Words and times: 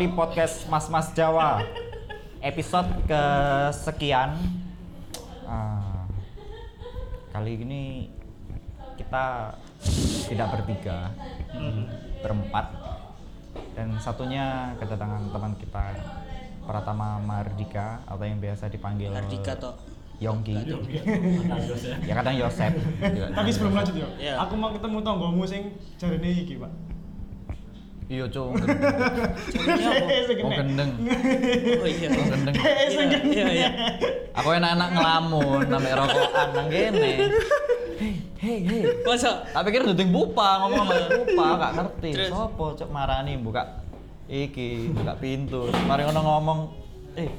di 0.00 0.08
podcast 0.08 0.64
Mas 0.72 0.88
Mas 0.88 1.12
Jawa 1.12 1.60
episode 2.40 2.88
kesekian. 3.04 4.32
Ah, 5.44 6.08
kali 7.36 7.60
ini 7.60 8.08
kita 8.96 9.52
tidak 10.24 10.56
bertiga, 10.56 11.12
berempat, 12.24 12.72
dan 13.76 13.92
satunya 14.00 14.72
kedatangan 14.80 15.28
teman 15.28 15.52
kita 15.60 15.84
Pratama 16.64 17.20
Mardika 17.20 18.00
atau 18.08 18.24
yang 18.24 18.40
biasa 18.40 18.72
dipanggil 18.72 19.12
Mardika 19.12 19.52
toh. 19.52 19.76
Yongki. 20.16 20.56
ya 22.08 22.12
kadang 22.16 22.40
Yosep. 22.40 22.72
juga. 23.00 23.36
Tapi 23.36 23.48
sebelum 23.52 23.72
lanjut 23.76 23.94
yo, 23.96 24.08
Iya. 24.16 24.40
aku 24.40 24.56
mau 24.56 24.72
ketemu 24.72 24.96
tonggomu 25.00 25.44
sing 25.44 25.76
jarene 26.00 26.28
iki, 26.40 26.56
Pak. 26.56 26.89
Iya? 28.10 28.26
Sing 30.26 30.38
Oh 30.42 30.50
gendeng. 30.50 30.90
Oh 31.80 31.86
iya. 31.86 32.08
Oh 32.10 32.26
gendeng. 32.26 32.54
Iya, 32.58 33.14
iya, 33.22 33.46
iya. 33.54 33.68
Aku 34.34 34.50
enak-enak 34.50 34.88
ngelamun 34.98 35.62
sampe 35.70 35.90
rokokan 35.94 36.48
nang 36.58 36.66
kene. 36.66 37.10
Hei, 38.02 38.12
hei, 38.42 38.58
hei. 38.66 38.82
Masa? 39.06 39.46
Tak 39.54 39.62
pikir 39.70 39.86
duding 39.86 40.10
pupa 40.10 40.66
ngomong 40.66 40.90
sama 40.90 40.94
pupa 41.22 41.46
gak 41.54 41.72
ngerti. 41.78 42.10
Sopo 42.26 42.74
cok 42.74 42.90
marani 42.90 43.38
buka 43.38 43.78
iki, 44.26 44.90
buka 44.90 45.14
pintu. 45.14 45.70
Mari 45.86 46.02
ngono 46.10 46.20
ngomong, 46.26 46.58
"Eh, 47.14 47.30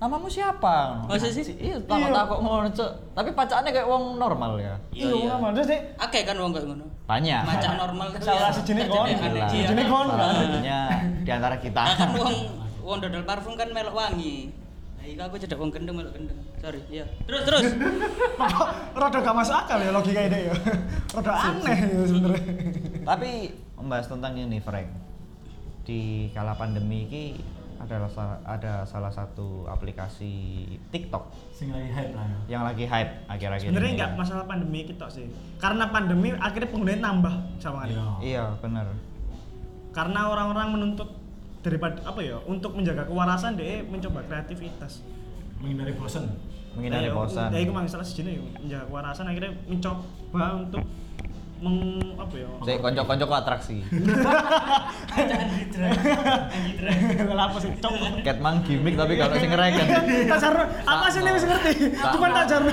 namamu 0.00 0.26
siapa?" 0.26 1.04
Masa 1.04 1.28
sih? 1.28 1.44
Iya, 1.60 1.76
takut-takut 1.84 2.38
ngono 2.40 2.68
cok. 2.72 2.90
Tapi 3.12 3.30
pacaannya 3.36 3.70
kayak 3.70 3.88
wong 3.88 4.16
normal 4.16 4.56
ya. 4.56 4.74
Iya, 4.90 5.08
iya. 5.12 5.34
Iya, 5.36 5.48
Terus 5.54 5.66
Dik, 5.68 5.80
Akeh 6.00 6.22
kan 6.24 6.36
wong 6.40 6.50
kayak 6.56 6.66
ngono. 6.72 6.84
Banyak. 7.04 7.42
Macam 7.44 7.72
normal 7.76 8.06
tapi 8.16 8.24
Salah 8.24 8.50
ya, 8.50 8.56
sejenis 8.56 8.84
tak 8.88 8.94
kon. 8.96 9.06
Iya. 9.06 9.68
Sejenis 9.68 9.86
kon. 9.86 10.06
Salah 10.08 10.34
satunya 10.34 10.80
di 11.20 11.30
antara 11.30 11.56
kita. 11.60 11.82
Nah, 11.84 11.96
kan 12.00 12.10
wong 12.16 12.34
wong 12.80 12.98
dodol 12.98 13.22
parfum 13.28 13.54
kan 13.54 13.68
melok 13.70 13.94
wangi. 13.94 14.50
Nah, 15.00 15.04
iki 15.08 15.16
aku 15.16 15.36
cedak 15.40 15.56
wong 15.56 15.72
gendeng 15.72 15.96
melok 15.96 16.12
gendeng. 16.12 16.38
Sorry, 16.60 16.80
iya. 16.92 17.08
Terus 17.24 17.42
terus. 17.48 17.64
rada 19.00 19.18
gak 19.24 19.36
masuk 19.36 19.56
akal 19.56 19.78
ya 19.80 19.90
logika 19.96 20.20
ide 20.28 20.52
ya. 20.52 20.54
Rada 21.16 21.32
aneh 21.32 21.78
ya 21.88 22.02
sebenarnya. 22.04 22.42
Tapi 23.00 23.30
membahas 23.80 24.06
tentang 24.12 24.32
ini 24.36 24.58
Frank. 24.60 24.88
Di 25.88 26.28
kala 26.36 26.52
pandemi 26.52 27.08
ini 27.08 27.24
adalah 27.80 28.08
ada 28.44 28.84
salah 28.84 29.08
satu 29.08 29.64
aplikasi 29.64 30.62
TikTok 30.92 31.32
sing 31.50 31.72
lagi 31.72 31.88
hype 31.88 32.12
lah 32.12 32.28
ya. 32.28 32.38
yang 32.52 32.62
lagi 32.62 32.84
hype 32.84 33.24
akhir-akhir 33.24 33.72
Sebenarnya 33.72 33.88
ini. 33.88 33.96
enggak 33.96 34.10
masalah 34.14 34.44
pandemi 34.44 34.80
kita 34.84 35.06
sih. 35.08 35.26
Karena 35.56 35.88
pandemi 35.88 36.28
akhirnya 36.36 36.68
penggunanya 36.68 37.00
nambah 37.02 37.34
sama 37.56 37.88
Iya. 37.88 38.04
Iya, 38.20 38.44
benar. 38.60 38.86
Karena 39.90 40.20
orang-orang 40.28 40.66
menuntut 40.70 41.08
daripada 41.60 42.00
apa 42.04 42.20
ya 42.20 42.36
untuk 42.44 42.72
menjaga 42.72 43.04
kewarasan 43.04 43.56
deh 43.56 43.84
mencoba 43.84 44.24
kreativitas 44.24 45.04
Menghindari 45.60 45.92
bosan. 45.92 46.24
Menghindari 46.72 47.12
bosan. 47.12 47.52
ya 47.52 47.60
itu 47.60 47.68
masalah 47.68 48.00
sejenis 48.00 48.32
ya 48.32 48.42
menjaga 48.56 48.84
kewarasan 48.88 49.24
akhirnya 49.28 49.52
mencoba 49.68 50.44
untuk 50.56 50.80
meng 51.60 52.00
apa 52.16 52.34
ya 52.40 52.48
Saya 52.64 52.76
konco-konco 52.80 53.24
ku 53.28 53.36
atraksi. 53.36 53.76
apa 57.40 57.56
sih 57.60 57.70
cok. 57.76 57.92
Cat 58.24 58.38
mang 58.40 58.64
gimmick 58.64 58.96
tapi 58.96 59.20
kalau 59.20 59.36
sing 59.36 59.52
ngereken. 59.52 59.86
Tajarno 60.24 60.64
apa 60.88 61.06
sih 61.12 61.20
ini 61.20 61.30
bisa 61.36 61.46
ngerti? 61.52 61.72
Cuma 61.96 62.28
Tajarno 62.32 62.72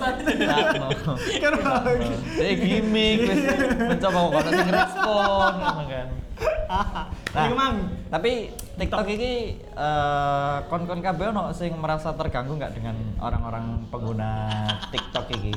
Sakno. 0.00 0.32
kan 1.40 1.52
lagi 1.64 2.12
Saya 2.36 2.52
gimmick 2.60 3.18
wis 3.24 3.40
mencoba 3.88 4.18
kok 4.20 4.52
sing 4.52 4.68
respon 4.68 5.52
kan. 5.88 6.08
Nah, 7.30 7.46
mang. 7.52 7.76
tapi 8.08 8.48
TikTok 8.80 9.06
ini 9.12 9.60
eh, 9.60 10.56
kon-kon 10.72 11.04
kabeh 11.04 11.36
ono 11.36 11.52
sing 11.52 11.76
merasa 11.76 12.16
terganggu 12.16 12.56
nggak 12.56 12.72
dengan 12.80 12.96
orang-orang 13.20 13.84
pengguna 13.92 14.48
TikTok 14.88 15.28
ini? 15.36 15.52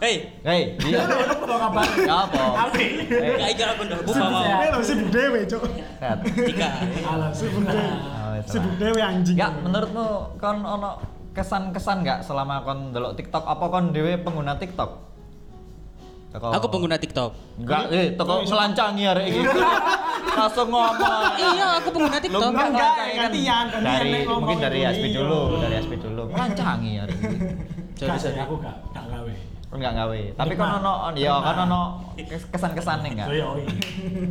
Hei, 0.00 0.32
Hei, 0.40 0.80
dia. 0.80 1.04
Apa 1.04 1.44
kabar? 1.60 1.84
Ya 2.00 2.16
apa? 2.24 2.42
Hei, 2.72 2.88
gak 3.36 3.48
ikut 3.52 3.68
aku 3.68 3.82
ndak 3.84 4.00
buka 4.00 4.24
mau. 4.24 4.48
ini 4.48 4.80
sibuk 4.80 5.08
dewe. 5.12 5.40
Tiga. 5.44 6.68
Alah, 7.04 7.28
sibuk 7.30 7.62
dewe 7.62 7.84
Oh, 7.84 8.32
sibuk 8.42 8.74
dewe 8.80 8.96
anjing 8.98 9.36
Enggak, 9.36 9.52
menurutmu 9.60 10.06
kon 10.40 10.64
ono 10.64 10.90
kesan-kesan 11.30 12.00
nggak 12.00 12.18
selama 12.24 12.64
kon 12.64 12.90
delok 12.90 13.12
TikTok? 13.14 13.44
Apa 13.44 13.64
kon 13.68 13.92
dhewe 13.92 14.16
pengguna 14.16 14.56
TikTok? 14.56 14.90
Teko- 16.32 16.54
Aku 16.54 16.66
pengguna 16.70 16.96
TikTok. 16.96 17.30
Enggak, 17.60 17.92
eh 17.92 18.16
toko 18.16 18.40
ngelancangi 18.40 19.04
arek 19.04 19.24
iki. 19.28 19.40
Langsung 20.40 20.68
ngomong. 20.70 21.22
Iya, 21.36 21.68
aku 21.76 21.88
pengguna 21.92 22.18
TikTok. 22.18 22.40
enggak 22.48 22.66
Enggak, 22.72 22.92
gantian, 22.96 23.64
gantian 23.68 23.84
dari 23.84 24.10
mungkin 24.24 24.56
dari 24.56 24.80
Aspi 24.80 25.08
iya. 25.08 25.18
dulu, 25.20 25.40
dari 25.60 25.74
Aspi 25.76 25.96
dulu. 26.00 26.22
Ngelancangi 26.32 26.90
iki. 26.96 27.16
Sorry, 28.00 28.08
Gak 28.08 28.16
sih, 28.16 28.32
sorry. 28.32 28.40
aku 28.40 28.54
gak 28.56 28.76
gak 28.96 29.04
gawe. 29.04 29.34
Enggak 29.70 29.92
gawe. 29.94 30.20
Tapi 30.34 30.52
kon 30.54 30.70
ono 30.76 30.92
ya 31.14 31.32
kon 31.38 31.58
ono 31.62 31.80
kes- 32.16 32.48
kesan-kesane 32.48 33.06
enggak? 33.08 33.28
Iya, 33.30 33.44
oh 33.46 33.54
iya. 33.54 33.70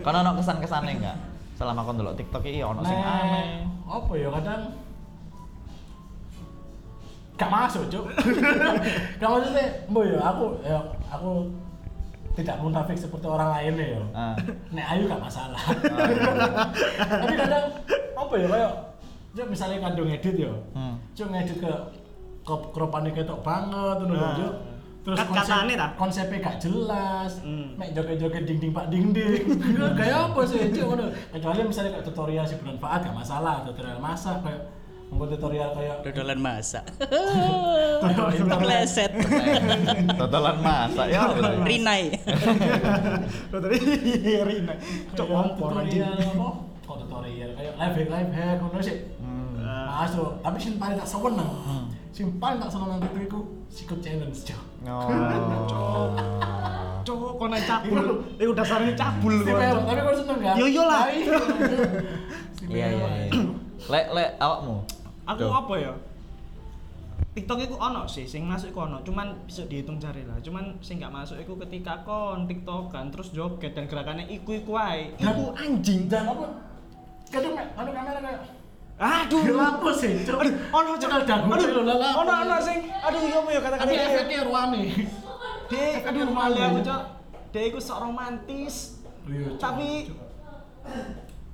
Kon 0.04 0.12
ono 0.14 0.32
kesan-kesane 0.36 0.92
enggak? 0.94 1.16
Selama 1.56 1.82
kon 1.82 1.96
delok 1.96 2.16
TikTok 2.16 2.44
iki 2.44 2.60
ono 2.60 2.84
sing 2.84 2.96
Nah, 2.96 3.24
aneh. 3.24 3.48
Apa 3.84 4.12
ya 4.14 4.30
kadang 4.32 4.62
gak 7.36 7.48
masuk, 7.50 7.88
Cuk. 7.88 8.04
Gak 9.20 9.30
maksudnya, 9.32 9.64
mbok 9.88 10.04
ya 10.04 10.20
aku 10.20 10.46
ya 10.60 10.76
aku 11.08 11.48
tidak 12.36 12.60
munafik 12.60 13.00
seperti 13.00 13.26
orang 13.26 13.50
lain 13.50 13.74
ya. 13.80 14.04
Ah. 14.12 14.36
Nek 14.70 14.86
ayu 14.92 15.08
gak 15.08 15.24
masalah. 15.24 15.62
Tapi 17.00 17.34
kadang 17.34 17.66
apa 18.14 18.34
ya 18.36 18.48
kayak 18.50 18.72
Cuk 19.30 19.48
misalnya 19.48 19.78
kandung 19.80 20.12
edit 20.12 20.36
ya. 20.36 20.52
Hmm. 20.76 21.00
Cuk 21.16 21.32
ngedit 21.32 21.58
ke 21.58 21.72
ke 22.44 22.54
keropane 22.76 23.14
ketok 23.14 23.40
banget 23.40 23.98
ngono 24.00 24.12
lho, 24.12 24.20
Nah. 24.20 24.52
Terus 25.00 25.16
Kat- 25.16 25.32
konsep, 25.32 25.56
ta? 25.80 25.88
konsepnya 25.96 26.38
gak 26.44 26.58
jelas. 26.60 27.32
Hmm. 27.40 27.72
Mek 27.80 27.96
joget-joget 27.96 28.44
ding-ding 28.44 28.72
pak 28.76 28.92
ding-ding. 28.92 29.44
kayak 30.00 30.18
apa 30.30 30.42
sih, 30.44 30.60
Cuk 30.76 30.86
ngono. 30.86 31.04
Kecuali 31.32 31.60
misalnya 31.64 31.92
kayak 31.96 32.06
tutorial 32.06 32.44
si 32.44 32.56
bermanfaat 32.60 33.00
gak 33.08 33.16
masalah, 33.16 33.64
tutorial 33.64 33.98
masak 33.98 34.44
kayak 34.44 34.62
membuat 35.10 35.30
tutorial 35.34 35.70
kayak 35.74 35.96
Dodolan 36.06 36.38
masak. 36.38 36.86
kayak 37.02 38.46
Terleset. 38.46 39.12
Totalan 40.14 40.58
masak 40.62 41.08
ya. 41.10 41.22
Rinai. 41.66 42.04
lo 43.50 43.58
tadi 43.58 43.78
Rina 44.46 44.74
cok 45.18 45.28
anjing 45.82 46.04
tutorial 46.06 46.14
apa? 46.14 46.50
Kok 46.86 46.96
tutorial 47.06 47.50
kayak 47.58 47.74
live 47.80 47.96
hack 47.98 48.10
live 48.12 48.32
hack 48.36 48.58
ngono 48.62 48.80
sih. 48.84 48.98
Hmm. 49.18 49.58
Masuk, 49.90 50.30
tapi 50.46 50.58
sing 50.62 50.76
paling 50.78 50.98
tak 50.98 51.10
seneng. 51.10 51.50
Sing 52.14 52.26
paling 52.38 52.60
tak 52.62 52.70
seneng 52.70 52.90
nang 52.94 53.02
itu 53.02 53.20
iku 53.26 53.40
Secret 53.70 54.02
Challenge, 54.02 54.34
Cuk. 54.34 54.62
Oh. 54.90 56.20
cok 57.10 57.42
kok 57.42 57.48
naik 57.50 57.66
cabul 57.66 58.06
itu 58.38 58.52
dasarnya 58.54 58.94
cabul 58.94 59.34
Si 59.42 59.50
tapi 59.50 60.00
kau 60.04 60.14
seneng 60.14 60.38
gak? 60.44 60.56
Yo, 60.60 60.66
yo 60.70 60.84
lah. 60.86 61.10
Iya. 61.10 61.38
Si 62.54 62.64
Iya 62.76 62.88
iya 62.92 63.08
iya. 63.26 63.32
Lek 63.90 64.06
lek 64.14 64.30
awakmu. 64.38 64.86
aku 65.30 65.46
apa 65.46 65.74
ya 65.78 65.94
TikTok 67.30 67.62
itu 67.62 67.76
ono 67.78 68.10
sih, 68.10 68.26
sing 68.26 68.42
masuk 68.42 68.74
iku 68.74 68.90
ono, 68.90 69.06
cuman 69.06 69.46
bisa 69.46 69.64
dihitung 69.70 70.02
jari 70.02 70.26
lah. 70.26 70.42
Cuman 70.42 70.82
sing 70.82 70.98
gak 71.00 71.14
masuk 71.14 71.38
iku 71.40 71.56
ketika 71.64 72.02
kon 72.04 72.50
TikTok 72.50 72.90
kan 72.90 73.14
terus 73.14 73.32
joget 73.32 73.78
dan 73.78 73.86
gerakannya 73.86 74.26
iku 74.28 74.58
iku 74.58 74.76
ae. 74.76 75.14
Iku 75.16 75.54
anjing. 75.56 76.10
Dan 76.10 76.26
apa? 76.26 76.46
Kadang 77.30 77.54
anu 77.56 77.90
kamera 77.94 78.20
kayak 78.20 78.42
Aduh, 79.00 79.56
apa 79.56 79.90
sih? 79.96 80.28
Aduh, 80.28 80.54
ono 80.76 80.90
cok. 80.92 81.00
Cekal 81.00 81.22
dagu, 81.24 81.48
Aduh, 81.56 81.88
ono 81.88 81.94
apa 81.96 82.20
ono 82.20 82.56
sih? 82.60 82.68
sing 82.68 82.80
aduh 83.00 83.22
iya 83.24 83.38
apa 83.40 83.50
ya 83.50 83.60
kata-kata 83.64 83.84
Tapi 83.88 83.94
ini. 83.96 84.04
efeknya 84.12 84.40
ruame. 84.44 84.82
Dek, 85.72 86.02
aduh 86.04 86.28
malu 86.28 86.60
aku 86.60 86.80
cok. 86.84 87.02
Dek 87.56 87.64
iku 87.72 87.80
sok 87.80 87.98
romantis. 88.04 89.00
Iya. 89.24 89.56
Tapi 89.56 90.12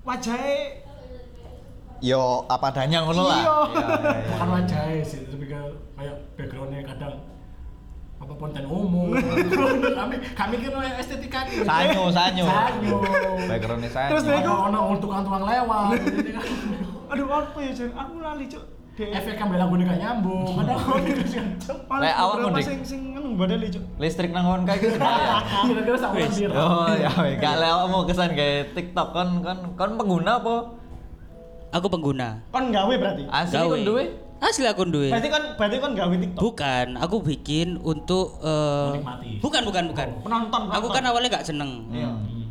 wajahnya 0.01 0.57
Yo 2.03 2.44
apa 2.50 2.74
adanya 2.74 3.06
ngono 3.06 3.24
lah. 3.30 3.39
Iya. 3.39 3.56
Iya, 3.71 3.88
iya, 3.94 4.27
bukan 4.33 4.50
wajahnya 4.51 5.03
sih, 5.06 5.21
tapi 5.30 5.45
kayak 5.45 5.69
kayak 5.95 6.15
backgroundnya 6.36 6.81
kadang 6.83 7.15
apa 8.15 8.33
konten 8.36 8.63
umum. 8.68 9.13
kami 10.01 10.15
kami 10.33 10.56
kira 10.59 10.81
estetika. 10.98 11.45
Sanyo, 11.45 12.09
sanyo. 12.09 12.45
Sanyo. 12.50 12.98
Backgroundnya 13.48 13.91
sanyo. 13.94 14.12
Terus 14.18 14.24
dia 14.27 14.39
Ono 14.44 14.53
ono 14.65 14.80
untuk 14.91 15.13
tukang-tukang 15.13 15.45
lewat. 15.45 15.94
Kan 17.15 17.23
aduh 17.23 17.47
apa 17.47 17.59
ya 17.63 17.71
Jen? 17.71 17.89
Aku 17.95 18.13
lali 18.19 18.45
cok. 18.51 18.63
Efek 18.95 19.35
kamera 19.35 19.67
gue 19.67 19.83
gak 19.83 20.00
nyambung. 20.00 20.56
Kadang 20.56 20.79
aku 20.79 21.00
Cuk. 21.59 21.79
Ono 21.88 22.00
Lek 22.00 22.15
awak 22.15 22.35
mudik. 22.44 22.63
sing 22.63 22.79
sing 22.83 23.01
anu 23.15 23.35
badal 23.35 23.59
cok. 23.59 23.83
Listrik 24.00 24.31
nang 24.35 24.44
kon 24.47 24.63
kae 24.67 24.79
ya. 24.83 25.39
Kira-kira 25.67 25.97
sama 26.00 26.15
Wis. 26.15 26.27
sendiri. 26.31 26.56
Oh 26.56 26.88
ya, 26.91 27.12
weh. 27.19 27.35
gak 27.39 27.53
lek 27.59 27.69
awakmu 27.71 28.00
kesan 28.07 28.31
kayak 28.35 28.71
TikTok 28.75 29.07
kon 29.12 29.29
kon 29.39 29.59
kon 29.75 29.91
pengguna 29.95 30.31
apa? 30.39 30.56
Aku 31.75 31.88
pengguna. 31.91 32.39
Kon 32.51 32.71
gawe 32.71 32.94
berarti. 32.95 33.23
Asli 33.27 33.56
Gawe. 33.56 33.67
kon 33.71 33.83
duwe? 33.83 34.03
Asli 34.39 34.67
aku 34.67 34.83
duwe. 34.88 35.07
Berarti 35.12 35.27
kon 35.31 35.44
berarti 35.56 35.75
kon 35.79 35.94
gawe 35.95 36.15
TikTok. 36.15 36.39
Bukan, 36.44 36.88
aku 37.00 37.15
bikin 37.23 37.67
untuk 37.79 38.39
eh, 38.44 38.91
Menikmati. 38.95 39.31
bukan 39.39 39.62
bukan 39.63 39.83
bukan. 39.91 40.07
Penonton. 40.23 40.62
Aku 40.71 40.88
kan 40.91 41.03
awalnya 41.03 41.39
gak 41.39 41.47
seneng. 41.47 41.88
Hmm. 41.91 42.44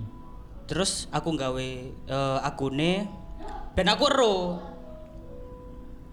terus 0.64 1.12
aku 1.12 1.28
nggawe 1.36 1.68
eh, 2.08 2.38
akune 2.40 3.04
ben 3.74 3.86
aku 3.86 4.04
ero 4.06 4.34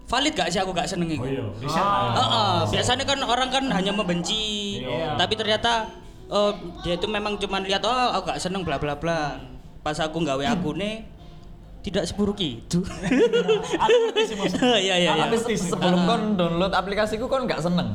valid 0.04 0.34
gak 0.34 0.50
sih 0.50 0.60
aku 0.60 0.70
gak 0.70 0.86
seneng 0.86 1.08
Oh 1.08 1.16
iku 1.16 1.24
iya, 1.24 1.40
lah. 1.40 1.54
ya. 1.64 1.84
Heeh, 2.12 2.54
biasanya 2.68 3.04
kan 3.04 3.18
orang 3.18 3.48
kan 3.48 3.64
hanya 3.70 3.90
membenci, 3.90 4.76
Iya. 4.78 5.16
tapi 5.16 5.34
ternyata 5.34 5.88
eh, 6.26 6.52
dia 6.82 6.94
itu 6.94 7.06
memang 7.06 7.36
cuman 7.36 7.62
lihat 7.62 7.80
oh 7.80 7.90
aku 8.12 8.28
gak 8.28 8.40
seneng 8.40 8.60
bla 8.60 8.76
bla 8.76 8.92
bla. 8.94 9.40
Pas 9.80 9.96
aku 9.96 10.20
nggawe 10.20 10.44
akune 10.48 11.08
tidak 11.80 12.04
seburuk 12.04 12.38
itu. 12.38 12.78
Aku 13.74 13.96
ngerti 14.04 14.22
sih 14.24 14.36
maksudnya. 14.36 14.78
Iya 14.84 14.94
iya 14.96 15.10
iya. 15.12 15.24
Tapi 15.24 15.36
se- 15.36 15.70
sebelum 15.70 16.04
kon 16.04 16.22
download 16.36 16.70
aplikasiku 16.70 17.26
kon 17.26 17.46
nggak 17.46 17.58
seneng. 17.58 17.88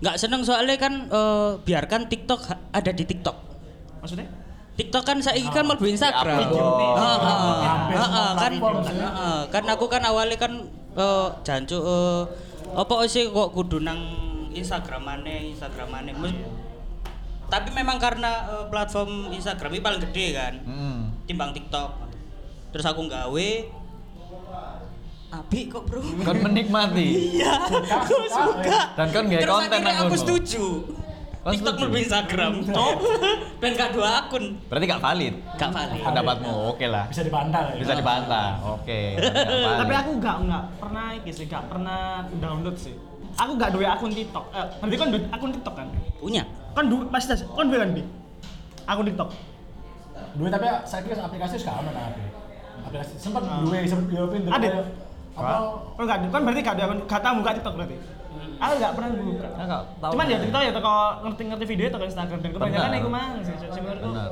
Nggak 0.00 0.16
seneng 0.16 0.40
soalnya 0.42 0.76
kan 0.76 1.06
eh, 1.06 1.50
biarkan 1.60 2.04
TikTok 2.06 2.40
ada 2.68 2.90
di 2.90 3.04
TikTok. 3.04 3.36
Maksudnya? 4.00 4.26
TikTok 4.80 5.04
kan 5.04 5.18
saya 5.20 5.44
kan 5.52 5.68
mau 5.68 5.76
Instagram. 5.76 6.40
Heeh, 6.40 7.16
Hampir 7.60 7.96
heeh, 8.00 8.08
semua 8.08 8.40
kan 8.40 8.52
heeh, 8.88 9.38
kan 9.52 9.64
aku 9.68 9.84
kan 9.92 10.02
awalnya 10.08 10.40
kan 10.40 10.52
eh, 10.96 11.28
jancu 11.44 11.76
eh, 11.76 12.22
apa 12.72 13.04
sih 13.04 13.28
kok 13.28 13.52
kudu 13.52 13.84
nang 13.84 14.00
Instagramane 14.56 15.52
Instagramane. 15.52 16.16
Tapi 17.52 17.68
memang 17.76 18.00
karena 18.00 18.48
eh, 18.48 18.64
platform 18.72 19.28
Instagram 19.36 19.76
ini 19.76 19.82
paling 19.84 20.00
gede 20.08 20.26
kan 20.32 20.54
Hmm. 20.64 21.12
timbang 21.28 21.52
TikTok. 21.52 22.08
Terus 22.72 22.86
aku 22.88 23.04
nggawe 23.04 23.50
Abi 25.30 25.70
kok 25.70 25.86
bro? 25.86 26.02
Kon 26.26 26.42
menikmati. 26.42 27.06
iya 27.38 27.54
aku 27.68 28.16
suka. 28.26 28.98
Dan 28.98 29.06
nggak 29.12 29.46
terus 29.46 29.52
konten 29.52 29.70
akhirnya 29.70 29.92
nang 29.94 30.06
aku 30.08 30.16
setuju 30.18 30.64
TikTok 31.40 31.76
lebih 31.80 32.04
Instagram 32.04 32.52
Cok. 32.76 32.94
ben 33.56 33.72
gak 33.72 33.96
dua 33.96 34.08
akun 34.20 34.60
Berarti 34.68 34.84
gak 34.84 35.00
valid. 35.00 35.34
gak 35.56 35.72
valid 35.72 36.00
Pendapatmu 36.04 36.52
oke 36.76 36.84
lah. 36.84 37.04
Bisa 37.08 37.22
dibantah 37.24 37.62
ya. 37.72 37.80
Bisa 37.80 37.92
dibantah. 37.96 38.48
Oke. 38.76 39.00
valid. 39.16 39.76
Tapi 39.80 39.94
aku 39.96 40.10
nggak 40.20 40.36
nggak 40.44 40.64
pernah 40.76 41.06
iki 41.16 41.30
sih, 41.32 41.44
nggak 41.48 41.64
pernah 41.64 42.00
download 42.36 42.76
sih. 42.76 42.92
Aku 43.36 43.56
nggak 43.56 43.70
duwe 43.72 43.86
akun 43.88 44.12
TikTok. 44.12 44.44
Eh, 44.52 44.66
berarti 44.76 44.96
kan 44.96 45.08
akun 45.30 45.50
TikTok 45.50 45.74
kan? 45.74 45.86
punya 46.20 46.42
Kan 46.70 46.84
duwe 46.92 47.08
pasti 47.08 47.32
tas. 47.32 47.40
Kan 47.42 47.66
duwe 47.68 47.78
kan 47.78 47.90
bi? 47.90 48.02
Akun 48.84 49.04
TikTok. 49.06 49.28
Dua 50.36 50.48
tapi 50.48 50.66
saya 50.84 51.00
kira 51.00 51.24
aplikasi 51.24 51.56
sekarang 51.56 51.88
mana. 51.88 52.12
Aplikasi 52.84 53.16
sempat 53.16 53.42
dua 53.64 53.80
sempat 53.82 54.06
dua 54.08 54.28
pintu. 54.28 54.48
Ada? 54.52 54.84
Apa? 55.32 55.52
Kan 55.96 56.04
nggak 56.04 56.18
kan 56.28 56.40
berarti 56.44 56.60
nggak 56.60 56.76
ada 56.76 56.84
akun 56.84 56.98
nggak 57.00 57.20
tahu 57.24 57.32
buka 57.40 57.50
TikTok 57.56 57.74
berarti. 57.80 57.96
Aku 58.60 58.72
nggak 58.76 58.92
pernah 58.92 59.10
buka. 59.16 59.48
Aku 59.56 59.64
nggak 59.64 59.82
tahu. 60.04 60.12
Cuman 60.12 60.26
ya 60.28 60.38
TikTok 60.44 60.62
ya 60.68 60.72
toko 60.76 60.94
ngerti-ngerti 61.24 61.64
video 61.64 61.86
toko 61.88 62.04
Instagram 62.04 62.38
dan 62.44 62.50
kebanyakan 62.52 62.90
iku 63.00 63.08
mang 63.08 63.32
sih. 63.40 63.54
Benar. 63.56 64.30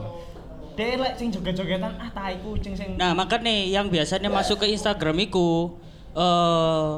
Dia 0.79 0.95
lek 0.95 1.13
sing 1.19 1.29
joget-jogetan 1.35 1.93
ah 1.99 2.11
tai 2.15 2.39
kucing 2.39 2.79
sing 2.79 2.95
Nah, 2.95 3.11
makanya 3.11 3.51
yang 3.51 3.91
biasanya 3.91 4.31
masuk 4.31 4.63
ke 4.63 4.67
Instagram 4.71 5.17
iku 5.27 5.75
eh 6.15 6.93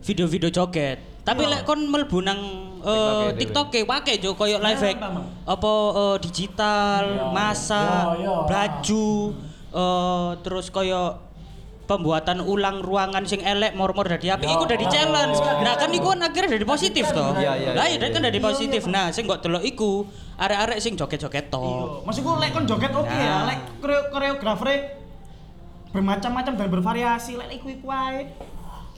video-video 0.00 0.48
joget. 0.48 0.98
Tapi 1.26 1.44
lek 1.44 1.68
kon 1.68 1.82
mlebu 1.92 2.24
nang 2.24 2.40
eh, 2.80 3.36
TikTok 3.36 3.68
e 3.76 3.82
wake 3.84 4.16
jo 4.22 4.32
koyo 4.32 4.56
live 4.62 4.80
hack. 4.80 4.96
Apa, 4.96 5.08
Mang? 5.12 5.26
Apa 5.44 5.72
eh, 5.92 6.16
digital, 6.24 7.02
Iya. 7.04 7.26
Iya, 8.16 8.24
iya. 8.24 8.34
baju, 8.48 9.08
eh, 9.76 10.30
terus 10.40 10.66
koyo 10.72 11.27
pembuatan 11.88 12.44
ulang 12.44 12.84
ruangan 12.84 13.24
sing 13.24 13.40
elek 13.40 13.72
mor-mor 13.72 14.04
dari 14.04 14.28
api 14.28 14.44
iku 14.44 14.68
dari 14.68 14.84
challenge. 14.86 15.40
Nah, 15.40 15.72
kan 15.72 15.88
iku 15.88 16.12
kan 16.12 16.20
akhirnya 16.20 16.60
dari 16.60 16.66
positif 16.68 17.08
toh. 17.08 17.32
Iya, 17.32 17.56
iya, 17.56 17.70
Lah 17.72 17.88
iya, 17.88 17.96
iya 17.96 18.08
kan 18.12 18.20
iya. 18.20 18.28
dari 18.28 18.38
positif. 18.38 18.84
Nah, 18.84 19.08
sing 19.08 19.24
kok 19.24 19.40
delok 19.40 19.64
iku 19.64 20.04
arek-arek 20.36 20.78
sing 20.84 21.00
joget-joget 21.00 21.48
Iya. 21.48 21.54
toh. 21.56 22.04
Maksudku 22.04 22.36
lek 22.36 22.52
kon 22.52 22.68
joget 22.68 22.92
oke 22.92 23.08
ya, 23.08 23.40
Nah. 23.40 23.48
lek 23.48 23.58
koreo 23.80 24.12
koreografer 24.12 25.00
bermacam-macam 25.88 26.52
dan 26.60 26.68
bervariasi, 26.68 27.40
lek 27.40 27.56
iku 27.56 27.72
iku 27.72 27.88
ae. 27.88 28.36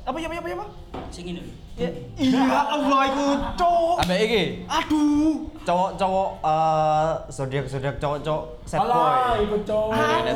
Apa 0.02 0.16
ya 0.18 0.26
apa 0.26 0.34
ya 0.34 0.40
apa 0.42 0.48
ya? 0.50 0.56
apa? 0.58 0.66
Sing 1.14 1.24
ini. 1.30 1.40
Ya, 1.78 1.88
iya 2.18 2.42
Allah 2.74 3.00
iku 3.06 3.24
cok. 3.54 4.02
Ambek 4.02 4.18
iki 4.26 4.42
Aduh. 4.66 5.46
cowok-cowok 5.62 6.28
eh 6.42 7.10
zodiak 7.30 7.64
zodiak 7.70 7.96
cowok-cowok 8.02 8.44
set 8.66 8.82
Alah, 8.82 9.38
boy. 9.38 9.46
ikut 9.46 9.62
cowok. 9.62 9.94
Ini 9.94 10.32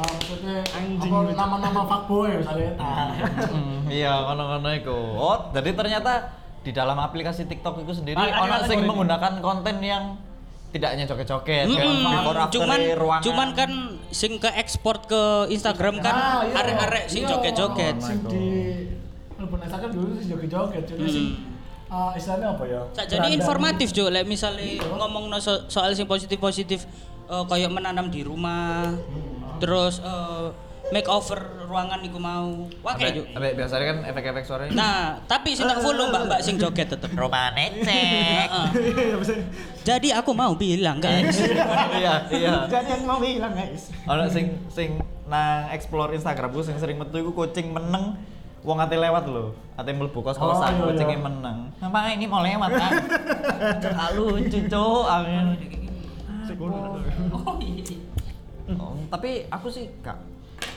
maksudnya 0.00 0.56
Anjing, 0.68 1.10
lucu. 1.10 1.34
nama-nama 1.34 1.80
fuckboy 1.84 2.30
misalnya. 2.36 2.72
Tai. 2.74 3.10
Hmm, 3.48 3.88
iya 3.88 4.12
ngono-ngono 4.20 4.70
iku. 4.74 4.98
Oh, 5.14 5.36
jadi 5.50 5.70
ternyata 5.72 6.12
di 6.60 6.70
dalam 6.70 6.96
aplikasi 6.96 7.44
TikTok 7.44 7.80
itu 7.80 7.92
sendiri 7.94 8.18
Ah, 8.18 8.44
ono 8.44 8.62
sing 8.62 8.82
menggunakan 8.82 9.38
konten 9.38 9.76
yang 9.80 10.18
tidak 10.68 10.92
hanya 10.92 11.04
joget-joget, 11.04 11.64
kayak 11.64 11.80
before 12.04 12.36
after 12.36 12.52
cuman 12.54 12.78
ruangan. 12.92 13.24
cuman 13.24 13.48
kan 13.52 13.70
sing 14.10 14.36
ke 14.36 14.52
ekspor 14.52 15.00
ke 15.02 15.22
Instagram 15.48 15.96
kan 15.98 16.12
Ah, 16.12 16.40
iya. 16.42 16.52
arek-arek 16.54 17.04
sing 17.06 17.24
Iya. 17.24 17.30
joget-joget. 17.32 17.96
Sing 17.98 18.20
di 18.26 18.44
Melbourne 19.34 19.64
Instagram 19.64 19.90
dulu 19.90 20.10
sih 20.14 20.28
joget-joget, 20.28 20.84
jadi 20.84 21.04
sing 21.06 21.26
ah, 21.88 22.12
istilahnya 22.12 22.52
apa 22.52 22.64
ya? 22.66 22.80
Sa- 22.92 23.08
Jadi 23.08 23.28
informatif 23.32 23.88
Jo, 23.90 24.06
lek 24.06 24.28
misalnya 24.28 24.60
ngomong 24.84 25.32
so 25.38 25.64
soal 25.66 25.88
sing 25.90 26.04
positif-positif 26.04 26.84
eh, 27.26 27.44
kayak 27.46 27.70
menanam 27.70 28.06
di 28.06 28.20
rumah, 28.20 28.92
terus 29.58 30.00
eh, 30.00 30.46
makeover 30.88 31.68
ruangan 31.68 32.00
iku 32.00 32.16
mau. 32.16 32.64
Wake 32.80 33.12
Jo. 33.12 33.22
Ambek 33.28 33.36
ambek 33.36 33.52
biasanya 33.60 33.84
kan 33.84 33.98
efek-efek 34.08 34.42
suaranya. 34.48 34.72
Nah, 34.72 35.00
tapi 35.28 35.52
sing 35.52 35.68
tak 35.68 35.84
follow 35.84 36.08
mbak-mbak 36.08 36.40
sing 36.40 36.56
joget 36.56 36.88
tetep. 36.88 37.12
bisa. 39.20 39.34
Jadi 39.84 40.08
aku 40.16 40.32
mau 40.32 40.56
bilang 40.56 40.96
guys. 40.98 41.36
iya, 41.92 42.24
iya. 42.32 42.64
Jadi 42.66 42.88
yang 42.88 43.02
mau 43.04 43.20
bilang 43.20 43.52
guys. 43.52 43.92
Ono 44.08 44.24
sing 44.32 44.56
sing 44.72 44.96
nang 45.28 45.68
explore 45.76 46.16
Instagramku 46.16 46.64
sing 46.64 46.80
sering 46.80 46.96
metu 46.96 47.20
iku 47.20 47.36
kucing 47.36 47.68
meneng 47.68 48.16
wong 48.64 48.80
ate 48.80 48.96
lewat 48.96 49.28
lho. 49.28 49.52
Ate 49.76 49.92
mlebu 49.92 50.24
kos-kosan 50.24 50.80
Oh, 50.80 50.88
iya, 50.88 51.04
iya. 51.04 51.18
meneng. 51.20 51.58
Nampak 51.84 52.16
ini 52.16 52.24
mau 52.24 52.40
lewat 52.40 52.70
kan. 52.72 52.90
Gak 53.84 54.10
lucu, 54.16 54.58
Cuk. 54.66 55.04
Oh 57.28 57.54
iya. 57.60 58.07
Tapi 59.08 59.30
aku 59.48 59.68
sih 59.68 59.88
gak 59.98 60.16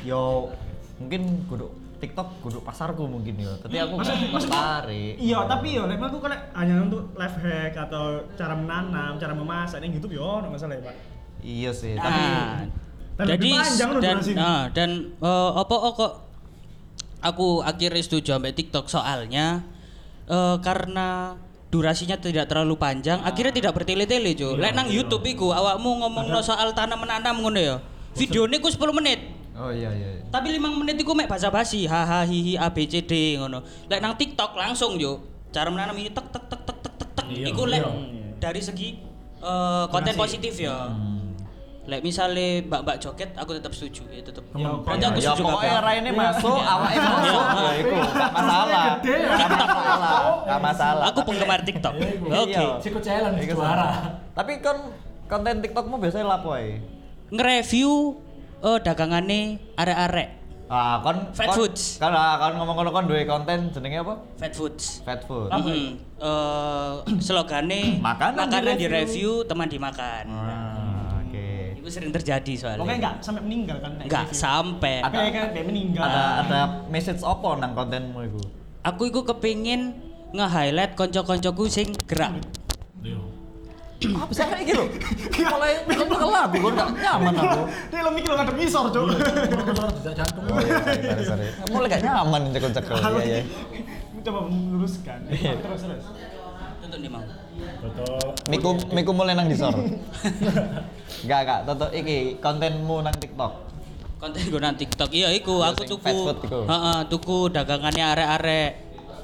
yo 0.01 0.49
mungkin 0.97 1.45
kudu 1.45 1.67
TikTok 1.97 2.41
kudu 2.41 2.59
pasarku 2.61 3.05
mungkin 3.05 3.37
ya. 3.37 3.53
Tapi 3.61 3.77
aku 3.77 3.93
maksudku- 3.95 4.41
tertarik. 4.41 5.13
Iya, 5.15 5.45
tapi 5.45 5.77
yo 5.77 5.85
lek 5.85 6.01
aku 6.01 6.17
kalau 6.17 6.37
hanya 6.57 6.81
untuk 6.81 7.13
life 7.13 7.37
hack 7.37 7.77
atau 7.77 8.03
cara 8.33 8.57
menanam, 8.57 9.15
cara 9.15 9.31
memasak 9.31 9.79
yang 9.79 9.93
YouTube 9.93 10.15
yo 10.15 10.41
enggak 10.41 10.51
masalah 10.51 10.75
ya, 10.75 10.83
Pak. 10.83 10.95
Iya 11.41 11.71
sih, 11.71 11.93
tapi 11.93 12.21
Nah, 12.21 12.65
Dan 13.17 13.25
jadi 13.27 13.49
panjang 13.53 13.89
loh 13.91 14.01
dan 14.01 14.15
durasinya. 14.17 14.37
nah, 14.39 14.61
dan 14.71 14.89
eh, 15.15 15.51
apa 15.55 15.75
oh, 15.75 15.93
kok 15.93 16.13
aku 17.21 17.47
akhirnya 17.61 18.01
setuju 18.01 18.33
sampai 18.33 18.49
TikTok 18.51 18.85
soalnya 18.87 19.61
eh, 20.25 20.57
karena 20.57 21.37
durasinya 21.69 22.17
tidak 22.17 22.49
terlalu 22.49 22.75
panjang, 22.75 23.21
akhirnya 23.21 23.53
tidak 23.53 23.71
bertele-tele, 23.71 24.33
Jo. 24.33 24.53
Lek 24.53 24.73
nang 24.73 24.89
YouTube 24.89 25.23
iku 25.23 25.49
awakmu 25.49 26.01
ngomongno 26.01 26.41
soal 26.41 26.73
tanam 26.73 26.99
menanam 26.99 27.37
ngono 27.37 27.59
ya. 27.61 27.77
Videone 28.15 28.55
ku 28.59 28.67
10 28.67 28.97
menit. 28.97 29.19
Oh 29.53 29.69
iya 29.69 29.91
iya. 29.91 30.09
iya. 30.17 30.23
Tapi 30.27 30.57
5 30.57 30.79
menit 30.79 30.95
iku 30.97 31.11
mek 31.11 31.27
basa-basi, 31.27 31.85
haha 31.85 32.23
hihi 32.23 32.55
a 32.55 32.67
b 32.67 32.83
c 32.85 33.03
d 33.03 33.37
ngono. 33.37 33.61
Lek 33.87 33.99
nang 33.99 34.15
TikTok 34.15 34.55
langsung 34.55 34.95
yo. 34.97 35.21
Cara 35.51 35.67
menanam 35.67 35.95
ini 35.95 36.07
tek 36.07 36.27
tek 36.31 36.43
tek 36.47 36.61
tek 36.63 36.77
tek 36.79 36.93
tek 36.95 37.09
tek. 37.11 37.25
Iya, 37.27 37.45
Iku 37.51 37.67
lek 37.67 37.83
iya. 37.83 37.91
dari 38.39 38.61
segi 38.63 38.95
eh, 39.37 39.85
konten 39.87 40.15
positif 40.15 40.55
ya. 40.55 40.87
Hmm. 40.87 41.35
Lek 41.81 42.05
misalnya 42.05 42.61
mbak-mbak 42.63 43.01
joget, 43.01 43.33
aku 43.35 43.57
tetap 43.57 43.73
setuju, 43.73 44.05
ya 44.13 44.21
tetap. 44.21 44.45
Ya, 44.53 44.69
Berarti 44.79 45.01
aku 45.01 45.17
Ya 45.17 45.33
setuju 45.33 45.43
pokoknya 45.43 45.75
kabeh. 45.75 45.87
raine 45.89 46.11
masuk, 46.13 46.57
awake 46.61 46.99
masuk, 47.01 47.41
ya 47.41 47.71
iku 47.73 47.95
gak 48.13 48.31
masalah. 48.31 48.85
Ya. 49.01 49.17
Gak 49.17 49.49
masalah, 49.49 50.13
gak 50.45 50.59
masalah. 50.61 51.03
Aku 51.09 51.19
penggemar 51.25 51.59
TikTok. 51.65 51.93
Oke. 52.31 52.63
Sikut 52.79 53.01
challenge 53.01 53.43
juara. 53.43 53.89
Tapi 54.31 54.51
kon 54.61 54.77
konten 55.25 55.55
TikTokmu 55.59 55.95
biasanya 55.97 56.25
lapo 56.29 56.53
ae? 56.53 56.77
Nge-review 57.31 58.19
eh 58.61 58.77
dagangane 58.79 59.39
arek-arek 59.73 60.29
Ah, 60.67 61.03
kon 61.03 61.35
Fat 61.35 61.51
kon- 61.51 61.57
foods. 61.57 61.99
Kan 61.99 62.11
ah, 62.11 62.35
kon 62.37 62.55
ngomong-ngomong 62.55 62.93
kon 62.93 63.05
duwe 63.05 63.23
konten 63.25 63.71
jenenge 63.71 63.99
apa? 63.99 64.15
fat 64.35 64.51
foods. 64.51 65.03
Fat 65.03 65.19
food. 65.21 65.47
Mm 65.49 65.99
eh 66.15 66.91
slogane 67.19 67.99
Makanan 68.07 68.39
makanan 68.41 68.73
di 68.75 68.87
di-review. 68.87 69.43
review, 69.43 69.49
teman 69.49 69.67
dimakan. 69.67 70.25
Ah, 70.29 71.19
oke. 71.19 71.75
Itu 71.75 71.89
sering 71.89 72.11
terjadi 72.11 72.53
soalnya. 72.53 72.79
Pokoknya 72.79 72.97
enggak 72.97 73.15
sampai 73.19 73.41
meninggal 73.41 73.77
kan. 73.79 73.91
nek 73.93 74.05
Nggak 74.07 74.23
review. 74.25 74.39
sampai. 74.39 74.95
Tapi 75.01 75.17
kan 75.29 75.45
dia 75.49 75.63
meninggal. 75.65 76.03
Ada 76.03 76.23
ada 76.41 76.59
message 76.87 77.19
apa 77.21 77.49
nang 77.57 77.71
kontenmu 77.73 78.19
iku? 78.21 78.39
Aku 78.81 79.01
iku 79.05 79.21
kepingin 79.25 79.81
nge-highlight 80.31 80.95
konco-koncoku 80.95 81.67
sing 81.67 81.91
gerak. 82.05 82.39
Iya. 84.01 84.17
Ah, 84.17 84.25
bisa 84.25 84.41
kayak 84.49 84.65
gitu. 84.65 84.83
Mulai 85.45 85.71
mulai 85.85 86.25
lagu 86.25 86.57
kon 86.57 86.73
gak 86.73 86.89
nyaman 86.97 87.33
aku. 87.37 87.61
Dia 87.93 88.01
lo 88.01 88.09
mikir 88.09 88.29
lo 88.33 88.35
ngadep 88.41 88.55
ngisor, 88.57 88.85
Cuk. 88.89 89.05
Motor 89.13 89.87
jejak 90.01 90.13
jantung. 90.17 90.43
Oh 90.49 90.57
iya, 90.57 91.21
sorry. 91.21 91.45
Mulai 91.69 91.87
gak 91.87 92.01
nyaman 92.01 92.41
cekel-cekel. 92.49 92.95
Iya, 92.97 93.21
iya. 93.21 93.41
Coba 94.21 94.39
meluruskan. 94.49 95.19
Iya. 95.29 95.53
Terus 95.53 95.81
terus. 95.85 96.05
tutup 96.81 96.97
nih 96.97 97.11
mau. 97.13 97.21
Betul. 97.61 98.25
Miku 98.49 98.69
miku 98.89 99.11
mulai 99.13 99.37
nang 99.37 99.45
disor. 99.45 99.69
Enggak, 101.21 101.39
enggak, 101.45 101.59
toto 101.69 101.85
iki 101.93 102.41
kontenmu 102.41 103.05
nang 103.05 103.13
TikTok. 103.13 103.69
konten 104.17 104.37
gue 104.37 104.61
nang 104.61 104.77
TikTok 104.77 105.09
iya 105.17 105.33
iku 105.33 105.65
Iya, 105.65 105.73
aku 105.73 105.97
tuku 105.97 106.13
heeh 106.69 106.99
tuku 107.09 107.49
dagangannya 107.49 108.05
arek-arek 108.05 108.71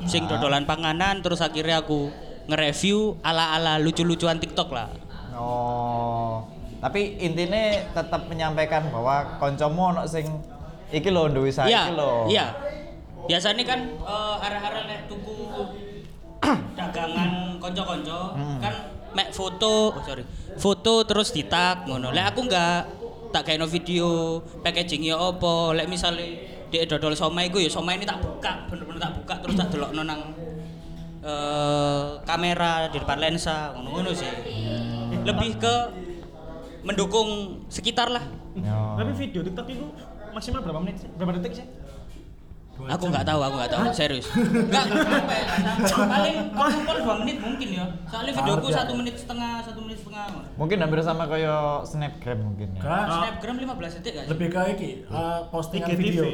sing 0.09 0.25
Ah. 0.25 0.33
dodolan 0.33 0.65
panganan 0.65 1.21
terus 1.21 1.37
akhirnya 1.37 1.85
aku 1.85 2.09
nge-review 2.47 3.19
ala-ala 3.21 3.77
lucu-lucuan 3.77 4.37
TikTok 4.37 4.71
lah 4.71 4.89
Oh. 5.37 6.41
Tapi 6.81 7.13
intinya 7.21 7.61
tetap 7.93 8.25
menyampaikan 8.25 8.89
bahwa 8.89 9.37
koncomu 9.37 9.93
ono 9.93 10.01
sing 10.03 10.25
iki 10.89 11.13
lho 11.13 11.29
duwe 11.29 11.53
saya 11.53 11.69
iki 11.85 11.93
lho. 11.93 12.25
iya 12.25 12.57
biasanya 13.25 13.61
kan 13.61 13.79
eh, 13.85 14.35
arek-arek 14.41 14.83
nek 14.87 14.99
tuku 15.05 15.35
dagangan 16.79 17.31
konco-konco 17.57 18.33
Hmm. 18.33 18.57
kan 18.57 18.73
mek 19.13 19.29
foto 19.29 19.93
oh 19.93 20.01
sorry 20.01 20.25
foto 20.57 21.05
terus 21.05 21.33
ditak 21.33 21.85
ngono 21.85 22.09
lek 22.09 22.33
aku 22.33 22.49
enggak 22.49 22.89
tak 23.29 23.45
kayak 23.45 23.67
video 23.67 24.39
packaging 24.61 25.05
ya 25.05 25.17
opo 25.17 25.77
lek 25.77 25.85
misalnya 25.85 26.25
dia 26.69 26.85
dodol 26.85 27.13
somai 27.13 27.49
iku 27.49 27.61
ya 27.61 27.69
somai 27.69 27.97
ini 27.97 28.05
tak 28.05 28.21
buka 28.21 28.65
bener-bener 28.69 29.01
tak 29.01 29.13
buka 29.21 29.33
terus 29.43 29.53
tak 29.53 29.69
delok 29.69 29.91
nang 29.93 30.33
eh 31.27 32.05
kamera 32.23 32.87
di 32.87 32.97
depan 32.97 33.19
lensa 33.19 33.75
ngono-ngono 33.75 34.15
sih 34.15 34.31
lebih 35.27 35.59
ke 35.59 35.75
mendukung 36.87 37.61
sekitar 37.67 38.07
lah 38.07 38.23
Yo. 38.57 38.97
Tapi 38.97 39.11
video 39.13 39.45
TikTok 39.45 39.67
itu 39.69 39.85
maksimal 40.33 40.65
berapa 40.65 40.79
menit 40.81 41.05
sih? 41.05 41.09
Berapa 41.13 41.37
detik 41.37 41.61
sih? 41.61 41.67
Aku 42.77 43.09
nggak 43.09 43.25
tahu, 43.25 43.41
aku 43.41 43.55
nggak 43.57 43.73
tahu, 43.73 43.85
serius. 43.89 44.29
Nggak 44.33 44.83
nggak 44.85 45.05
sampai, 45.05 45.39
paling 46.09 46.37
maksimal 46.53 46.95
dua 47.01 47.15
menit 47.21 47.37
mungkin 47.41 47.67
ya. 47.73 47.85
Soalnya 48.05 48.33
videoku 48.37 48.69
Harga. 48.69 48.77
satu 48.81 48.91
menit 48.97 49.15
setengah, 49.17 49.53
satu 49.61 49.79
menit 49.81 49.97
setengah. 49.97 50.25
Mungkin 50.57 50.77
hampir 50.77 50.99
sama 51.01 51.25
kayak 51.25 51.85
snapgram 51.85 52.37
mungkin 52.37 52.67
ya. 52.77 52.81
Enggak, 52.81 53.01
Snapgram 53.13 53.55
15 53.61 53.97
detik 54.01 54.11
gak 54.13 54.23
sih? 54.25 54.29
lebih 54.33 54.47
ke 54.49 54.61
iki 54.77 54.89
eh, 55.05 55.39
postingan 55.53 55.89
IGTV. 55.89 56.01
video. 56.01 56.25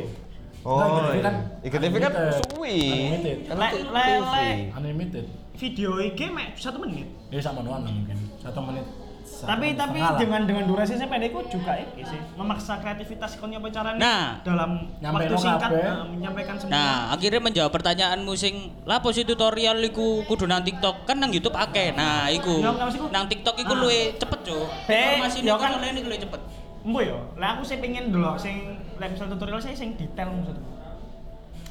Oh, 0.63 0.79
Enggak, 0.79 1.11
IGTV 1.11 1.19
kan 1.19 1.35
iya. 1.35 1.67
IGTV 1.67 1.95
kan 1.99 2.11
unlimited. 2.13 2.39
suwi. 2.39 2.77
Unlimited. 2.87 3.37
Kan 3.43 3.55
le. 3.59 4.47
Unlimited. 4.73 5.25
Video 5.53 5.89
IG 5.99 6.19
mek 6.31 6.47
satu 6.55 6.77
menit. 6.79 7.07
Ya 7.27 7.39
sama 7.39 7.59
doang 7.61 7.83
lah 7.83 7.91
mungkin. 7.91 8.17
Satu 8.39 8.59
menit. 8.63 8.87
satu 9.23 9.47
tapi 9.47 9.71
menit 9.71 9.79
tapi 9.79 10.19
dengan 10.19 10.41
dengan 10.43 10.63
durasinya 10.67 11.07
pendek 11.07 11.31
itu 11.31 11.55
juga 11.55 11.79
iki 11.79 12.03
sih 12.03 12.19
memaksa 12.35 12.75
kreativitas 12.83 13.39
konnya 13.39 13.55
caranya 13.71 13.95
Nah. 13.95 14.23
dalam 14.43 14.83
waktu 14.99 15.35
singkat 15.39 15.71
eh, 15.71 15.95
menyampaikan 16.11 16.55
semua. 16.59 16.75
Nah, 16.75 16.95
akhirnya 17.07 17.39
menjawab 17.39 17.71
pertanyaanmu 17.71 18.33
sing 18.35 18.55
lah 18.83 18.99
posisi 18.99 19.23
tutorial 19.23 19.79
iku 19.79 20.27
kudu 20.27 20.43
nang 20.43 20.67
TikTok 20.67 21.07
kan 21.07 21.23
nang 21.23 21.31
YouTube 21.31 21.55
akeh. 21.55 21.95
Nah, 21.95 22.27
iku. 22.29 22.59
Ya. 22.59 22.75
Nang 23.15 23.31
TikTok 23.31 23.55
iku 23.57 23.73
Ah. 23.73 23.79
luwe 23.79 23.99
cepet, 24.19 24.39
Cuk. 24.43 24.67
Informasi 24.91 25.39
ya 25.39 25.55
ini 25.55 25.55
kan. 25.55 25.71
luwe 26.03 26.17
cepet. 26.19 26.41
Embo 26.83 26.99
yo, 26.99 27.17
lah 27.39 27.55
aku 27.55 27.63
sih 27.63 27.79
pengen 27.79 28.11
dulu 28.11 28.35
sing 28.35 28.75
lek 28.99 29.09
misal 29.13 29.25
tutorial 29.29 29.59
saya 29.61 29.75
sing 29.77 29.95
detail 29.97 30.29
maksudku. 30.33 30.65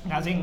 Enggak 0.07 0.21
sing 0.25 0.37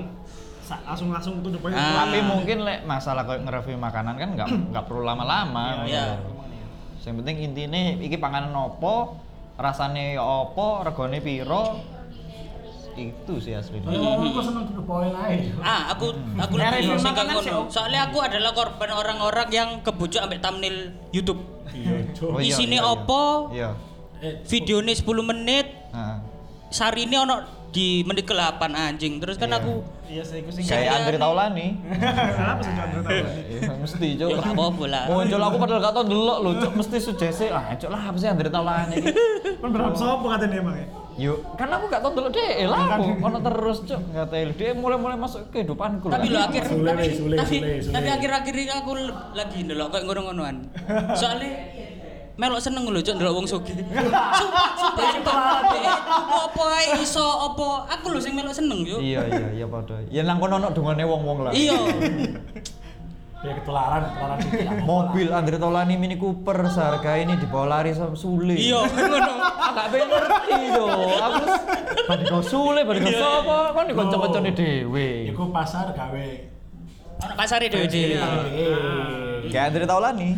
langsung 0.69 1.09
langsung 1.09 1.33
tuh 1.41 1.51
depan. 1.53 1.73
Ah. 1.73 2.05
Tapi 2.05 2.21
mungkin 2.21 2.57
lek 2.63 2.85
masalah 2.85 3.25
kayak 3.25 3.41
nge-review 3.47 3.77
makanan 3.81 4.15
kan 4.15 4.29
nggak 4.37 4.47
nggak 4.71 4.83
perlu 4.85 5.01
lama-lama. 5.03 5.83
Iya. 5.89 6.21
Yang 6.99 7.15
penting 7.25 7.37
intinya 7.41 7.81
iki 7.97 8.21
panganan 8.21 8.53
opo, 8.53 9.17
rasane 9.57 10.13
ya 10.13 10.21
opo, 10.21 10.85
regane 10.85 11.17
piro. 11.25 11.81
Itu 12.93 13.39
sih 13.39 13.55
aslinya. 13.55 13.87
Oh, 13.95 14.19
aku 14.19 14.43
seneng 14.43 14.75
the 14.75 14.83
point 14.83 15.15
aja. 15.15 15.55
Ah, 15.63 15.95
aku 15.95 16.11
aku 16.35 16.53
Nah, 16.59 16.75
lebih 16.75 16.99
ngono. 16.99 17.39
Om. 17.39 17.67
Soalnya 17.71 18.11
aku 18.11 18.19
adalah 18.19 18.51
korban 18.51 18.91
orang-orang 18.91 19.47
yang 19.49 19.69
kebujuk 19.79 20.19
ambek 20.19 20.43
thumbnail 20.43 20.91
YouTube. 21.15 21.39
Iya, 21.71 22.11
Cuk. 22.11 22.29
Oh, 22.35 22.39
iya, 22.43 22.51
Isine 22.51 22.77
iya, 22.77 22.81
iya. 22.83 22.93
opo? 22.93 23.23
Iya. 23.55 23.69
Eh, 24.19 24.43
Videonya 24.43 24.93
10 24.99 25.23
menit, 25.23 25.67
Heeh. 25.95 26.17
Sari 26.69 27.05
ini 27.05 27.17
ono 27.17 27.59
di 27.69 28.01
menit 28.01 28.25
ke-8 28.25 28.61
anjing. 28.73 29.21
Terus 29.21 29.37
kan 29.37 29.49
Iya. 29.53 29.61
aku 29.61 29.73
Iya 30.09 30.23
sih 30.25 30.41
iku 30.41 30.49
sing 30.49 30.65
Kayak 30.65 30.81
Iya, 30.81 30.91
Andri 30.97 31.15
nih. 31.15 31.21
Taulani. 31.21 31.67
Kenapa 32.33 32.61
sih 32.65 32.73
tahu? 32.73 32.89
Iya, 33.05 33.71
mesti 33.77 34.07
cok. 34.17 34.25
Ya, 34.29 34.35
nggak 34.41 34.53
apa-apa 34.57 34.83
lah. 34.89 35.03
Muncul 35.05 35.41
aku 35.45 35.55
padahal 35.61 35.79
gak 35.85 35.93
tau 35.93 36.05
delok 36.09 36.37
lho, 36.41 36.49
cok 36.65 36.73
mesti 36.81 36.97
sugesti. 36.97 37.45
Ah, 37.53 37.77
cok 37.77 37.89
lah 37.93 38.01
apa 38.09 38.17
sih 38.17 38.25
Andri 38.25 38.49
Taulani 38.49 38.95
iki? 38.97 39.13
Kan 39.61 39.69
berapa 39.69 39.93
sopo 39.93 40.25
katanya 40.33 40.57
emang 40.65 40.75
ya? 40.81 40.87
Yuk, 41.19 41.37
kan 41.59 41.69
aku 41.69 41.85
gak 41.93 42.01
tau 42.01 42.11
delok 42.17 42.31
dhek 42.33 42.65
lah 42.65 42.83
aku. 42.97 43.09
Ono 43.21 43.37
terus 43.37 43.77
cok, 43.85 44.01
gak 44.17 44.27
tahu. 44.33 44.49
Dia 44.57 44.69
mulai-mulai 44.73 45.17
masuk 45.21 45.41
ke 45.53 45.61
kehidupanku. 45.61 46.09
tapi 46.09 46.25
lo 46.33 46.39
akhir 46.41 46.63
tapi, 46.73 47.57
tapi, 47.93 48.07
akhir-akhir 48.09 48.53
ini 48.55 48.71
aku 48.73 48.91
lagi 49.37 49.57
ndelok 49.61 49.93
kayak 49.93 50.03
ngono-ngonoan. 50.09 50.55
Soalnya 51.21 51.78
melok 52.39 52.59
seneng 52.63 52.87
lho 52.87 53.03
cok 53.03 53.15
ndelok 53.19 53.33
wong 53.35 53.47
sugih. 53.51 53.75
Sumpah, 54.79 55.07
sumpah, 55.11 55.59
Apa 56.47 56.63
ae 56.79 57.03
iso 57.03 57.19
apa? 57.51 57.91
Aku 57.99 58.15
lho 58.15 58.19
sing 58.23 58.31
melok 58.31 58.55
seneng 58.55 58.79
yo. 58.87 59.03
Iya, 59.03 59.27
iya, 59.27 59.47
iya 59.59 59.65
padha. 59.67 59.99
Ya 60.07 60.23
nang 60.23 60.39
kono 60.39 60.55
ono 60.55 60.71
dungane 60.71 61.03
wong-wong 61.03 61.37
lah. 61.43 61.51
Iya. 61.51 61.75
ya 63.45 63.51
ketularan, 63.59 64.01
ketularan 64.07 64.37
dikit. 64.39 64.67
Mobil 64.87 65.27
Andri 65.35 65.59
Taulani 65.59 65.99
Mini 65.99 66.15
Cooper 66.15 66.63
seharga 66.71 67.19
ini 67.19 67.35
dibawa 67.35 67.83
lari 67.83 67.91
sama 67.91 68.15
Sule. 68.15 68.55
Iya, 68.55 68.87
ngono. 68.87 69.33
Agak 69.59 69.85
pengen 69.91 70.07
ngerti 70.07 70.55
yo. 70.79 70.87
Aku 71.19 71.43
badi 72.07 72.23
kau 72.23 72.39
Sule, 72.39 72.87
badi 72.87 73.03
kau 73.03 73.19
sapa? 73.19 73.75
Kon 73.75 73.83
di 73.83 73.93
kanca-kancane 73.99 74.51
dhewe. 74.55 75.27
Iku 75.27 75.51
pasar 75.51 75.91
gawe. 75.91 76.27
Ono 77.19 77.33
pasare 77.35 77.67
dhewe-dhewe. 77.67 79.27
Kayak 79.47 79.65
Andri 79.69 79.85
Taulani. 79.85 80.29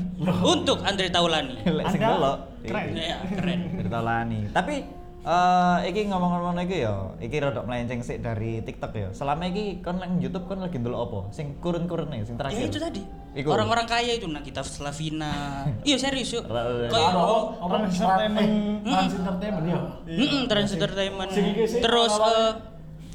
Untuk 0.43 0.77
Andre 0.81 1.07
Taulani. 1.09 1.55
Lek 1.77 1.85
sing 1.89 2.01
delok. 2.01 2.37
keren. 2.61 2.87
Iya, 2.93 3.17
keren. 3.25 3.59
Andri 3.73 3.89
Taulani. 3.89 4.39
Tapi 4.49 4.75
eh 5.21 5.77
iki 5.85 6.09
ngomong-ngomong 6.09 6.57
iki 6.61 6.81
ya, 6.81 7.13
iki 7.17 7.37
rada 7.37 7.61
melenceng 7.61 8.01
sik 8.01 8.19
dari 8.19 8.57
TikTok 8.59 8.91
ya. 8.91 9.09
Selama 9.11 9.45
iki 9.45 9.77
kon 9.79 9.97
nang 9.97 10.17
YouTube 10.17 10.45
kon 10.45 10.57
lagi 10.57 10.77
ndelok 10.77 11.01
apa? 11.05 11.19
Sing 11.29 11.57
kurun-kurune 11.57 12.21
sing 12.21 12.35
Ya 12.35 12.39
terakhir. 12.41 12.65
itu 12.67 12.77
tadi. 12.77 13.01
Orang-orang 13.45 13.85
kaya 13.85 14.17
itu 14.17 14.25
Nagita 14.25 14.59
Slavina. 14.61 15.63
Iya 15.87 15.97
serius 15.97 16.33
yuk. 16.33 16.45
Kayak 16.45 17.13
Apa? 17.13 17.21
oh, 17.21 17.43
Apa? 17.61 17.75
Trans 17.79 17.95
Entertainment. 17.95 18.49
Eh, 18.81 18.91
Trans 18.91 19.13
Entertainment 19.15 19.65
ya. 19.65 19.79
Mm 20.09 20.41
Trans 20.45 20.71
Entertainment. 20.73 21.29
Iki 21.31 21.63
sih, 21.69 21.79
Terus 21.79 22.13
eh 22.17 22.51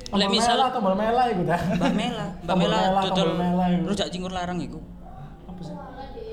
lek 0.06 0.28
misal 0.30 0.54
Mela, 0.54 0.70
tombol 0.70 0.94
mela 0.94 1.22
iku 1.26 1.42
dah. 1.42 1.58
Mbak 1.58 1.92
Mela, 1.92 2.26
Mbak 2.46 2.54
Mela 2.56 2.78
Mela, 2.78 3.00
dodol 3.02 3.28
rujak 3.84 4.08
cingur 4.08 4.30
larang 4.30 4.62
iku. 4.62 4.78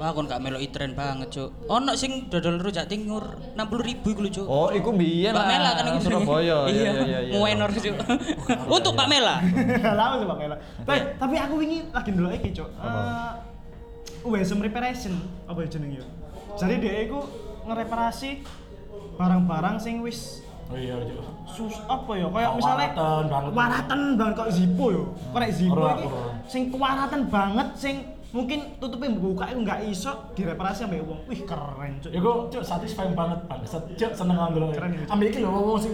Wah, 0.04 0.12
kon 0.12 0.28
gak 0.28 0.44
melok 0.44 0.60
tren 0.76 0.92
banget, 1.00 1.32
Cuk. 1.32 1.64
Ono 1.72 1.96
sing 1.96 2.28
dodol 2.28 2.60
rujak 2.60 2.92
cingur 2.92 3.40
60.000 3.56 4.04
iku 4.04 4.20
lho, 4.20 4.30
Cuk. 4.36 4.48
Oh, 4.52 4.68
iku 4.68 4.92
biyen 4.92 5.32
Mbak 5.32 5.40
lah. 5.40 5.48
Mela 5.48 5.70
kan 5.80 5.84
iku 5.88 6.00
Surabaya. 6.04 6.58
Iya, 6.76 6.92
iya, 6.92 6.92
iya. 7.08 7.20
iya. 7.24 7.34
Muenor, 7.40 7.72
Cuk. 7.72 7.96
Untuk 8.68 8.92
Mbak 9.00 9.08
Mela. 9.08 9.40
Lalu 10.04 10.16
sih 10.20 10.28
Pak 10.28 10.38
Mela. 10.44 10.56
Tapi 10.84 11.00
tapi 11.16 11.36
aku 11.40 11.54
wingi 11.56 11.88
lagi 11.96 12.10
ndelok 12.12 12.36
iki, 12.36 12.50
Cuk. 12.52 12.68
Eh 12.84 13.32
USM 14.28 14.60
Reparation 14.60 15.16
apa 15.48 15.64
ya 15.64 15.68
jenenge 15.72 16.04
yo. 16.04 16.06
Jadi 16.60 16.84
dia 16.84 17.08
iku 17.08 17.24
ngereparasi 17.64 18.44
barang-barang 19.16 19.76
sing 19.80 20.04
wis 20.04 20.44
Oh 20.68 20.80
iya, 20.80 20.96
Cuk. 21.00 21.24
sus 21.48 21.76
apa 21.88 22.12
ya 22.16 22.28
kayak 22.28 22.50
Oh, 22.50 22.56
misalnya 22.60 22.88
waratan 22.96 23.24
banget. 23.32 23.52
waratan 23.56 24.00
banget 24.16 24.34
kok 24.36 24.50
Zippo 24.52 24.86
yo 24.92 25.04
korek 25.32 25.52
Zippo 25.52 25.80
Ora, 25.80 25.96
iki 25.96 26.08
sing 26.50 26.62
kewaratan 26.72 27.22
banget 27.28 27.68
sing 27.76 27.96
mungkin 28.34 28.60
tutupin 28.82 29.22
buka 29.22 29.46
itu 29.54 29.62
nggak 29.62 29.80
iso 29.86 30.34
direparasi 30.34 30.90
sampai 30.90 31.06
wong 31.06 31.22
wih 31.30 31.46
keren 31.46 32.02
cuk 32.02 32.12
Iku 32.12 32.32
cuk 32.50 32.64
satisfying 32.66 33.14
banget 33.14 33.40
bangsat. 33.46 33.86
Cuk 33.94 34.12
seneng 34.18 34.38
ndelok. 34.50 34.74
Keren 34.74 34.90
ya, 34.92 35.06
Cuk. 35.06 35.14
Ambil 35.14 35.28
iki 35.30 35.40
lho 35.40 35.50
wong 35.54 35.78
sing 35.78 35.94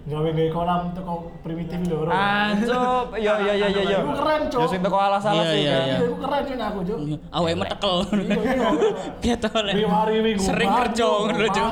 gawe-gawe 0.00 0.48
kolam 0.48 0.82
teko 0.94 1.14
primitif 1.42 1.82
lho. 1.90 2.06
Bro. 2.06 2.10
Ancup. 2.14 3.06
Iya, 3.18 3.34
iya, 3.42 3.52
iya, 3.58 3.66
iya, 3.68 3.82
iya. 3.84 3.98
Iku 4.00 4.12
keren, 4.16 4.42
Cuk. 4.46 4.60
Ya 4.62 4.66
sing 4.70 4.80
teko 4.86 4.96
Iya, 4.96 5.18
sih 5.18 5.34
iya, 5.34 5.42
kan. 5.42 5.58
iya. 5.58 5.74
Iya, 5.74 5.96
iku 6.06 6.16
keren 6.22 6.42
cuk 6.46 6.56
aku, 6.62 6.78
Cuk. 6.86 6.98
Awake 7.34 7.56
metekel. 7.58 7.94
Iya, 8.14 8.38
iya. 8.38 8.68
Gitu 9.26 9.48
lek. 9.50 9.74
Riwari 9.74 10.14
minggu. 10.22 10.42
Sering 10.46 10.70
kerja 10.70 11.04
ngono, 11.10 11.46
Cuk. 11.50 11.70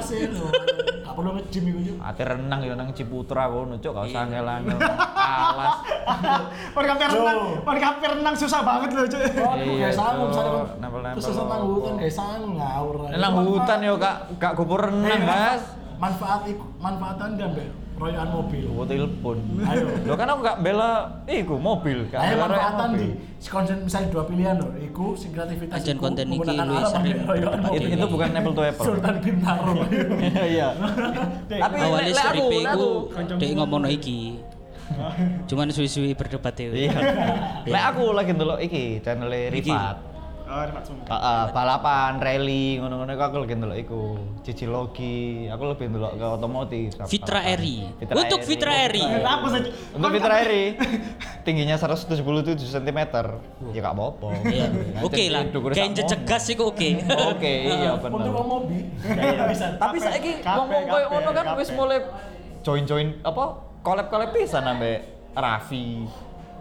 Gak 1.18 1.26
perlu 1.26 1.34
nge-gym 1.34 1.64
iku, 1.66 1.80
Cuk. 1.82 1.96
Ate 2.00 2.22
renang 2.22 2.60
ya 2.62 2.74
nang 2.78 2.88
Ciputra 2.94 3.50
kono, 3.50 3.74
cuk, 3.74 3.90
gak 3.90 4.06
usah 4.06 4.22
angel-angel. 4.22 4.78
Alas. 5.18 5.74
Pon 6.78 6.84
kafe 6.86 7.04
renang 7.10 7.38
pon 7.58 7.74
kafe 7.76 8.06
renang 8.08 8.34
susah 8.38 8.60
banget 8.62 8.90
loh 8.94 9.02
cuk 9.04 9.20
Oh, 9.42 9.54
Iya, 9.58 9.90
sanggup 9.90 10.30
misalnya 10.30 10.62
Nempel-nempel. 10.78 11.18
terus 11.18 11.34
nang 11.36 11.62
hutan 11.66 11.92
gak 11.98 12.12
sanggup 12.12 12.52
ngawur. 12.54 12.94
Nang 13.10 13.34
hutan 13.42 13.78
yo 13.82 13.92
gak 13.98 14.16
gak 14.38 14.52
gubur 14.54 14.78
renang, 14.80 15.10
Eh, 15.10 15.18
Mas. 15.20 15.62
Manfaat 15.98 16.46
iku, 16.46 16.62
manfaatan 16.78 17.34
dia 17.34 17.50
mbak 17.50 17.66
royokan 17.98 18.28
mobil. 18.30 18.64
Gua 18.70 18.86
telepon. 18.86 19.36
Ayo. 19.66 19.86
Lo 20.06 20.14
kan 20.14 20.26
aku 20.30 20.40
gak 20.46 20.58
bela 20.62 20.90
iku 21.26 21.54
mobil, 21.58 22.06
gak 22.08 22.20
Ayo 22.22 22.34
manfaatan 22.38 22.88
di 22.94 23.06
si 23.38 23.48
konten 23.50 23.76
misalnya 23.82 24.08
dua 24.14 24.24
pilihan 24.26 24.54
loh, 24.58 24.70
iku 24.78 25.14
sing 25.18 25.30
kreativitas 25.34 25.74
Ajan 25.82 25.98
iku 25.98 26.02
konten 26.06 26.26
iki 26.30 26.50
luwih 26.54 26.84
sering. 26.86 27.18
Itu 27.74 27.86
itu 27.90 28.06
bukan 28.06 28.28
apple 28.38 28.54
to 28.54 28.62
apple. 28.62 28.86
Sultan 28.86 29.14
Bintaro. 29.18 29.74
Iya. 30.48 30.68
Tapi 31.50 31.76
Awalnya 31.82 32.12
lek 32.14 32.26
iku 32.38 32.88
dek 33.36 33.50
ngomongno 33.58 33.88
iki. 33.90 34.38
Cuman 35.44 35.68
suwi-suwi 35.68 36.16
berdebat 36.16 36.54
ya. 36.56 36.70
Iya. 36.72 36.98
Lek 37.68 37.84
aku 37.92 38.14
lagi 38.14 38.30
ndelok 38.32 38.58
iki 38.62 39.02
channel. 39.04 39.28
Rifat. 39.28 40.07
Oh. 40.48 40.64
Heeh, 40.64 41.42
balapan, 41.52 42.16
rally, 42.24 42.80
ngono-ngono 42.80 43.12
iku 43.12 43.24
aku 43.28 43.36
lebih 43.44 43.60
ndelok 43.60 43.78
iku. 43.84 44.16
Cici 44.40 44.64
aku 44.64 45.62
lebih 45.68 45.92
ndelok 45.92 46.16
ke 46.16 46.24
otomotif. 46.24 46.96
Fitra. 47.04 47.44
Eri. 47.44 47.84
Fitra 48.00 48.16
Untuk 48.16 48.40
Fitra 48.48 48.72
Eri. 48.88 49.04
Apa 49.04 49.46
sih? 49.52 49.68
Untuk 49.92 50.08
Fitra 50.08 50.34
Eri 50.40 50.72
tingginya 51.44 51.76
177 51.76 52.64
cm. 52.64 53.00
Ya 53.76 53.80
gak 53.84 53.92
apa-apa. 53.92 54.28
Iya. 54.48 54.72
Oke 55.04 55.28
lah. 55.28 55.44
Kayak 55.52 56.00
jecegas 56.00 56.44
iku 56.48 56.72
oke. 56.72 56.88
Oke, 57.36 57.52
iya 57.68 58.00
bener. 58.00 58.16
Untuk 58.16 58.32
ngomong 58.32 58.64
mobi. 58.72 58.88
Ya 59.04 59.44
bisa. 59.52 59.76
Tapi 59.76 60.00
saiki 60.00 60.40
ngomong 60.48 60.82
koyo 60.88 61.06
ngono 61.12 61.30
kan 61.36 61.44
wis 61.60 61.68
mulai 61.76 62.00
join-join 62.64 63.20
apa 63.20 63.68
collab-collab 63.84 64.32
pisan 64.32 64.64
ambek 64.64 65.28
Raffi. 65.36 66.08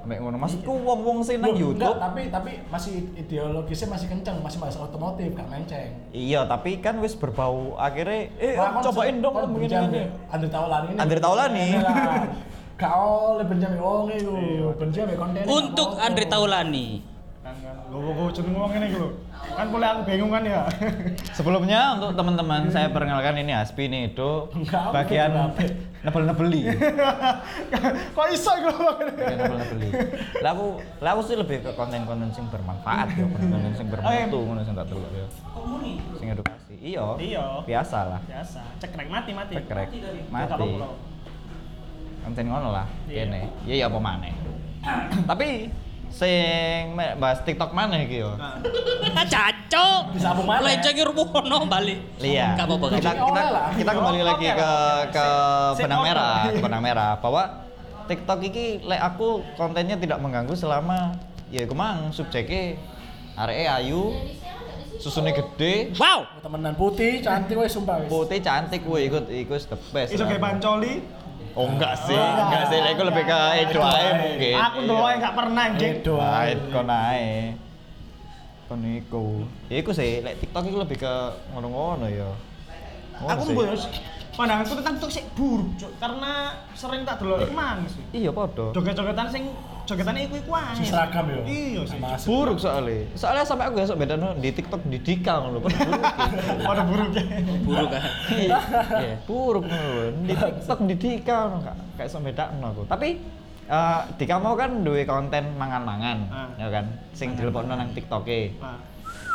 Ambek 0.08 0.24
ngono. 0.24 0.40
Maksudku 0.40 0.72
wong-wong 0.88 1.20
sing 1.20 1.44
nang 1.44 1.52
Loh, 1.52 1.60
enggak, 1.68 1.68
YouTube. 1.68 2.00
tapi 2.00 2.22
tapi 2.32 2.52
masih 2.72 3.12
ideologisnya 3.20 3.88
masih 3.92 4.08
kenceng, 4.08 4.40
masih 4.40 4.58
bahas 4.64 4.80
otomotif, 4.80 5.36
gak 5.36 5.52
menceng. 5.52 5.92
Iya, 6.16 6.48
tapi 6.48 6.80
kan 6.80 6.96
wis 7.04 7.12
berbau 7.12 7.76
akhirnya 7.76 8.32
eh 8.40 8.56
Wah, 8.56 8.80
kon 8.80 8.88
cobain 8.88 9.20
dong 9.20 9.36
begini 9.52 9.68
benjam 9.68 9.84
ini. 9.92 10.00
ya. 10.00 10.08
Andre 10.32 10.48
Taulani 10.48 10.88
ini. 10.88 11.00
Andre 11.04 11.20
Taulani. 11.20 11.68
Gak 12.80 12.94
oleh 12.96 13.46
benjam 13.52 13.70
ya 13.76 13.82
wong 13.84 14.08
iku. 14.16 14.32
Iya. 14.40 14.68
Benjam 14.80 15.06
ya 15.12 15.18
konten. 15.20 15.44
Untuk 15.44 15.90
Andre 16.00 16.26
Taulani. 16.32 16.88
Kan 17.44 17.56
kan. 17.60 17.76
Gue 17.92 18.32
jeneng 18.32 18.54
ngomong 18.56 18.72
ini 18.80 18.88
lho. 18.96 19.08
Kan 19.60 19.68
boleh 19.68 19.88
aku 19.92 20.02
bingung 20.08 20.32
kan 20.32 20.44
ya. 20.48 20.64
Sebelumnya 21.36 22.00
untuk 22.00 22.16
teman-teman 22.16 22.72
saya 22.72 22.88
perkenalkan 22.96 23.44
ini 23.44 23.52
Aspi 23.52 23.92
nih 23.92 24.16
itu 24.16 24.48
bagian? 24.96 25.52
Nebel-nebeli. 26.08 26.62
Kok 28.16 28.28
iso 28.32 28.52
iku 28.56 28.72
bagian 28.80 29.36
nebel-nebeli. 29.36 29.90
Lah 30.40 30.52
aku 30.56 30.68
lah 31.04 31.10
aku 31.14 31.22
sih 31.28 31.36
lebih 31.36 31.60
ke 31.60 31.72
konten-konten 31.76 32.32
sing 32.32 32.48
bermanfaat 32.48 33.12
ya, 33.12 33.28
konten-konten 33.28 33.72
sing 33.76 33.88
bermutu 33.92 34.40
ngono 34.40 34.62
sing 34.64 34.74
tak 34.74 34.88
delok 34.88 35.12
ya. 35.12 35.28
Sing 36.16 36.28
edukasi. 36.32 36.74
Iya. 36.80 37.06
Iya. 37.20 37.44
Biasa 37.68 37.98
lah. 38.08 38.20
Biasa. 38.24 38.62
Cekrek 38.80 39.08
mati 39.12 39.32
mati. 39.36 39.54
Cekrek. 39.60 39.88
Mati. 40.32 40.70
Konten 42.24 42.46
ngono 42.48 42.70
lah 42.72 42.88
Iya. 43.12 43.28
kene. 43.28 43.42
Iya 43.68 43.76
ya 43.76 43.86
apa 43.92 44.00
maneh. 44.00 44.34
Tapi 45.28 45.68
sing 46.08 46.96
bahas 46.96 47.44
TikTok 47.44 47.76
mana 47.76 48.00
iki 48.00 48.24
yo? 48.24 48.32
Nah, 49.68 49.76
Caco. 49.76 50.16
Disambung 50.16 50.48
mana? 50.48 50.64
Rumono 51.08 51.58
balik. 51.68 52.00
Iya. 52.24 52.56
Enggak 52.56 52.66
apa-apa. 52.72 52.86
Kita, 52.96 53.12
kita, 53.14 53.44
kita 53.76 53.92
kembali 53.92 54.22
lagi 54.24 54.48
ke 54.56 54.72
ke 55.12 55.28
benang 55.84 56.02
merah, 56.04 56.38
ke 56.56 56.62
benang 56.64 56.82
merah 56.84 57.12
bahwa 57.20 57.44
TikTok 58.08 58.40
iki 58.48 58.66
lek 58.88 59.02
aku 59.04 59.44
kontennya 59.60 60.00
tidak 60.00 60.24
mengganggu 60.24 60.56
selama 60.56 61.20
ya 61.52 61.68
iku 61.68 61.76
mang 61.76 62.16
subjeknya 62.16 62.80
areke 63.36 63.68
ayu, 63.68 64.16
susunya 64.98 65.36
gede, 65.36 65.94
Wow. 66.00 66.26
temenan 66.42 66.74
putih, 66.74 67.22
cantik 67.22 67.54
wes 67.60 67.70
sumpah 67.70 68.02
wes. 68.02 68.10
putih 68.10 68.40
cantik 68.42 68.82
kuwi 68.82 69.12
ikut 69.12 69.30
ikut 69.30 69.62
the 69.70 69.78
best. 69.94 70.10
iso 70.16 70.24
lah. 70.26 70.34
kayak 70.34 70.42
pancoli. 70.42 70.94
Oh 71.58 71.66
enggak 71.70 71.94
sih, 72.06 72.14
Oh, 72.14 72.34
enggak 72.48 72.70
sih, 72.70 72.78
lek 72.82 72.92
iku 72.96 73.04
lebih 73.06 73.24
ke 73.28 73.40
Edo 73.66 73.82
ae 73.82 74.10
mungkin. 74.14 74.56
Aku 74.62 74.78
ndelok 74.88 75.10
enggak 75.20 75.34
pernah 75.36 75.64
anjing. 75.68 75.94
Edo. 76.00 76.16
Nah, 76.18 76.54
kon 76.72 76.90
ae. 76.90 77.67
Iku. 78.76 79.48
Ya 79.72 79.76
iku 79.80 79.92
sih, 79.96 80.20
lek 80.20 80.44
TikTok 80.44 80.68
iku 80.68 80.78
lebih 80.84 81.00
ke 81.00 81.14
ngono-ngono 81.56 82.08
ya. 82.12 82.28
Ngono 83.24 83.32
Aku 83.32 83.44
sih. 83.48 83.54
mbok 83.56 83.66
pandanganku 84.38 84.74
tentang 84.78 84.94
TikTok 85.00 85.12
sih 85.16 85.24
buruk, 85.34 85.70
Cuk. 85.80 85.92
Karena 85.98 86.54
sering 86.76 87.02
tak 87.08 87.24
delok 87.24 87.48
iku 87.48 87.54
mang 87.56 87.88
sih. 87.88 88.04
Iya 88.12 88.30
padha. 88.36 88.76
Joget-jogetan 88.76 89.28
sing 89.32 89.44
jogetane 89.88 90.28
iku 90.28 90.36
iku 90.36 90.52
ae. 90.52 90.84
Seragam 90.84 91.26
yo. 91.32 91.42
Iya 91.48 91.82
sih. 91.88 91.98
Buruk 92.28 92.60
soalnya 92.60 93.08
soalnya 93.16 93.44
sampai 93.48 93.72
aku 93.72 93.80
besok 93.80 93.98
beda 94.04 94.20
di 94.38 94.50
TikTok 94.52 94.82
di 94.92 95.00
Dika 95.00 95.34
ngono 95.42 95.64
pun 95.64 95.72
buruk 95.72 96.04
Pada 96.68 96.84
buruk 96.84 97.10
ya. 97.16 97.24
Buruk 97.64 97.90
kan. 97.90 98.04
iya 98.36 99.16
buruk 99.24 99.64
ngono 99.64 100.28
di 100.28 100.34
TikTok 100.36 100.80
di 100.86 100.96
Dika 101.00 101.38
ngono 101.50 101.64
kak 101.64 101.76
kayak 101.98 102.10
sama 102.12 102.30
beda 102.30 102.52
aku 102.52 102.84
tapi 102.86 103.18
eh, 103.68 104.02
Dika 104.16 104.36
mau 104.38 104.54
kan 104.54 104.82
duwe 104.82 105.04
konten 105.04 105.54
mangan-mangan 105.54 106.18
Ah. 106.28 106.48
ya 106.56 106.68
kan 106.70 106.86
sing 107.12 107.36
dilebokno 107.36 107.74
nang 107.74 107.92
TikTok 107.92 108.24
e 108.26 108.56
Nah, 108.58 108.80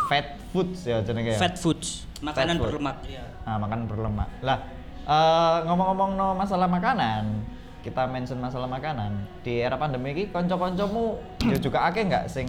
fat 0.05 0.27
foods 0.49 0.85
ya 0.85 1.01
jenenge 1.01 1.33
Fat 1.35 1.55
foods. 1.55 2.05
Makanan 2.21 2.57
food. 2.57 2.66
berlemak. 2.71 2.97
Iya. 3.05 3.25
nah 3.42 3.57
makan 3.59 3.81
berlemak 3.85 4.29
lah 4.40 4.59
eh, 5.03 5.57
ngomong-ngomong 5.64 6.11
no 6.14 6.33
masalah 6.33 6.66
makanan 6.66 7.42
kita 7.83 8.07
mention 8.07 8.38
masalah 8.38 8.66
makanan 8.66 9.11
di 9.42 9.59
era 9.59 9.75
pandemi 9.75 10.12
ini 10.12 10.31
konco-koncomu 10.31 11.18
ya 11.42 11.59
juga 11.64 11.83
akeh 11.85 12.07
nggak 12.07 12.25
sing 12.27 12.47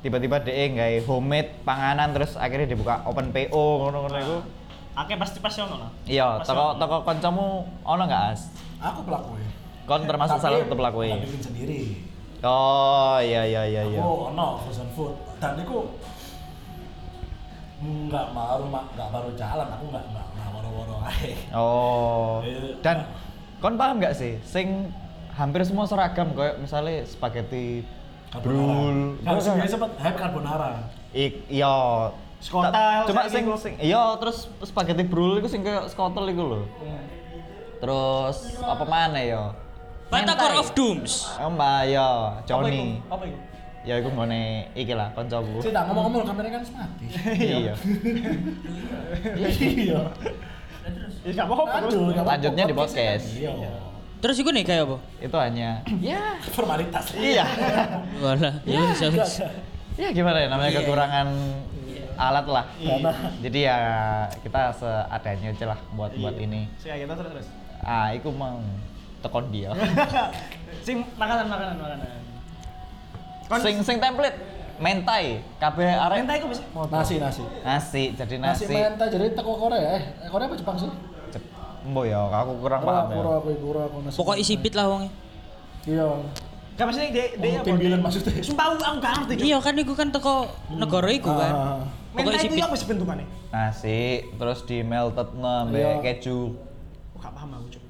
tiba-tiba 0.00 0.40
DE 0.40 0.64
nggak 0.72 1.04
homemade 1.04 1.60
panganan 1.60 2.08
terus 2.10 2.32
akhirnya 2.34 2.64
dibuka 2.66 3.04
open 3.04 3.28
PO 3.28 3.52
ngono-ngono 3.78 4.18
itu 4.18 4.38
Akeh 4.90 5.14
pasti 5.14 5.38
pasti 5.38 5.60
ono 5.60 5.76
lah. 5.78 5.90
iya 6.02 6.40
toko 6.40 6.74
ono. 6.74 6.80
toko 6.80 6.96
koncomu 7.04 7.46
ono 7.84 8.02
nggak 8.02 8.24
as 8.32 8.48
Aku 8.80 9.04
pelaku 9.04 9.36
ya. 9.36 9.48
Kon 9.90 10.06
termasuk 10.06 10.38
Tapi 10.38 10.44
salah 10.46 10.58
satu 10.62 10.74
pelaku 10.76 10.98
tak 11.02 11.18
bikin 11.20 11.42
sendiri. 11.42 11.80
oh 12.40 13.18
iya 13.18 13.42
iya 13.42 13.62
iya 13.66 13.82
iya 13.84 13.98
Aku 13.98 14.30
ono 14.30 14.62
frozen 14.62 14.86
food. 14.94 15.18
Dan 15.36 15.58
itu 15.58 15.76
nggak 17.80 18.26
baru 18.30 18.64
nggak 18.70 19.08
baru 19.10 19.28
jalan. 19.34 19.66
Aku 19.68 19.84
nggak 19.88 20.04
nggak 20.06 20.26
nggak 20.30 20.48
woro-woro 20.52 20.96
aja. 21.00 21.32
oh 21.52 22.38
Iya. 22.46 22.78
dan 22.78 22.96
kon 23.58 23.74
paham 23.74 23.98
nggak 23.98 24.14
sih 24.14 24.38
sing 24.40 24.94
hampir 25.32 25.64
semua 25.64 25.84
seragam 25.84 26.30
kayak 26.32 26.60
misalnya 26.60 27.02
spaghetti 27.02 27.82
brul 28.38 29.18
Kan 29.20 29.36
sih 29.36 29.50
sempat 29.66 29.90
hype 29.98 30.14
carbonara. 30.14 30.86
Ik, 31.10 31.50
iya. 31.50 31.74
Skotel, 32.38 33.04
Cuma 33.04 33.26
sing 33.26 33.42
iku. 33.42 33.52
sing 33.58 33.74
iya 33.76 34.16
terus 34.16 34.46
spaghetti 34.62 35.02
brul 35.02 35.36
iku 35.36 35.44
sing 35.44 35.60
kayak 35.60 35.90
skotel 35.90 36.24
iku 36.24 36.42
lho. 36.46 36.62
Terus 37.80 38.36
apa 38.60 38.84
mana 38.84 39.18
ya? 39.18 39.44
Batagor 40.10 40.52
of 40.58 40.68
Dooms. 40.74 41.30
Oh, 41.38 41.50
Mbak 41.54 41.78
ya, 41.88 42.08
Johnny. 42.44 42.98
Apa 43.06 43.24
iku? 43.24 43.38
Ya 43.80 43.94
iku 43.96 44.12
nggone 44.12 44.68
iki 44.76 44.92
lah 44.92 45.08
kancaku. 45.16 45.64
Sih 45.64 45.72
tak 45.72 45.88
ngomong-ngomong 45.88 46.28
kameranya 46.28 46.60
kan 46.60 46.84
mati. 46.84 47.06
Iya. 47.32 47.72
Iya. 49.40 50.00
Ya 51.24 51.30
enggak 51.32 51.46
apa-apa. 51.48 51.76
Lanjutnya 52.28 52.64
di 52.68 52.74
podcast. 52.76 53.24
Iya. 53.40 53.52
Terus 54.20 54.36
iku 54.36 54.52
nih 54.52 54.68
kayak 54.68 54.84
apa? 54.84 54.96
Itu 55.24 55.36
hanya 55.40 55.80
ya 55.96 56.36
Formalitas. 56.52 57.16
iya. 57.16 57.48
Walah, 58.20 58.60
ya 58.68 58.80
bisa. 58.92 59.08
Enggak, 59.08 59.28
ya 59.96 60.08
gimana 60.12 60.38
ya 60.44 60.48
namanya 60.52 60.70
Iya. 60.76 60.78
kekurangan 60.84 61.28
alat 62.20 62.46
lah. 62.52 62.64
Jadi 63.40 63.58
ya 63.64 63.78
kita 64.44 64.76
seadanya 64.76 65.56
aja 65.56 65.66
lah 65.72 65.80
buat 65.96 66.12
buat 66.20 66.36
ini. 66.36 66.68
Sih 66.76 66.92
kita 66.92 67.16
terus 67.16 67.32
terus. 67.32 67.48
Ah, 67.80 68.12
iku 68.12 68.28
mau 68.28 68.60
tekon 69.20 69.44
dia. 69.48 69.70
Sing 70.86 71.04
makanan 71.14 71.46
makanan 71.46 71.76
makanan. 71.76 72.08
Kon 73.44 73.60
sing 73.60 73.76
sing 73.82 73.98
template 73.98 74.38
mentai 74.76 75.42
kabeh 75.58 75.90
arek 75.90 76.22
Mentai 76.22 76.36
iku 76.38 76.48
bisa. 76.48 76.62
nasi 76.88 77.14
nasi. 77.18 77.42
nasi 77.60 78.02
jadi 78.14 78.34
Nasi 78.38 78.64
nasi, 78.64 78.72
mentai 78.72 79.08
jadi 79.08 79.26
teko 79.32 79.52
Korea 79.58 79.98
eh. 79.98 80.02
Eh, 80.18 80.28
Korea 80.28 80.46
apa 80.46 80.54
Jepang 80.54 80.76
sih? 80.78 80.88
Cep, 81.28 81.42
Embo 81.82 82.02
ya 82.02 82.16
aku 82.24 82.52
kurang 82.58 82.80
paham 82.80 83.10
ya 83.10 83.20
aku 83.36 83.50
Korea, 83.60 83.82
aku 83.84 83.96
nasi. 84.00 84.16
Pokok 84.16 84.36
isi 84.36 84.54
pit 84.56 84.72
lah 84.72 84.86
wongnya. 84.86 85.10
Iya. 85.84 86.06
Gak 86.72 86.84
maksudnya 86.86 87.08
dia 87.10 87.26
dia 87.36 87.50
Oh, 87.52 87.64
timbilan 87.66 88.00
maksudnya. 88.00 88.32
Sumpah 88.40 88.64
aku 88.70 88.74
aku 88.80 88.96
gak 88.98 89.12
ngerti. 89.20 89.32
Iya 89.42 89.58
kan 89.58 89.74
iku 89.76 89.92
kan 89.92 90.08
teko 90.08 90.34
negara 90.72 91.10
iku 91.10 91.28
kan. 91.28 91.52
Ah. 91.52 91.80
Pokok 92.10 92.24
Mentai 92.24 92.38
isi 92.38 92.46
itu 92.46 92.56
pit. 92.56 92.64
apa 92.64 92.74
sih 92.74 92.86
bentukannya? 92.86 93.26
nasi 93.50 94.00
terus 94.32 94.58
di 94.62 94.78
melted 94.80 95.28
ambek 95.34 95.76
Iya. 95.76 95.92
keju 96.16 96.54
Aku 97.10 97.18
gak 97.18 97.34
paham 97.34 97.50
aku 97.52 97.66
cuk. 97.68 97.82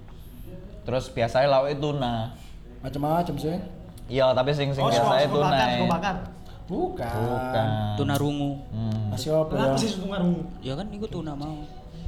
Terus 0.91 1.07
biasanya 1.09 1.47
lauk 1.49 1.71
tuna 1.79 2.35
Macam-macam 2.81 3.35
sih. 3.37 3.55
iya 4.09 4.35
tapi 4.35 4.51
sing 4.51 4.75
sing 4.75 4.83
Oh, 4.83 4.91
biasa 4.91 5.23
sego 5.23 5.39
tuna 5.39 5.49
bakar, 5.49 5.71
bakar. 5.87 6.17
Bukan. 6.67 7.03
bukan 7.03 7.69
Tuna 7.95 8.15
rungu. 8.15 8.53
hmm. 8.69 9.11
Nasi 9.11 9.27
apa 9.27 9.53
ya? 9.53 9.75
Sih 9.75 9.91
sutung 9.91 10.11
karung? 10.11 10.47
Ya 10.59 10.75
kan 10.75 10.87
iku 10.89 11.07
tuna 11.07 11.35
mau. 11.35 11.63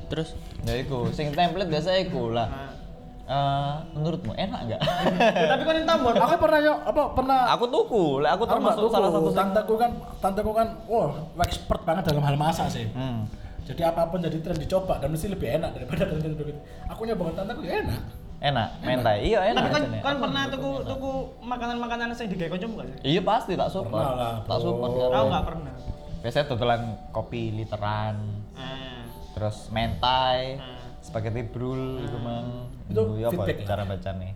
Terus 0.07 0.35
ya 0.63 0.75
iku 0.77 1.11
sing 1.11 1.31
template 1.31 1.67
biasa 1.67 1.95
iku 2.01 2.31
lah. 2.31 2.75
Eh, 3.23 3.75
menurutmu 3.93 4.35
enak 4.35 4.61
nggak? 4.67 4.81
Ya, 4.83 5.47
tapi 5.49 5.63
kan 5.63 5.75
yang 5.79 5.89
tambah. 5.89 6.11
Aku 6.13 6.35
pernah 6.39 6.59
yo 6.59 6.75
apa 6.77 7.03
pernah 7.11 7.39
aku 7.51 7.65
tuku, 7.67 8.05
lah 8.19 8.35
aku 8.35 8.45
termasuk 8.45 8.83
tuku. 8.83 8.95
salah 8.95 9.11
satu 9.11 9.31
tanteku 9.31 9.75
kan 9.75 9.91
tanteku 10.19 10.51
kan 10.51 10.69
wah 10.85 11.11
expert 11.39 11.83
banget 11.83 12.03
dalam 12.07 12.23
hal 12.23 12.35
masak 12.37 12.67
sih. 12.67 12.87
hmm. 12.87 13.23
Jadi 13.63 13.83
apa 13.83 14.11
pun 14.11 14.19
jadi 14.19 14.43
tren 14.43 14.59
dicoba 14.59 14.99
dan 14.99 15.11
mesti 15.11 15.31
lebih 15.31 15.49
enak 15.55 15.71
daripada 15.71 16.03
tren 16.11 16.35
tren 16.35 16.57
Aku 16.91 17.03
nyoba 17.03 17.31
tanteku 17.33 17.63
ya 17.63 17.83
enak. 17.83 18.03
Enak 18.43 18.69
mentai 18.81 19.19
iya 19.25 19.41
enak 19.47 19.63
Tapi 19.63 19.71
kan 19.71 19.83
nih. 19.89 20.01
kan 20.03 20.15
pernah 20.19 20.43
tuku 20.49 20.71
tuku 20.83 21.11
makanan-makanan 21.41 22.11
sing 22.13 22.27
digawe 22.29 22.51
kancamu 22.51 22.75
gak 22.77 22.87
sih? 22.89 22.97
iya 23.07 23.21
pasti 23.23 23.53
tak 23.55 23.69
support 23.69 24.03
Pernah 24.03 24.19
lah, 24.19 24.35
tak 24.43 24.57
bro. 24.57 24.65
support 24.65 24.91
Aku 24.91 25.07
kan. 25.07 25.27
gak 25.31 25.45
pernah. 25.47 25.73
biasanya 26.19 26.47
tutulan 26.47 26.81
kopi 27.11 27.43
literan 27.53 28.17
Ah. 28.53 29.07
terus 29.33 29.57
mentai 29.69 30.59
Hmm. 30.59 30.79
spaghetti 31.01 31.43
brul 31.45 31.99
itu 32.01 32.15
mang 32.17 32.67
Itu 32.85 33.03
feedback 33.17 33.63
cara 33.65 33.83
bacanya 33.85 34.35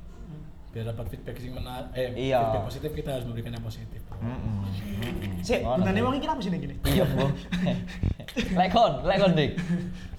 Biar 0.76 0.92
dapat 0.92 1.08
feedback 1.08 1.40
sing 1.40 1.56
menarik, 1.56 1.88
eh 1.96 2.12
Iya. 2.28 2.36
feedback 2.36 2.64
positif 2.68 2.90
kita 2.92 3.08
harus 3.08 3.24
memberikan 3.24 3.48
yang 3.48 3.64
positif. 3.64 3.96
Mm-mm. 4.12 4.60
Mm-mm. 4.60 5.40
Sik, 5.40 5.64
Ngono 5.64 5.80
gunane 5.80 5.96
sih. 5.96 6.04
wong 6.04 6.14
iki 6.14 6.26
apa 6.28 6.40
sih 6.44 6.50
ning 6.52 6.60
kene? 6.60 6.74
Iya, 6.84 7.04
Bu. 7.08 7.26
Lek 8.52 8.68
kon, 8.68 8.92
lek 9.00 9.16
kon 9.16 9.32
dik. 9.32 9.50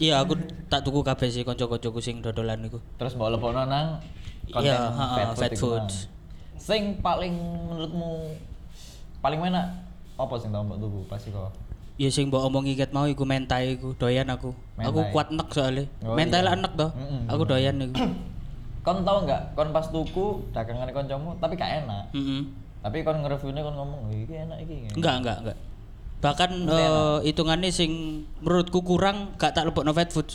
Iya, 0.02 0.14
aku 0.18 0.34
tak 0.66 0.82
tuku 0.82 1.06
kabeh 1.06 1.30
sih 1.30 1.46
kanca-kancaku 1.46 2.02
sing 2.02 2.26
dodolan 2.26 2.66
iku. 2.66 2.82
Terus 2.98 3.14
mbok 3.14 3.38
lebokno 3.38 3.70
nang 3.70 4.02
konten 4.50 4.66
Iya, 4.66 5.30
fat 5.38 5.54
food. 5.54 5.86
Sing 6.58 7.06
paling 7.06 7.38
menurutmu 7.70 8.34
paling 9.22 9.38
enak 9.40 9.78
apa 10.18 10.34
sing 10.42 10.50
tau 10.50 10.66
mbok 10.66 10.82
tuku 10.82 11.00
pasti 11.06 11.30
kok. 11.30 11.54
Ya 11.98 12.10
sing 12.10 12.34
mbok 12.34 12.42
omongi 12.42 12.74
ket 12.74 12.90
mau 12.90 13.06
iku 13.06 13.30
mentai 13.30 13.78
iku, 13.78 13.94
doyan 13.94 14.26
aku. 14.26 14.58
Aku 14.76 15.06
Mentai. 15.06 15.14
kuat 15.14 15.28
nek 15.30 15.54
soalnya. 15.54 15.86
Oh, 16.02 16.18
mentai 16.18 16.42
iya. 16.42 16.50
lah 16.50 16.54
enek 16.56 16.74
toh. 16.74 16.90
Mm-mm, 16.98 17.30
Aku 17.30 17.46
bener. 17.46 17.52
doyan 17.54 17.78
iku. 17.86 17.94
Kon 18.88 19.04
tau 19.04 19.20
nggak? 19.28 19.52
Kon 19.52 19.76
pas 19.76 19.84
tuku 19.92 20.48
dagangan 20.56 20.88
kancamu 20.88 21.36
tapi 21.44 21.60
gak 21.60 21.84
enak. 21.84 22.08
Heeh. 22.16 22.42
Tapi 22.80 23.04
kon 23.04 23.20
nge-reviewnya 23.20 23.60
kon 23.68 23.76
ngomong, 23.76 24.08
"Wih, 24.08 24.24
iki 24.24 24.48
enak 24.48 24.64
iki." 24.64 24.96
Enggak, 24.96 25.16
enggak, 25.20 25.38
enggak. 25.44 25.58
Bahkan 26.24 26.52
eh, 26.72 27.18
hitungannya 27.28 27.68
sing 27.68 28.24
menurutku 28.40 28.80
kurang 28.88 29.36
gak 29.36 29.52
tak 29.52 29.68
lebokno 29.68 29.92
fat 29.92 30.08
food. 30.16 30.32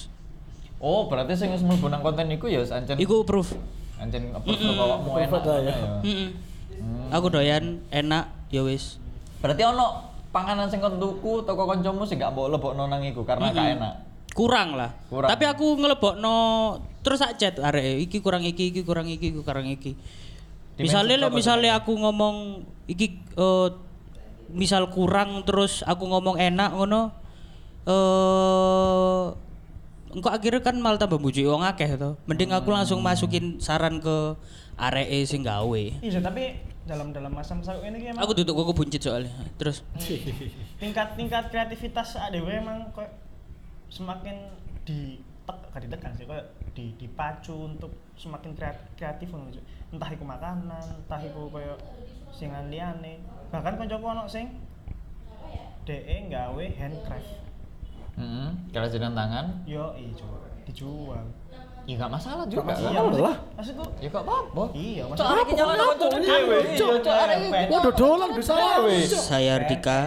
Oh, 0.85 1.09
berarti 1.09 1.33
sing 1.33 1.49
wis 1.49 1.65
mlebu 1.65 1.89
nang 1.89 2.05
konten 2.05 2.29
iku 2.29 2.45
ya 2.45 2.61
wis 2.61 2.69
ancen 2.69 3.01
Iku 3.01 3.25
proof. 3.25 3.57
ancen 3.97 4.35
apa 4.37 4.45
awakmu 4.53 5.17
enak. 5.17 5.43
Lah 5.49 5.59
ya. 5.63 5.73
ngono 5.73 5.99
Heeh. 6.05 6.29
Hmm. 6.77 7.09
Aku 7.15 7.33
doyan, 7.33 7.81
enak, 7.89 8.29
ya 8.53 8.61
wis. 8.67 9.01
Berarti 9.41 9.65
ono 9.65 10.13
panganan 10.29 10.69
sing 10.69 10.85
kon 10.85 11.01
tuku 11.01 11.41
toko 11.49 11.65
kancamu 11.65 12.05
sing 12.05 12.21
gak 12.21 12.37
mbok 12.37 12.53
lebokno 12.53 12.85
nang 12.85 13.01
iku 13.01 13.25
karena 13.25 13.49
gak 13.49 13.81
enak. 13.81 13.95
Kurang 14.33 14.75
lah. 14.77 14.97
Kurang. 15.13 15.29
Tapi 15.29 15.45
aku 15.45 15.77
ngelebokno 15.77 16.37
terus 17.05 17.21
sak 17.21 17.37
chat 17.37 17.55
arek 17.61 18.09
iki 18.09 18.25
kurang 18.25 18.45
iki, 18.45 18.73
iki 18.73 18.83
kurang 18.83 19.09
iki, 19.09 19.33
iki 19.33 19.41
kurang 19.45 19.69
iki. 19.69 19.93
Misalnya 20.81 21.29
misalnya 21.29 21.77
aku 21.77 21.93
ngomong 22.01 22.65
iki 22.89 23.21
eh, 23.37 23.69
misal 24.53 24.89
kurang 24.93 25.45
terus 25.45 25.85
aku 25.85 26.09
ngomong 26.09 26.37
enak 26.41 26.77
ngono 26.77 27.13
eh 27.83 29.25
engko 30.13 30.29
akhirnya 30.29 30.61
kan 30.61 30.77
malah 30.77 31.01
tambah 31.01 31.21
bujuk 31.21 31.49
wong 31.49 31.65
akeh 31.65 31.97
to. 31.97 32.17
Mending 32.29 32.53
aku 32.53 32.69
langsung 32.73 33.01
masukin 33.01 33.61
saran 33.61 34.01
ke 34.01 34.37
areke 34.77 35.25
sing 35.25 35.45
gawe. 35.45 35.83
Iya, 36.05 36.21
tapi 36.21 36.57
dalam 36.83 37.15
dalam 37.15 37.31
masa-masa 37.31 37.79
ini 37.79 38.03
ki 38.03 38.07
emang 38.13 38.23
Aku 38.27 38.35
tutup 38.35 38.59
kok 38.59 38.75
buncit 38.77 39.01
soalnya. 39.01 39.33
Terus 39.57 39.87
tingkat 40.83 41.17
tingkat 41.17 41.49
kreativitas 41.49 42.19
ADW 42.19 42.49
emang 42.61 42.93
kok 42.93 43.09
semakin 43.93 44.49
di 44.89 45.21
gak 45.45 45.85
ditekan 45.85 46.17
sih 46.17 46.25
kayak 46.25 46.49
di 46.73 46.97
dipacu 46.97 47.69
untuk 47.69 47.93
semakin 48.17 48.57
kreatif, 48.57 48.89
kreatif 48.97 49.29
entah 49.93 50.09
iku 50.09 50.25
makanan 50.25 51.05
entah 51.05 51.21
iku 51.21 51.53
koyo 51.53 51.77
sing 52.33 52.49
liyane. 52.73 53.21
Bahkan 53.53 53.77
kancaku 53.77 54.07
ono 54.09 54.25
sing 54.25 54.49
DE 55.85 56.31
gawe 56.33 56.65
handcraft 56.79 57.53
Heeh. 58.13 58.49
Kerajinan 58.73 59.13
tangan. 59.17 59.65
yo 59.65 59.93
ijo 59.97 60.29
dijual 60.69 61.27
Ya 61.83 61.99
gak 61.99 62.11
masalah 62.11 62.47
juga. 62.47 62.63
masalah. 62.63 62.79
kan? 62.79 62.95
iya 62.95 63.03
maksud- 63.03 63.21
lah. 63.21 63.37
maksudku 63.53 63.85
Ya 63.99 64.09
gak 64.09 64.23
apa-apa. 64.23 64.63
iya 64.73 65.03
Cok 65.03 65.11
maksudku 65.11 65.29
arek 65.29 65.43
iki 65.43 65.53
nyalano 65.53 65.85
koncone 65.85 66.17
dhewe. 66.17 66.59
Iya, 66.63 66.87
cok 66.97 67.17
arek 67.19 67.37
iki. 67.43 67.63
Waduh 67.69 67.93
dolan 67.93 68.31
bisa 68.33 68.53
Dewe. 68.55 68.97
saya 69.03 69.51
Ardika, 69.53 69.99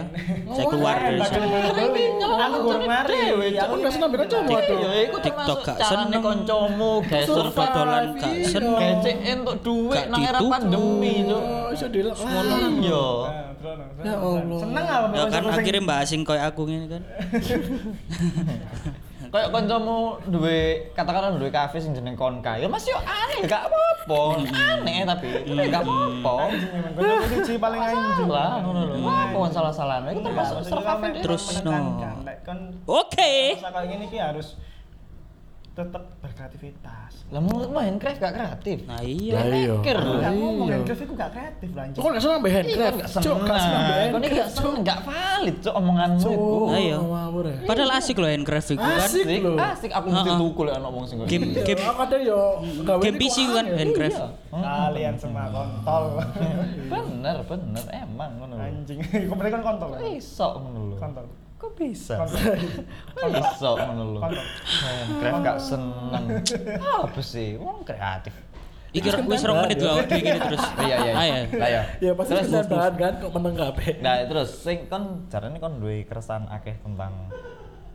saya 0.48 0.66
keluar 0.66 0.96
dari 0.96 1.20
beli. 1.20 2.04
aku 2.16 2.56
gurung 2.58 2.86
mari 2.86 3.18
Dewe, 3.28 3.46
aku 3.54 3.74
gak 3.76 3.92
senang 3.92 4.08
beda 4.08 4.24
cowok. 4.24 4.60
Ya 4.66 4.90
iku 5.04 5.18
TikTok 5.20 5.36
termasuk 5.36 5.68
gak 5.68 5.78
seneng. 5.84 6.22
kancamu 6.22 6.92
geser 7.04 7.28
Survive, 7.28 7.68
dodolan 7.68 8.04
gak 8.14 8.34
seneng. 8.46 8.80
Gecek 8.96 9.16
entuk 9.26 9.56
duit 9.60 9.94
Gak 9.94 10.06
nang 10.08 10.22
era 10.22 10.40
pandemi, 10.40 11.14
cok. 11.22 11.36
Oh, 11.36 11.68
iso. 11.70 11.86
Iya. 11.86 12.12
Nah, 12.24 13.52
Brono, 13.56 13.84
Ya. 14.00 14.14
Allah. 14.16 14.58
seneng 14.58 14.84
apa 14.86 15.12
Ya 15.12 15.24
kan 15.26 15.42
akhirnya 15.50 15.82
mbak 15.82 15.98
asing 16.00 16.22
koyo 16.22 16.40
aku 16.40 16.62
ngene 16.64 16.86
kan. 16.88 17.02
Kayak 19.32 19.48
kancamu 19.50 19.98
duwe 20.30 20.90
katakanlah 20.94 21.34
duwe 21.36 21.50
kafe 21.50 21.82
sing 21.82 21.92
jeneng 21.92 22.14
Konka. 22.14 22.56
Ya 22.58 22.70
Mas 22.70 22.86
yo 22.86 22.96
aneh 22.98 23.46
gak 23.46 23.66
apa-apa. 23.66 24.20
Aneh 24.52 25.02
tapi 25.02 25.28
gak 25.70 25.82
apa-apa. 25.82 26.34
Emang 26.50 26.94
kancaku 26.94 27.26
siji 27.32 27.54
paling 27.58 27.80
anjing 27.82 28.28
Lah 28.30 28.62
ngono 28.62 28.80
lho. 28.86 28.94
Apa 29.06 29.36
kon 29.36 29.52
salah-salahan? 29.52 30.08
Iku 30.12 30.20
termasuk 30.22 30.56
kan 30.82 31.10
deh. 31.10 31.22
Terus, 31.22 31.44
no. 31.66 31.72
kan 32.46 32.58
Oke. 32.86 33.58
masa 33.58 33.70
kayak 33.74 33.88
gini 33.90 34.04
ki 34.06 34.18
harus 34.22 34.54
tetap 35.76 36.08
berkreativitas. 36.18 37.28
Lah 37.28 37.36
menurutmu 37.36 37.76
handcraft 37.76 38.16
gak 38.16 38.32
kreatif? 38.32 38.88
Nah 38.88 38.96
iya. 38.98 39.36
Ya 39.36 39.76
iya. 39.76 40.00
Ngomong 40.32 40.64
Iya. 40.64 40.74
handcraft 40.74 41.02
itu 41.02 41.12
gak 41.12 41.30
kreatif 41.30 41.68
lah 41.70 41.82
anjing. 41.84 42.00
Kok 42.00 42.08
gak 42.08 42.22
senang 42.24 42.40
behen 42.40 42.64
Iya, 42.64 42.72
craft? 42.72 42.96
gak 42.96 42.96
gak 42.96 43.10
senang 43.12 43.24
seneng. 43.60 44.08
Kau 44.08 44.16
ini 44.16 44.28
gak 44.32 44.48
seneng, 44.48 44.74
gak 44.80 44.98
valid 45.04 45.56
cok 45.60 45.74
omonganmu 45.76 46.16
Cok, 46.18 46.32
itu. 46.32 46.48
Ayo. 46.72 46.98
ngawur 47.04 47.44
ya. 47.44 47.56
Padahal 47.62 47.90
asik 47.94 48.16
loh 48.16 48.30
handcraft 48.30 48.68
itu 48.68 48.80
kan. 48.80 48.96
Asik. 48.98 49.24
Asik, 49.26 49.38
lho. 49.38 49.52
asik 49.54 49.90
aku 49.92 50.06
mesti 50.08 50.30
tuku 50.34 50.60
lek 50.64 50.74
ana 50.74 50.88
wong 50.88 51.04
sing 51.04 51.16
Game 51.26 51.44
Iya, 51.46 51.60
game 51.62 51.82
aku 51.84 52.00
ada 52.02 52.16
yo 52.18 52.40
gawe 52.82 53.00
game 53.04 53.16
PC 53.18 53.36
kan 53.46 53.60
aneh. 53.62 53.76
handcraft. 53.76 54.18
Kalian 54.48 55.14
semua 55.14 55.44
kontol. 55.46 56.04
Bener, 56.86 57.36
bener, 57.44 57.84
emang 57.92 58.30
ngono 58.38 58.54
anjing. 58.56 58.98
Kok 59.28 59.36
mereka 59.36 59.60
kan 59.60 59.76
kontol. 59.76 59.90
Iso 60.00 60.48
ngono 60.56 60.80
lho? 60.88 60.96
Kontol. 60.96 61.26
Kok 61.66 61.74
bisa? 61.74 62.14
Kok 62.22 63.26
iso 63.34 63.70
ngono 63.74 64.04
lho? 64.14 64.20
Gak 65.42 65.58
seneng. 65.58 66.24
Apa 66.78 67.18
sih? 67.18 67.58
Wong 67.58 67.82
kreatif. 67.82 68.30
Iki 68.94 69.08
wis 69.26 69.42
rong 69.42 69.66
menit 69.66 69.82
lho 69.82 69.98
awake 69.98 70.14
gini 70.22 70.38
terus. 70.38 70.62
Iya, 70.86 70.96
iya. 71.02 71.12
Ayo. 71.18 71.34
Lah 71.58 71.68
ya. 71.68 71.82
Ya 71.98 72.12
pasti 72.14 72.32
Terus, 72.38 72.70
banget 72.70 72.94
kan 73.02 73.14
kok 73.18 73.30
meneng 73.34 73.54
kabeh. 73.58 73.98
Nah, 73.98 74.14
terus 74.30 74.50
sing 74.62 74.86
kon 74.86 75.26
jarane 75.26 75.58
kon 75.58 75.82
duwe 75.82 76.06
keresahan 76.06 76.46
akeh 76.46 76.78
tentang 76.78 77.34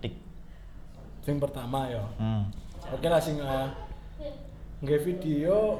tik. 0.04 0.20
Sing 1.24 1.40
pertama 1.40 1.88
yo. 1.88 2.04
Hmm. 2.20 2.52
Oke 2.92 3.08
lah 3.08 3.24
sing 3.24 3.40
uh, 3.40 3.72
nge 4.84 4.98
video 5.00 5.80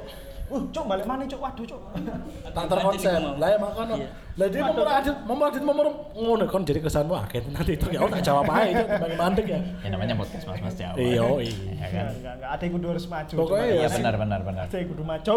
Uh, 0.52 0.64
cok 0.68 0.86
balik 0.92 1.06
mana 1.08 1.24
cok? 1.24 1.40
Waduh 1.40 1.64
cok. 1.64 1.82
tak 2.52 2.66
terkonsep. 2.68 3.20
Lah 3.40 3.48
ya 3.48 3.58
makanya. 3.58 3.96
Iya. 3.96 4.10
Lah 4.36 4.48
dia 4.52 4.62
mau 4.68 4.84
adit, 4.84 5.16
mau 5.24 5.44
adit 5.48 5.64
mau 5.64 5.74
ngono 6.12 6.44
kon 6.52 6.64
jadi 6.68 6.84
kesanmu 6.84 7.16
akeh 7.24 7.40
nanti 7.56 7.80
itu 7.80 7.88
ya 7.88 8.04
tak 8.04 8.20
jawab 8.20 8.52
aja 8.52 8.68
itu 8.68 8.84
bang 8.84 9.14
mandek 9.16 9.48
ya. 9.48 9.60
Ya 9.80 9.88
namanya 9.96 10.14
podcast 10.20 10.44
Mas 10.52 10.60
Mas 10.60 10.76
Jawa. 10.76 10.96
Iya, 11.00 11.24
iya. 11.40 11.56
Ya 11.56 11.88
Enggak, 11.88 11.90
kan? 11.92 12.06
enggak, 12.12 12.34
enggak. 12.36 12.50
Ada 12.52 12.64
yang 12.68 12.74
kudu 12.76 12.88
harus 12.92 13.06
maju. 13.08 13.36
Pokoknya 13.40 13.64
Cuma 13.64 13.72
Iya 13.72 13.82
ya, 13.82 13.90
benar 13.96 14.14
benar 14.20 14.40
benar. 14.44 14.64
Ada 14.68 14.76
yang 14.76 14.90
kudu 14.92 15.04
maju. 15.08 15.36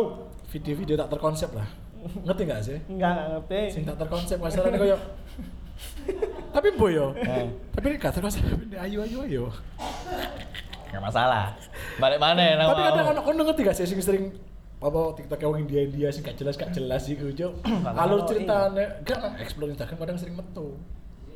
Video-video 0.51 0.95
tak 0.99 1.09
terkonsep 1.15 1.51
lah. 1.55 1.69
Ngerti 2.05 2.43
gak 2.45 2.61
sih? 2.61 2.79
Enggak, 2.91 3.13
enggak 3.15 3.29
ngerti. 3.39 3.61
Sing 3.71 3.83
tak 3.87 3.97
terkonsep 4.03 4.37
masalahnya 4.43 4.79
koyo 4.83 4.99
tapi 6.55 6.69
boyo. 6.79 7.11
Eh. 7.19 7.51
Tapi 7.75 7.87
ini 7.91 7.97
gak 7.99 8.15
terkonsep 8.15 8.43
ini 8.47 8.79
ayo 8.79 9.03
ayo 9.03 9.19
ayo. 9.27 9.45
Enggak 10.91 11.03
masalah. 11.03 11.51
Balik 11.99 12.23
mana 12.23 12.55
nama. 12.55 12.71
Tapi 12.71 12.83
kadang 12.95 13.07
ono 13.11 13.21
kon 13.27 13.39
ngerti 13.43 13.61
gak 13.67 13.75
sih 13.75 13.87
sering 13.99 14.31
apa 14.85 15.17
TikTok 15.17 15.41
yang 15.41 15.57
India 15.59 15.81
India 15.83 16.09
sing 16.09 16.21
gak 16.21 16.37
jelas 16.37 16.55
gak 16.55 16.71
jelas 16.71 17.03
iku 17.07 17.33
cuk. 17.33 17.53
Alur 17.87 18.21
ono, 18.21 18.29
ceritane 18.29 19.01
gak 19.01 19.19
nang 19.19 19.35
explore 19.39 19.73
Instagram 19.73 19.97
kadang 19.99 20.19
sering 20.19 20.37
metu. 20.37 20.77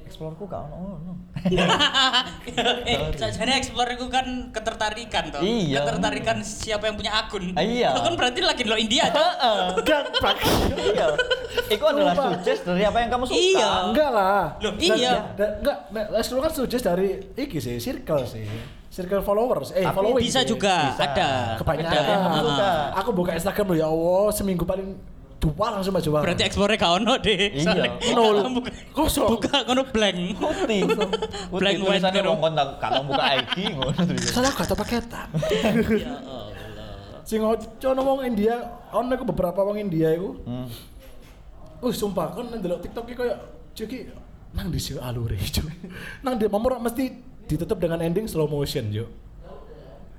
Explore-ku 0.04 0.44
gak 0.44 0.62
ono 0.62 0.76
ono. 0.94 1.12
Eh, 2.84 3.12
sajane 3.14 3.52
explore 3.54 3.92
itu 3.92 4.08
kan 4.08 4.24
ketertarikan 4.50 5.30
toh. 5.30 5.40
Iya. 5.40 5.80
Ketertarikan 5.80 6.40
siapa 6.40 6.88
yang 6.88 6.96
punya 6.96 7.12
akun. 7.14 7.52
Ah, 7.52 7.61
iya. 7.61 7.92
Lo 7.92 8.00
kan 8.02 8.14
berarti 8.14 8.40
lagi 8.40 8.64
lo 8.64 8.74
India. 8.74 9.08
Cok. 9.08 9.16
Heeh. 9.16 9.61
Iya. 10.92 11.06
Itu 11.68 11.84
adalah 11.84 12.14
suggest 12.16 12.64
dari 12.64 12.82
apa 12.82 12.98
yang 12.98 13.11
kamu 13.11 13.24
suka. 13.24 13.37
Iya. 13.38 13.70
Enggak 13.87 14.11
lah. 14.11 14.40
Loh, 14.58 14.72
Nah, 14.72 14.96
iya. 14.96 15.12
da- 15.34 15.54
enggak, 15.56 15.78
nah, 15.88 16.04
explore 16.16 16.42
kan 16.42 16.52
suggest 16.54 16.84
dari 16.84 17.08
iki 17.34 17.58
sih, 17.58 17.76
circle 17.76 18.24
sih. 18.24 18.44
Circle 18.88 19.20
followers, 19.20 19.68
eh 19.77 19.85
Tapi 19.85 19.94
following. 19.94 20.24
Bisa 20.24 20.40
juga, 20.48 20.96
Bisa. 20.96 21.05
ada. 21.05 21.29
Kebanyakan. 21.61 21.92
Ada. 21.92 22.09
yang 22.09 22.22
kamu 22.24 22.51
Ah. 22.57 23.01
Aku 23.05 23.11
buka 23.12 23.37
Instagram 23.37 23.66
lo 23.68 23.77
ya 23.77 23.87
Allah, 23.87 24.24
seminggu 24.33 24.64
paling 24.64 24.96
dua 25.38 25.66
langsung 25.70 25.94
maju 25.94 26.09
banget. 26.09 26.24
Berarti 26.27 26.42
explore 26.48 26.74
gak 26.74 26.92
ono 26.98 27.14
deh. 27.20 27.38
Iya. 27.53 27.62
Soalnya 27.62 27.90
Nol. 28.16 28.37
kamu 28.42 28.55
buka, 28.59 28.70
Kosong. 28.90 29.29
buka 29.31 29.57
ngono 29.68 29.83
blank. 29.92 30.18
Putih. 30.35 30.83
Blank 31.53 31.77
white 31.79 32.01
tulisannya 32.03 32.20
gitu. 32.20 32.31
wong 32.33 32.40
kontak 32.42 32.68
gak 32.81 32.90
mau 32.96 33.03
buka 33.07 33.24
IG 33.38 33.55
ngono 33.77 33.90
tulisannya. 33.94 34.35
Salah 34.35 34.53
kata 34.57 34.74
paketan. 34.74 35.29
Ya 35.94 36.16
Allah. 36.18 36.46
Sing 37.29 37.44
cono 37.79 38.01
wong 38.03 38.20
India, 38.24 38.57
ono 38.88 39.12
iku 39.12 39.24
beberapa 39.29 39.61
wong 39.62 39.77
India 39.79 40.16
iku. 40.16 40.33
Hmm. 40.48 40.66
Uh, 41.79 41.92
sumpah 41.94 42.35
kon 42.35 42.51
ndelok 42.51 42.83
TikTok 42.83 43.05
iki 43.07 43.14
koyo 43.14 43.37
cuki 43.70 44.11
nang 44.57 44.72
di 44.72 44.81
sio 44.83 44.98
alure 44.98 45.37
cuk. 45.38 45.68
Nang 46.27 46.35
di 46.35 46.48
nomor 46.51 46.81
mesti 46.83 47.05
ditutup 47.48 47.80
dengan 47.80 47.98
ending 47.98 48.28
slow 48.28 48.44
motion, 48.44 48.92
Juk. 48.92 49.08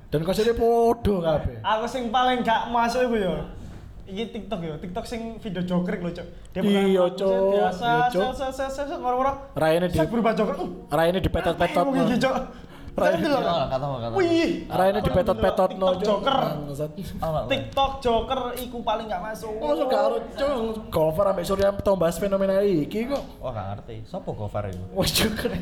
Dan 0.10 0.26
konsepnya 0.26 0.58
podo 0.58 1.22
kabeh. 1.22 1.62
Aku 1.62 1.86
sing 1.86 2.10
paling 2.10 2.42
gak 2.42 2.74
masuk 2.74 3.06
iku 3.06 3.16
yo. 3.16 3.34
Iki 4.10 4.24
TikTok 4.34 4.60
yo, 4.66 4.74
TikTok 4.82 5.06
sing 5.06 5.38
video 5.38 5.62
jokrek 5.62 6.02
lho, 6.02 6.10
Cok. 6.10 6.28
Dia 6.58 6.62
Iya, 6.66 7.06
Cok. 7.14 7.54
biasa, 7.54 7.86
Iya, 7.86 8.10
Cok. 8.10 8.32
set 8.34 8.52
set 8.58 8.70
set 8.74 8.86
set 8.90 8.98
ngoro-ngoro. 8.98 9.54
Raine 9.54 9.86
di 9.86 9.98
berubah 10.02 10.34
jokrek. 10.34 10.58
Uh, 10.58 10.70
raine 10.90 11.22
dipetot-petot. 11.22 11.86
Kayak 11.86 12.06
gini, 12.10 12.18
Cok. 12.18 12.36
Oh. 13.00 14.18
Wih, 14.20 14.68
Raine 14.68 15.00
dipetot-petot 15.00 15.72
no 15.80 15.96
TikTok 15.96 16.20
Joker. 16.20 16.38
Oh, 17.24 17.46
TikTok 17.48 17.92
Joker 18.04 18.40
iku 18.60 18.84
paling 18.84 19.08
gak 19.08 19.24
masuk. 19.24 19.56
Oh, 19.62 19.72
so 19.72 19.88
gak 19.88 20.02
harus 20.04 20.22
cung 20.36 20.60
cover 20.92 21.26
ambek 21.32 21.46
Surya 21.48 21.72
Tombas 21.80 22.20
fenomena 22.20 22.60
iki 22.60 23.08
kok. 23.08 23.24
Wah, 23.40 23.56
gak 23.56 23.66
ngerti. 23.78 24.04
Sopo 24.04 24.36
Gofar 24.36 24.68
itu? 24.68 24.84
Wes 24.92 25.16
Joker. 25.16 25.54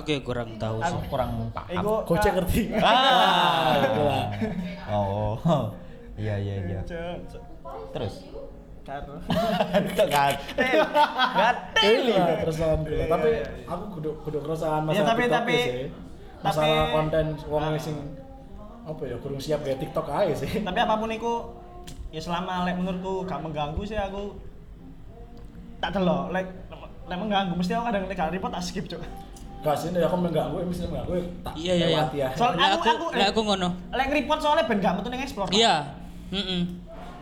Aku 0.00 0.08
ya 0.08 0.20
kurang 0.20 0.50
tahu 0.56 0.76
sih. 0.80 0.88
Aku 0.90 0.98
kurang 1.06 1.30
paham. 1.52 1.74
Iku 1.76 1.92
Gojek 2.04 2.32
ngerti. 2.34 2.62
Ah. 2.80 3.76
Oh. 4.90 5.36
Iya, 6.20 6.36
iya, 6.36 6.54
iya. 6.60 6.80
Terus. 7.90 8.28
Karo. 8.80 9.16
Itu 9.72 10.04
gatel. 10.04 10.80
Gatel. 11.32 12.00
Iya, 12.06 12.24
keresahan 12.44 12.80
gue. 12.82 13.08
Tapi 13.08 13.30
aku 13.64 13.84
kudu 13.96 14.10
kudu 14.20 14.38
keresahan 14.42 14.84
Ya, 14.84 15.00
masalah 15.00 15.08
tapi- 15.08 15.22
TikTok 15.22 15.38
tapi- 15.38 15.64
sih. 15.64 15.84
Masalah 16.40 16.68
tapi- 16.68 16.92
konten 16.92 17.26
wong 17.46 17.64
sing 17.76 17.96
apa 18.80 19.02
ya 19.02 19.16
kurang 19.16 19.40
siap 19.40 19.60
kayak 19.62 19.80
TikTok 19.80 20.06
aja 20.08 20.34
sih. 20.34 20.50
Tapi 20.60 20.76
apa 20.78 20.94
pun 20.96 21.08
iku 21.08 21.32
ya 22.10 22.20
selama 22.20 22.64
lek 22.64 22.76
menurutku 22.76 23.24
gak 23.24 23.40
mengganggu 23.40 23.80
sih 23.86 23.96
aku 23.96 24.36
tak 25.78 25.94
delok 25.94 26.34
lek 26.34 26.46
lek 27.06 27.16
mengganggu 27.16 27.54
mesti 27.54 27.72
aku 27.72 27.84
kadang 27.86 28.04
lek 28.04 28.16
gak 28.18 28.28
report 28.28 28.52
tak 28.52 28.60
skip 28.60 28.84
cuk. 28.84 29.00
Gak 29.60 29.76
sih, 29.76 29.88
ya 29.90 30.08
aku 30.08 30.16
mengganggu, 30.16 30.56
mesti 30.64 30.84
mengganggu 30.84 31.12
tak 31.42 31.52
Iya 31.52 31.72
iya 31.74 31.86
iya. 31.86 32.04
ya. 32.10 32.28
Soal- 32.32 32.56
Lek 32.56 32.70
aku- 32.72 32.88
aku 32.88 33.04
aku- 33.10 33.28
aku 33.28 33.40
ngono. 33.44 33.68
Lek 33.90 34.08
report 34.10 34.40
soalnya 34.40 34.64
ben 34.64 34.78
gak 34.78 34.92
metu 34.96 35.08
ning 35.08 35.20
explore. 35.20 35.52
Iya. 35.52 35.74
Heeh. 36.30 36.62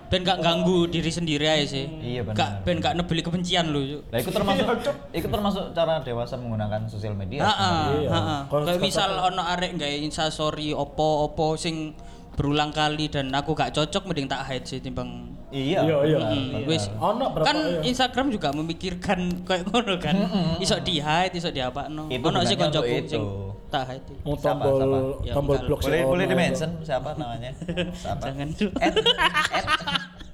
Ben 0.08 0.22
gak 0.22 0.38
ganggu 0.38 0.86
diri 0.86 1.10
sendiri 1.10 1.44
aja 1.44 1.66
sih. 1.68 1.84
Iya, 2.00 2.22
benar. 2.22 2.34
Gak 2.34 2.50
ben 2.62 2.78
gak 2.78 2.94
nebeli 2.94 3.20
kebencian 3.20 3.68
lu. 3.68 4.00
Lah 4.04 4.16
itu 4.16 4.30
termasuk 4.30 4.64
Iya, 4.64 4.94
itu 5.12 5.26
termasuk 5.28 5.64
cara 5.72 6.00
dewasa 6.00 6.34
menggunakan 6.34 6.86
sosial 6.86 7.12
media. 7.12 7.42
Heeh, 7.42 8.06
Iya. 8.06 8.08
heeh. 8.08 8.40
Kalau 8.46 8.64
Kayak 8.64 8.80
misal 8.80 9.10
ono 9.12 9.42
arek 9.44 9.76
gawe 9.76 9.96
instastory 9.98 10.70
opo-opo 10.70 11.54
sing 11.54 11.92
berulang 12.32 12.70
kali 12.70 13.06
dan 13.06 13.28
aku 13.30 13.50
gak 13.52 13.74
cocok 13.74 14.06
mending 14.06 14.26
tak 14.26 14.46
hide 14.46 14.62
sih 14.64 14.78
timbang 14.78 15.34
Iya. 15.48 15.80
Iya, 15.80 15.96
iya. 16.04 16.18
Mm, 16.28 16.68
wis. 16.68 16.92
Ono 16.94 17.24
berapa 17.32 17.46
kan 17.48 17.56
iya. 17.56 17.80
Instagram 17.84 18.26
juga 18.28 18.48
memikirkan 18.52 19.18
kayak 19.48 19.64
ngono 19.64 19.96
kan. 19.96 20.16
Iso 20.60 20.76
di 20.80 21.00
hide, 21.00 21.34
iso 21.34 21.48
di 21.48 21.60
apa 21.60 21.88
no. 21.88 22.08
Itu 22.12 22.28
Ono 22.28 22.44
sih 22.44 22.52
itu. 22.52 23.08
sing 23.08 23.22
tak 23.68 23.82
hide. 23.88 24.12
Mau 24.24 24.36
tombol 24.36 24.76
siapa? 24.76 24.98
Ya, 25.24 25.32
tombol 25.32 25.56
blok 25.64 25.80
Boleh 25.84 26.00
boleh 26.04 26.24
ono. 26.24 26.32
di 26.32 26.36
mention 26.36 26.70
siapa 26.84 27.16
namanya? 27.16 27.50
Siapa? 27.92 28.22
Jangan 28.28 28.48
dulu. 28.52 28.70
Ed, 28.76 28.94
Ed, 28.94 29.66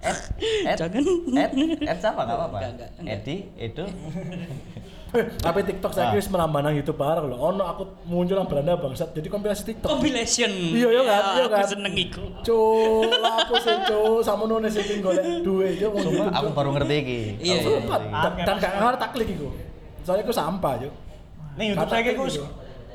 Ed, 0.10 0.18
Ed, 0.66 0.76
Jangan. 0.76 1.02
Ed, 1.32 1.50
Ed 1.82 1.98
siapa 1.98 2.20
nggak 2.20 2.36
apa-apa? 2.36 2.56
Enggak, 2.60 2.90
enggak. 2.98 3.14
Edi, 3.16 3.36
Edo. 3.56 3.84
Eh, 5.14 5.24
Tapi 5.38 5.62
TikTok 5.62 5.94
saya 5.94 6.10
Ah. 6.10 6.18
kira 6.18 6.26
menambah 6.26 6.60
nang 6.60 6.74
YouTube 6.74 6.98
bareng 6.98 7.30
loh. 7.30 7.38
Ono 7.38 7.62
aku 7.62 7.82
muncul 8.04 8.34
nang 8.34 8.50
Belanda 8.50 8.74
bangsat. 8.74 9.14
Jadi 9.14 9.30
kompilasi 9.30 9.62
TikTok. 9.62 9.86
Compilation. 9.86 10.50
Iya, 10.50 10.88
iya 10.90 11.02
kan, 11.06 11.22
iya 11.38 11.44
kan. 11.46 11.58
Aku 11.62 11.70
seneng 11.70 11.94
iku. 11.94 12.24
Cuk, 12.42 13.14
lapo 13.22 13.54
sih 13.62 13.76
cuk, 13.86 14.18
sama 14.26 14.50
nune 14.50 14.66
sing 14.66 14.98
golek 14.98 15.22
duwe 15.46 15.78
cuk. 15.78 15.92
Sumpah 16.02 16.34
aku 16.34 16.48
baru 16.50 16.74
ngerti 16.74 16.94
iki. 16.98 17.20
Iya, 17.38 17.54
Aku 17.62 17.70
iya. 17.70 17.80
ngerti. 17.86 18.40
Dan 18.42 18.54
gak 18.58 18.72
ngarep 18.74 18.98
tak 18.98 19.10
klik 19.14 19.30
iku. 19.30 19.48
Soalnya 20.02 20.22
iku 20.26 20.34
sampah 20.34 20.72
cuk. 20.82 20.92
Ning 21.54 21.66
YouTube 21.70 21.88
saya 21.88 22.02
iku 22.10 22.24
gitu. 22.26 22.46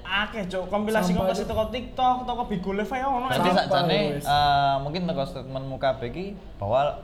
akeh 0.10 0.42
cuk 0.50 0.74
kompilasi 0.74 1.14
kompilasi 1.14 1.46
toko 1.46 1.70
TikTok, 1.70 2.26
toko 2.26 2.42
Bigo 2.50 2.74
Live 2.74 2.90
ae 2.90 3.06
ono. 3.06 3.30
Sampah, 3.30 3.54
sakjane 3.64 4.18
eh, 4.18 4.76
mungkin 4.82 5.06
teko 5.06 5.22
statement 5.22 5.66
muka 5.70 6.02
iki 6.02 6.34
bahwa 6.58 6.98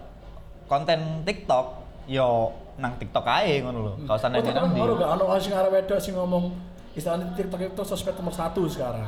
konten 0.65 1.21
TikTok 1.21 1.65
yo 2.09 2.49
nang 2.75 2.91
TikTok 2.99 3.23
ae 3.23 3.63
ngono 3.63 3.79
lho. 3.81 3.93
Kau 4.03 4.17
sana 4.19 4.39
Oh, 4.39 4.43
nang 4.43 4.71
ono 4.75 4.93
gak 4.99 5.09
ono 5.15 5.23
sing 5.39 5.53
arep 5.55 5.71
wedok 5.71 5.99
sing 5.99 6.13
ngomong 6.15 6.51
istilahnya 6.95 7.31
TikTok 7.35 7.59
itu 7.63 7.81
sosmed 7.87 8.15
nomor 8.19 8.35
satu 8.35 8.67
sekarang. 8.67 9.07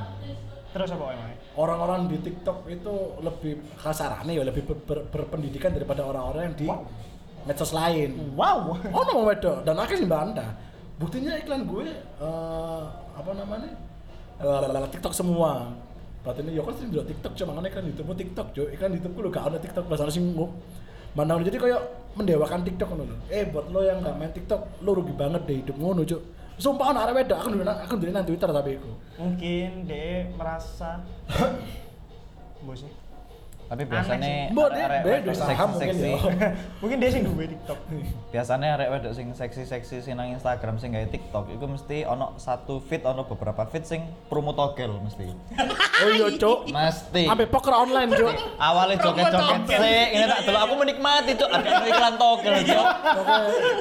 Terus 0.71 0.89
apa 0.91 1.05
emang? 1.11 1.31
Orang-orang 1.57 2.05
di 2.07 2.17
TikTok 2.21 2.69
itu 2.69 2.93
lebih 3.19 3.57
kasarannya 3.81 4.33
ya 4.35 4.43
lebih 4.45 4.61
ber- 4.67 4.83
ber- 4.85 5.05
berpendidikan 5.09 5.73
daripada 5.73 6.05
orang-orang 6.05 6.53
yang 6.53 6.55
di 6.55 6.67
medsos 7.47 7.73
lain. 7.73 8.35
Wow. 8.37 8.77
Oh 8.93 9.03
no 9.03 9.25
wedok 9.25 9.65
dan 9.65 9.75
akhirnya 9.79 10.01
sih 10.03 10.09
bantah. 10.09 10.49
Buktinya 10.97 11.33
iklan 11.37 11.65
gue 11.65 11.87
eh, 12.21 12.81
apa 13.17 13.31
namanya 13.33 13.71
Eh, 14.37 14.89
TikTok 14.93 15.17
semua. 15.17 15.73
Berarti 16.21 16.45
ini 16.45 16.53
ya 16.53 16.61
kan 16.61 16.73
sering 16.77 16.93
TikTok 16.93 17.33
cuma 17.33 17.57
kan 17.57 17.65
iklan 17.65 17.85
YouTube 17.89 18.13
TikTok 18.13 18.47
jo 18.53 18.63
iklan 18.69 18.93
YouTube 18.93 19.13
gue 19.17 19.33
gak 19.33 19.49
ada 19.49 19.57
TikTok 19.57 19.89
bahasa 19.89 20.05
sing 20.13 20.37
mana 21.17 21.41
jadi 21.41 21.57
kayak 21.57 21.81
mendewakan 22.13 22.61
TikTok 22.61 22.93
ngono. 22.93 23.17
Eh 23.33 23.49
buat 23.49 23.73
lo 23.73 23.81
yang 23.81 24.05
gak 24.05 24.15
main 24.21 24.29
TikTok 24.29 24.85
lo 24.85 24.93
rugi 24.93 25.13
banget 25.17 25.41
deh 25.49 25.57
hidup 25.65 25.77
ngono 25.81 26.05
cuk. 26.05 26.21
Sumpah 26.61 26.93
ana 26.93 27.09
arek 27.09 27.25
wedok 27.25 27.37
aku 27.41 27.47
dulu 27.53 27.63
aku 27.65 27.93
dulu 27.97 28.11
nang 28.13 28.25
Twitter 28.25 28.49
tapi 28.49 28.77
iku. 28.77 28.91
Mungkin 29.17 29.69
dia 29.89 30.29
merasa 30.37 31.01
Mbok 32.61 32.75
sih. 32.77 32.91
Tapi 33.67 33.83
biasanya 33.83 34.23
sih. 34.23 34.55
Beda 34.55 34.85
wedok 35.03 35.35
saham 35.35 35.69
mungkin 35.69 35.91
seksi-seksi. 35.91 36.09
ya. 36.39 36.49
Mungkin 36.81 36.97
dia 36.97 37.09
sing 37.11 37.21
duwe 37.23 37.45
TikTok. 37.47 37.79
Biasanya 38.31 38.67
arek 38.75 38.87
wedok 38.89 39.11
sing 39.11 39.27
seksi-seksi 39.31 39.95
sing 39.99 40.13
nang 40.15 40.31
Instagram 40.31 40.75
sing 40.77 40.91
gawe 40.91 41.03
TikTok 41.05 41.51
itu 41.51 41.65
mesti 41.65 41.97
ono 42.03 42.35
satu 42.35 42.79
feed 42.79 43.03
ono 43.03 43.27
beberapa 43.27 43.67
feed 43.67 43.83
sing 43.83 44.01
promo 44.27 44.51
togel 44.51 44.95
mesti. 44.97 45.27
Oh 45.97 46.13
iya 46.13 46.29
cuk. 46.31 46.69
Mesti. 46.69 47.25
Sampai 47.25 47.49
poker 47.49 47.73
online 47.73 48.13
cuk. 48.13 48.29
Awalnya 48.55 49.01
joget-joget 49.01 49.61
sih, 49.65 50.01
ini 50.13 50.25
tak 50.25 50.45
dulu 50.45 50.57
aku 50.61 50.73
menikmati 50.77 51.33
cuk, 51.33 51.49
ada 51.49 51.81
iklan 51.83 52.15
togel 52.15 52.53
cuk. 52.61 52.85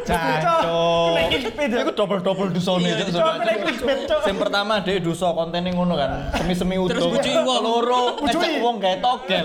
Cacuk. 0.04 1.12
Kena 1.12 1.28
clickbait 1.28 1.68
ya. 1.68 1.78
Iku 1.84 1.92
double-double 1.92 2.48
dusone 2.52 2.88
Iya, 2.88 3.04
cuk. 3.04 3.20
Cuk. 3.20 4.20
Sing 4.24 4.36
pertama 4.36 4.80
dia 4.80 4.96
duso 4.96 5.28
kontennya 5.30 5.76
ngono 5.76 5.94
kan, 5.94 6.32
semi-semi 6.34 6.80
utuh. 6.80 6.96
Terus 6.96 7.04
bujui 7.04 7.36
wong. 7.36 7.60
Loro 7.60 8.02
Bujui. 8.16 8.64
wong 8.64 8.76
gawe 8.80 8.96
togel. 8.96 9.44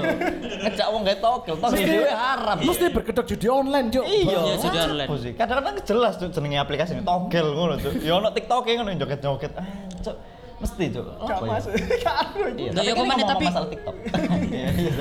Ngejak 0.62 0.88
wong 0.89 1.02
gawe 1.02 1.17
togel, 1.17 1.56
togel 1.58 1.72
Mesti- 1.74 1.89
dhewe 1.89 2.12
haram. 2.12 2.58
Mesti 2.60 2.86
berkedok 2.89 3.26
judi 3.26 3.48
online 3.48 3.88
cuk. 3.89 4.04
Iya, 4.04 4.38
Iya, 4.41 4.54
judi 4.58 4.78
online. 4.80 5.10
Kadang-kadang 5.34 5.76
jelas 5.84 6.13
tuh 6.15 6.28
jenenge 6.30 6.58
aplikasi 6.58 6.91
ini 6.94 7.04
togel 7.04 7.48
ngono 7.52 7.74
tuh. 7.76 7.91
Ya 8.00 8.13
ono 8.15 8.30
TikTok 8.30 8.63
ngono 8.63 8.89
joget-joget. 8.96 9.52
Ah, 9.56 9.65
Cuk. 10.02 10.15
Mesti, 10.62 10.86
Cuk. 10.94 11.06
Gak 11.26 11.38
ya? 11.41 11.50
masuk. 11.50 11.72
Gak. 12.06 12.15
Iya, 12.54 12.72
tapi 12.72 12.86
ya 12.86 12.94
kan 12.94 13.02
ke 13.02 13.10
mana, 13.10 13.24
tapi- 13.26 13.48
masalah 13.50 13.70
TikTok. 13.70 13.96
Iya, 14.52 14.67
iya. 14.70 14.91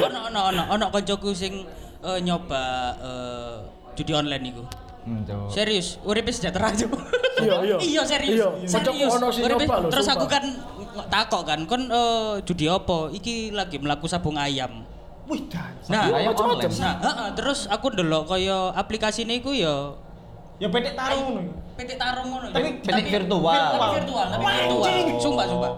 ono 0.00 0.18
ono 0.28 0.40
ono 0.48 0.62
ono 0.70 0.84
koncoku 0.88 1.30
sing 1.32 1.66
eh, 2.00 2.18
nyoba 2.22 2.62
eh, 2.96 3.54
judi 3.94 4.12
online 4.12 4.44
iku. 4.48 4.64
Hmm, 5.08 5.24
Cuk. 5.24 5.48
Serius, 5.48 5.96
uripe 6.04 6.28
sejahtera 6.28 6.68
aja. 6.68 6.84
Iya, 7.40 7.54
iya. 7.64 7.76
Iya, 7.90 8.02
serius. 8.04 8.36
Iya, 8.36 8.48
serius. 8.68 9.12
Uripe- 9.40 9.64
Terus 9.88 10.06
aku 10.06 10.28
kan 10.28 10.44
takok 11.08 11.42
kan, 11.44 11.60
kon 11.64 11.88
eh, 11.88 12.44
judi 12.44 12.68
apa? 12.68 13.08
Iki 13.08 13.56
lagi 13.56 13.80
melaku 13.80 14.04
sabung 14.04 14.36
ayam. 14.36 14.84
Wih, 15.24 15.48
dan. 15.48 15.72
Nah, 15.88 16.04
ayam 16.10 16.32
macam-macam. 16.32 16.70
nah, 16.74 16.94
heeh, 16.98 17.28
terus 17.32 17.64
aku 17.66 17.88
ndelok 17.88 18.28
kaya 18.28 18.72
aplikasi 18.72 19.24
ini 19.24 19.40
iku 19.40 19.52
ya 19.52 19.96
Ya 20.58 20.66
petik 20.68 20.92
tarung 20.92 21.38
ngono. 21.38 21.42
PT 21.78 21.90
Tarung 21.94 22.26
ngono. 22.28 22.46
Tapi- 22.50 22.82
ya. 22.82 22.90
tapi 22.90 23.02
virtual. 23.06 23.54
Tapi 23.70 23.86
virtual, 23.94 24.26
tapi 24.26 24.42
virtual. 24.42 25.20
Sumpah, 25.22 25.46
sumpah. 25.46 25.72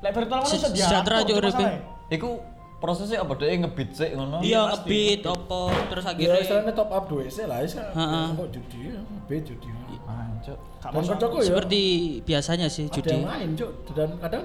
Lek 0.00 0.12
virtual 0.12 0.38
ngono 0.38 0.52
sejahtera 0.52 1.14
aja 1.18 1.32
uripe. 1.32 1.48
masalahnya. 1.56 1.80
Iku 2.10 2.30
prosesnya 2.80 3.20
apa 3.20 3.32
deh 3.36 3.60
ngebit 3.60 3.90
sih 3.92 4.10
ngono? 4.16 4.40
Iya, 4.40 4.72
ngebit 4.72 5.20
apa 5.22 5.60
terus 5.92 6.04
Ya 6.04 6.10
akhirnya 6.16 6.38
istilahnya 6.40 6.72
top 6.72 6.90
up 6.90 7.04
duit 7.06 7.28
sih 7.28 7.44
lah, 7.44 7.60
istilahnya. 7.60 7.92
Heeh. 7.94 8.26
Kok 8.34 8.48
judi 8.50 8.78
ya, 8.88 9.00
bet 9.28 9.42
judi. 9.44 9.70
Gak 10.80 10.90
Dan 10.96 11.04
kocokku 11.04 11.38
ya, 11.44 11.46
seperti 11.52 11.80
biasanya 12.24 12.66
sih 12.72 12.88
ada 12.88 12.94
judi. 12.96 13.12
yang 13.12 13.28
main 13.28 13.50
cuk, 13.52 13.70
dan 13.92 14.10
kadang 14.16 14.44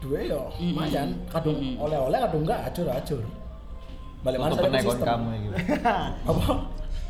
duit 0.00 0.32
ya 0.32 0.40
lumayan, 0.56 1.08
kadang 1.28 1.56
oleh-oleh, 1.76 2.18
kadang 2.24 2.40
enggak 2.42 2.60
acur-acur. 2.72 3.22
Balik 4.24 4.38
mana 4.40 4.52
saya 4.56 4.70
nekon 4.72 4.96
sistem. 4.96 5.04
kamu 5.04 5.30
iki. 5.36 5.48
Apa? 6.32 6.46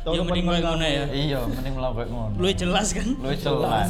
Ya 0.05 0.21
mending 0.21 0.45
koyo 0.45 0.61
ngono 0.61 0.85
ya. 0.85 1.03
Iya, 1.09 1.39
mending 1.47 1.73
melakukan 1.79 2.07
ngono. 2.11 2.35
Lu 2.35 2.47
jelas 2.51 2.87
kan? 2.91 3.07
Lu 3.07 3.31
jelas. 3.33 3.87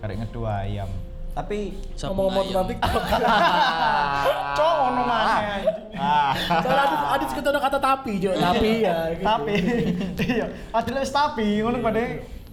Karek 0.00 0.16
ngedua 0.24 0.52
ayam. 0.64 0.88
Tapi 1.36 1.76
Ngomong-ngomong 2.00 2.44
tentang 2.48 2.66
TikTok. 2.72 3.02
Cok 4.56 4.76
ono 4.88 5.02
mana 5.04 5.34
anjing. 5.36 6.00
Ah. 6.00 6.32
Soalnya 6.64 6.84
adit, 6.88 7.00
adit 7.12 7.30
kita 7.36 7.48
ada 7.52 7.60
kata 7.60 7.78
tapi, 7.80 8.12
cuk. 8.16 8.34
Tapi 8.40 8.70
ya. 8.80 8.96
gitu. 9.12 9.24
Tapi 9.28 9.52
iya, 10.32 10.46
ada 10.72 10.90
wis 10.96 11.12
tapi 11.12 11.60
ngono 11.60 11.84
pada 11.84 12.00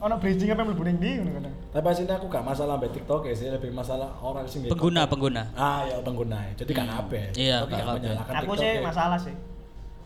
ono 0.04 0.16
bridging 0.20 0.52
apa 0.52 0.68
mlebu 0.68 0.84
ning 0.84 0.98
ndi 1.00 1.12
ngono 1.16 1.32
kadang. 1.32 1.56
Tapi 1.72 1.86
sini 1.96 2.12
aku 2.12 2.26
gak 2.28 2.44
masalah 2.44 2.76
mbak 2.76 2.92
TikTok 2.92 3.24
ya 3.24 3.34
sih, 3.40 3.48
lebih 3.48 3.72
masalah 3.72 4.20
orang 4.20 4.44
sih. 4.52 4.68
Pengguna, 4.68 5.08
pengguna. 5.08 5.48
Ah 5.56 5.88
ya 5.88 6.04
pengguna, 6.04 6.44
jadi 6.60 6.72
kan 6.76 6.88
apa? 6.92 7.32
Iya, 7.40 7.64
Tapi 7.64 7.72
gak 7.80 7.88
menyalahkan 8.04 8.34
Aku 8.44 8.52
sih 8.60 8.68
ya. 8.68 8.84
masalah 8.84 9.16
sih. 9.16 9.36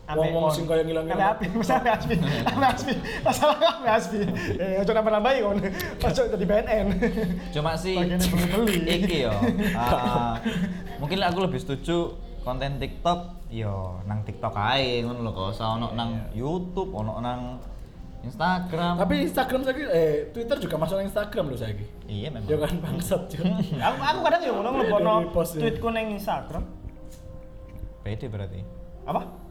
Wong-wong 0.08 0.48
sing 0.48 0.64
kaya 0.64 0.80
ngilang-ngilang. 0.88 1.20
Ame 1.20 1.36
api, 1.36 1.46
masalah 1.52 2.00
Aspi. 2.00 2.16
Ame 2.48 2.64
Aspi. 2.64 2.94
Masalah 3.20 3.56
ame 3.76 3.88
Aspi. 3.92 4.18
Eh, 4.56 4.80
ojo 4.80 4.90
nambah-nambahi 4.96 5.38
kon. 5.44 5.58
Ojo 6.00 6.22
jadi 6.32 6.44
BNN. 6.48 6.86
Cuma 7.52 7.76
sih 7.76 7.92
iki 8.88 9.28
yo. 9.28 9.34
ah, 9.76 10.40
mungkin 10.96 11.20
aku 11.20 11.44
lebih 11.44 11.60
setuju 11.60 12.16
konten 12.40 12.80
TikTok 12.80 13.52
yo 13.52 14.00
nang 14.08 14.24
TikTok 14.24 14.56
ae 14.56 15.04
ngono 15.04 15.20
lho 15.28 15.32
kok 15.36 15.60
ono 15.60 15.92
nang 15.92 16.32
YouTube, 16.32 16.88
ono 16.96 17.20
nang 17.20 17.60
Instagram. 18.24 18.96
Tapi 18.96 19.14
Instagram 19.28 19.60
saya 19.62 19.76
eh 19.92 20.32
Twitter 20.32 20.56
juga 20.56 20.76
masuk 20.80 21.04
Instagram 21.04 21.52
loh 21.52 21.58
saya 21.60 21.76
iya 22.08 22.32
memang. 22.32 22.48
Ya 22.48 22.56
kan 22.56 22.74
bangsat 22.80 23.28
juga. 23.28 23.60
aku 23.92 23.98
aku 24.00 24.18
kadang 24.24 24.40
ya 24.40 24.50
ngono 24.56 24.68
ngelebono 24.72 25.12
Dari 25.20 25.28
post 25.36 25.52
ya. 25.54 25.60
tweetku 25.68 25.88
nang 25.92 26.08
Instagram 26.16 26.64
Pede 28.02 28.26
berarti. 28.32 28.60
apa 29.08 29.47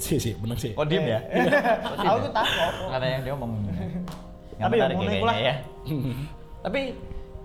Sih 0.00 0.16
sih, 0.16 0.32
bener 0.40 0.56
sih. 0.56 0.72
Oh 0.74 0.84
diem 0.88 1.04
ya? 1.04 1.20
aku 2.08 2.18
tuh 2.24 2.32
takut 2.32 2.72
Karena 2.88 3.06
yang 3.06 3.22
dia 3.22 3.32
ngomong. 3.36 3.52
Tapi 4.56 4.74
ya 4.76 4.84
menarik 4.88 4.96
ngono 4.96 5.26
lah. 5.28 5.36
ya. 5.36 5.54
Tapi 6.64 6.80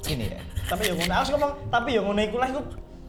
gini 0.06 0.26
ya. 0.30 0.40
tapi 0.70 0.82
ya 0.86 0.94
ngono 0.94 1.14
aku 1.18 1.30
ngomong 1.34 1.52
tapi 1.74 1.90
ya 1.98 2.02
ngono 2.06 2.22
iku 2.22 2.38
lah 2.38 2.48
iku 2.54 2.62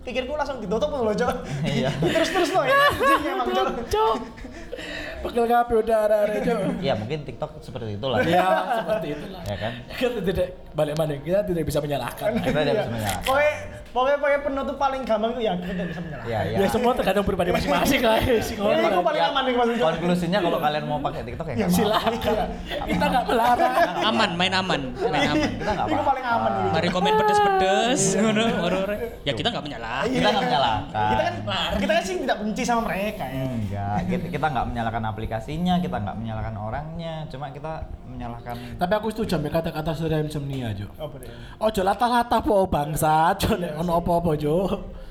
pikirku 0.06 0.32
langsung 0.32 0.56
ditutup 0.62 0.88
loh 0.88 1.12
cok 1.12 1.34
Iya. 1.66 1.90
terus 2.14 2.30
terus 2.30 2.50
loh 2.56 2.64
ya 2.64 2.78
anjing 2.94 3.22
emang 3.26 3.48
cok. 3.90 4.14
Pegel 5.26 5.44
ada 5.50 6.16
ada 6.24 6.38
cok. 6.40 6.58
Ya 6.78 6.94
mungkin 6.94 7.18
TikTok 7.26 7.58
seperti 7.60 7.98
itulah. 7.98 8.22
Ya, 8.22 8.46
seperti 8.80 9.06
itulah. 9.18 9.42
Ya 9.44 9.56
kan? 9.58 9.72
Kita 9.98 10.20
tidak 10.22 10.48
balik 10.72 10.94
mana 10.94 11.18
kita 11.18 11.40
tidak 11.42 11.64
bisa 11.66 11.78
menyalahkan. 11.82 12.28
Kita 12.38 12.58
tidak 12.62 12.72
Iya. 12.72 12.82
bisa 12.86 12.92
menyalahkan. 12.92 13.24
Pokoknya 13.96 14.16
pokoknya 14.20 14.20
pokoknya 14.20 14.40
penutup 14.44 14.76
paling 14.76 15.02
gampang 15.08 15.30
itu 15.32 15.40
ya 15.48 15.54
kita 15.56 15.82
bisa 15.88 16.00
menyalahkan 16.04 16.24
Ya, 16.26 16.40
ya. 16.42 16.56
Ya 16.58 16.68
semua 16.68 16.92
tergantung 16.92 17.24
pribadi 17.24 17.50
masing-masing 17.54 18.00
lah. 18.02 18.18
Si 18.42 18.52
Ini 18.58 18.82
aku 18.90 19.00
paling 19.00 19.20
Ya, 19.22 19.30
aman 19.32 19.42
nih 19.48 19.54
mas 19.56 19.68
Cok. 19.78 19.90
Konklusinya 19.96 20.38
kalau 20.42 20.58
kalian 20.58 20.84
mau 20.84 20.98
pakai 21.00 21.20
TikTok 21.24 21.46
ya 21.48 21.54
Ya. 21.56 21.66
Silakan. 21.70 22.48
Kita 22.66 23.04
nggak 23.08 23.24
melarang. 23.30 23.72
Aman, 24.04 24.30
main 24.36 24.52
aman, 24.52 24.80
main 24.92 25.24
aman. 25.32 25.48
Kita 25.56 25.70
nggak 25.72 25.86
apa-apa. 25.88 26.04
paling 26.04 26.26
aman 26.26 26.50
nih 26.52 26.70
Mari 26.76 26.88
komen 26.92 27.12
pedes-pedes, 27.16 28.02
ngono. 28.20 28.44
Ya 29.24 29.32
kita 29.32 29.48
nggak 29.54 29.64
menyalah. 29.64 30.02
Kita 30.04 30.28
nggak 30.28 30.44
menyalahkan. 30.44 31.10
kita 31.10 31.22
kan 31.22 31.34
kita 31.80 31.92
kan 31.96 32.02
sih 32.04 32.16
tidak 32.22 32.36
benci 32.42 32.62
sama 32.66 32.82
mereka 32.90 33.24
ya 33.26 33.44
Enggak, 33.46 33.98
kita, 34.10 34.24
kita 34.32 34.46
nggak 34.50 34.66
menyalahkan 34.74 35.02
aplikasinya, 35.06 35.74
kita 35.78 35.96
nggak 36.02 36.16
menyalahkan 36.18 36.54
orangnya, 36.56 37.14
cuma 37.30 37.46
kita 37.50 37.72
menyalahkan 38.06 38.56
Tapi 38.76 38.92
aku 38.96 39.06
setuju 39.12 39.38
sama 39.38 39.48
kata-kata 39.50 39.92
sudah 39.94 40.18
insomnia 40.20 40.72
Jo. 40.74 40.88
apa 40.98 41.14
deh 41.20 41.30
Ojo 41.62 41.80
latah-latah 41.82 42.40
po 42.42 42.66
bangsa, 42.66 43.32
Jo 43.38 43.54
ono 43.86 43.92
apa-apa 43.96 44.34
Jo. 44.34 44.66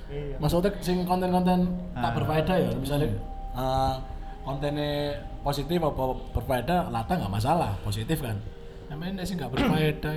Iya. 0.05 0.37
Maksudnya 0.37 0.69
sing 0.79 1.01
konten-konten 1.01 1.65
tak 1.91 2.03
Ah. 2.03 2.13
berfaedah 2.13 2.55
ya, 2.59 2.69
misalnya 2.75 3.09
eh, 3.51 3.93
kontennya 4.41 5.15
positif 5.41 5.79
apa 5.79 6.03
berfaedah 6.31 6.89
latah 6.89 7.15
nggak 7.17 7.33
masalah, 7.33 7.71
positif 7.81 8.19
kan. 8.19 8.37
Namanya 8.85 9.23
sih 9.23 9.33
nggak 9.33 9.49
berfaedah. 9.49 10.13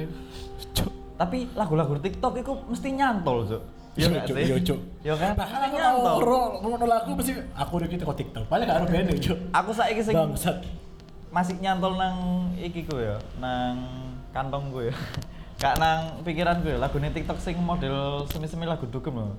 Jo. 0.73 0.85
Tapi 1.17 1.49
lagu-lagu 1.53 1.97
TikTok 1.97 2.35
itu 2.37 2.53
mesti 2.69 2.89
nyantol, 2.93 3.43
Cuk. 3.45 3.63
Iya 3.97 4.23
Jo, 4.23 4.31
sih? 4.31 4.45
iya, 4.45 4.57
Jo. 4.61 4.75
Iya 5.01 5.15
kan? 5.17 5.33
Bahkan 5.35 5.57
Mesti 5.57 5.67
aku 5.67 5.77
nyantol. 5.77 6.17
ro 6.21 6.41
ngono 6.61 6.85
lagu 6.85 7.11
mesti 7.13 7.33
aku 7.53 7.73
udah 7.75 7.89
kita 7.89 8.03
kok 8.05 8.17
TikTok. 8.17 8.45
Paling 8.47 8.65
gak 8.65 8.77
ada 8.77 8.87
band 8.87 9.11
Jo. 9.17 9.35
Aku 9.53 9.71
saiki 9.73 10.03
sing 10.03 10.15
Bangsat. 10.15 10.63
masih 11.29 11.57
nyantol 11.59 11.93
nang 11.95 12.17
iki 12.55 12.85
ku 12.85 12.97
ya, 12.97 13.17
nang 13.37 13.77
kantongku 14.31 14.81
ya. 14.83 14.95
Gak 15.59 15.75
nang 15.83 16.23
pikiranku 16.23 16.71
ya, 16.71 16.79
lagu 16.79 17.03
TikTok 17.03 17.39
sing 17.43 17.59
model 17.59 18.23
semi-semi 18.31 18.63
lagu 18.63 18.87
dugem 18.87 19.11
loh. 19.19 19.35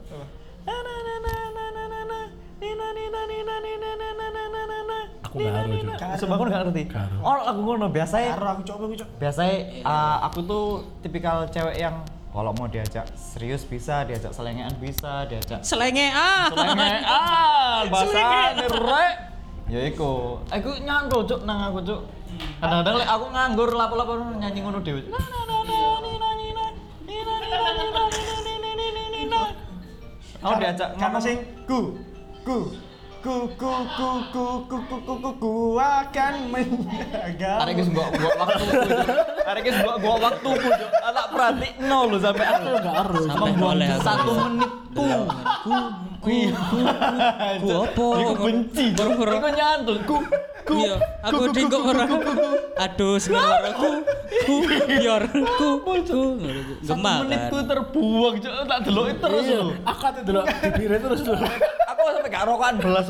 Aku 5.23 5.39
nggak 5.39 5.55
haru, 5.55 5.71
Jo. 5.79 5.93
Sumpah 6.19 6.35
aku 6.35 6.43
nggak 6.49 6.61
ngerti. 6.67 6.83
Oh 7.23 7.39
lagu 7.39 7.61
ngono 7.63 7.87
biasanya 7.87 8.35
Karo 8.35 8.47
aku 8.51 8.61
coba 8.65 8.81
aku 8.89 8.95
coba 8.99 9.11
biasanya 9.21 9.55
uh, 9.85 10.17
aku 10.27 10.39
tuh 10.43 10.65
tipikal 11.05 11.45
cewek 11.47 11.79
yang 11.79 12.03
kalau 12.29 12.51
mau 12.51 12.67
diajak 12.67 13.07
serius 13.15 13.63
bisa, 13.63 14.03
diajak 14.05 14.35
selengean 14.35 14.73
bisa, 14.77 15.23
diajak 15.29 15.63
Selenge 15.63 16.13
ah. 16.13 16.49
selengean 16.51 16.99
bahasa 17.89 18.11
Selengean. 18.11 18.69
rek. 18.75 19.13
Ya 19.69 19.81
iku, 19.85 20.41
aku 20.49 20.81
nyantol 20.81 21.29
cuk 21.29 21.45
nang 21.45 21.69
aku 21.69 21.79
cuk. 21.85 22.01
Kadang-kadang 22.59 22.95
lek 22.99 23.09
aku 23.09 23.25
nganggur 23.31 23.69
lapo-lapo 23.71 24.13
nyanyi 24.35 24.59
ngono 24.63 24.79
dhewe. 24.83 25.01
Aku 30.39 30.53
diajak 30.55 30.95
ngomong 30.95 31.19
sing 31.19 31.37
ku 31.67 31.99
ku 32.47 32.71
ku 33.19 33.35
ku 33.53 33.67
ku 33.89 34.09
ku 34.31 34.43
ku 34.69 34.77
ku 34.87 34.97
ku 35.03 35.13
ku 35.17 35.31
ku 35.35 35.51
akan 35.75 36.33
menjaga 36.47 37.53
Arek 37.61 37.75
wis 37.77 37.89
mbok 37.89 38.07
waktuku. 38.15 38.71
Cuk. 38.79 39.07
Arek 39.43 39.63
wis 39.65 39.77
mbok 39.77 39.95
mbok 39.97 40.17
waktuku 40.21 40.67
cuk. 40.69 40.89
Tak 41.09 41.27
perhatikno 41.29 41.99
lho 42.05 42.17
sampai 42.17 42.45
aku 42.47 42.67
Nggak 42.71 42.95
haru. 42.95 43.13
Jo. 43.13 43.27
Sampai 43.27 43.49
membuang 43.49 43.75
boleh 43.75 43.87
aku. 43.89 44.01
satu 44.01 44.31
menitku. 44.31 45.07
Ku 45.59 45.75
ku 46.19 46.35
ku 46.63 46.79
ku 47.59 47.67
apa? 47.77 48.07
Iku 48.15 48.33
benci. 48.37 48.85
Baru-baru. 48.93 49.31
Iku 49.33 49.49
nyantol 49.51 49.97
ku 50.01 50.17
ku. 50.63 50.75
Iya, 50.79 50.95
aku 51.19 51.43
dingkok 51.49 51.81
ora. 51.83 52.05
Aduh, 52.79 53.15
sebenarnya 53.17 53.71
ku 53.73 53.89
ku 54.39 54.53
biar 54.63 55.23
ku 55.57 55.69
ku 55.81 55.91
Satu 55.99 56.21
gemah 56.85 57.17
menitku 57.21 57.57
kan. 57.57 57.65
terbuang. 57.67 58.33
Tak 58.39 58.79
deloki 58.81 59.13
terus 59.17 59.43
Iya, 59.43 59.59
lho. 59.61 59.73
aku 59.81 60.03
ate 60.05 60.19
delok 60.23 60.45
bibirnya 60.47 60.99
terus 61.01 61.21
lho 61.21 61.35
sampai 62.15 62.31
gak 62.31 62.45
rokokan 62.47 62.73
belas. 62.79 63.05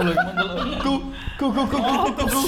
Ku 0.82 0.93
ku 1.38 1.45
ku 1.54 1.63
ku 1.65 1.78
ku 1.78 2.25
ku. 2.25 2.41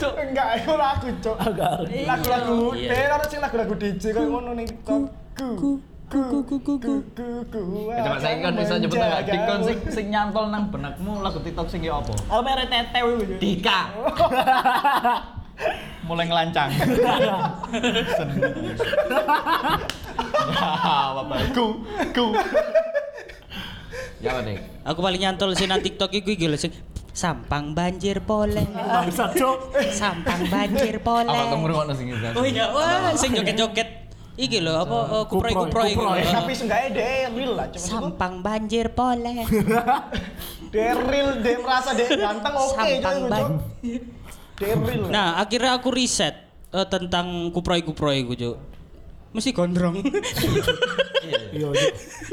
Enggak, 0.00 0.62
lagu, 0.64 1.10
Lagu-lagu, 2.06 2.58
lagu-lagu 3.42 3.74
DJ 3.76 4.04
ngono 4.16 4.52
ku. 4.86 5.10
ku 5.36 5.70
ku 6.10 6.42
ku 6.42 6.42
ku 6.42 6.74
ku 6.74 6.74
ku 6.74 6.94
coba 7.86 8.18
saya 8.18 8.42
kan 8.42 8.52
bisa 8.58 8.74
nyebut 8.82 8.98
dikon 9.30 9.60
sing 9.94 10.06
nyantol 10.10 10.50
nang 10.50 10.66
benakmu 10.66 11.22
lagu 11.22 11.38
tiktok 11.38 11.70
sing 11.70 11.86
ya 11.86 12.02
apa 12.02 12.10
oh 12.34 12.42
mere 12.42 12.66
tete 12.66 12.98
dika 13.38 13.94
mulai 16.10 16.26
ngelancang 16.26 16.66
seneng 18.18 18.42
apa 20.82 21.36
ku 21.54 21.78
ku 22.10 22.26
Jangan 24.20 24.42
nih. 24.44 24.56
Aku 24.84 25.00
paling 25.00 25.20
nyantol 25.20 25.56
sih 25.56 25.64
nanti 25.64 25.92
TikTok 25.92 26.12
itu 26.12 26.36
gila 26.36 26.56
sih. 26.60 26.68
Sampang 27.10 27.72
banjir 27.72 28.22
pole. 28.22 28.62
Sampang 30.00 30.40
banjir 30.46 31.00
pole. 31.00 31.28
Apa 31.28 31.56
kamu 31.56 31.62
ngrungokno 31.66 31.92
nasi 31.92 32.02
iki. 32.06 32.38
Oh 32.38 32.44
iya, 32.44 32.64
wah 32.70 33.12
sing 33.16 33.32
joget-joget. 33.34 33.88
Iki 34.40 34.62
lho 34.64 34.72
apa 34.72 35.28
kuproy 35.28 35.52
eh, 35.52 35.58
kuproy 35.58 35.90
tapi 35.92 36.32
Tapi 36.32 36.52
seenggaknya 36.56 36.88
deh 36.96 37.28
real 37.36 37.52
lah 37.60 37.66
cuma 37.76 37.84
Sampang 37.84 38.34
banjir 38.40 38.86
pole. 38.94 39.44
Deril, 40.72 41.02
real, 41.42 41.58
merasa 41.60 41.92
dia 41.92 42.08
ganteng 42.08 42.54
oke. 42.56 42.78
Sampang 42.78 43.18
banjir. 43.26 44.00
deril. 44.56 44.80
real. 44.86 45.04
Nah, 45.10 45.36
akhirnya 45.42 45.76
aku 45.76 45.92
riset 45.92 46.46
uh, 46.72 46.86
tentang 46.86 47.50
kuproy 47.50 47.82
kuproy 47.82 48.22
gue 48.22 48.38
Cuk. 48.38 48.69
Mesti 49.30 49.50
gondrong. 49.54 49.96
Iya, 51.20 51.36
Jo. 51.52 51.68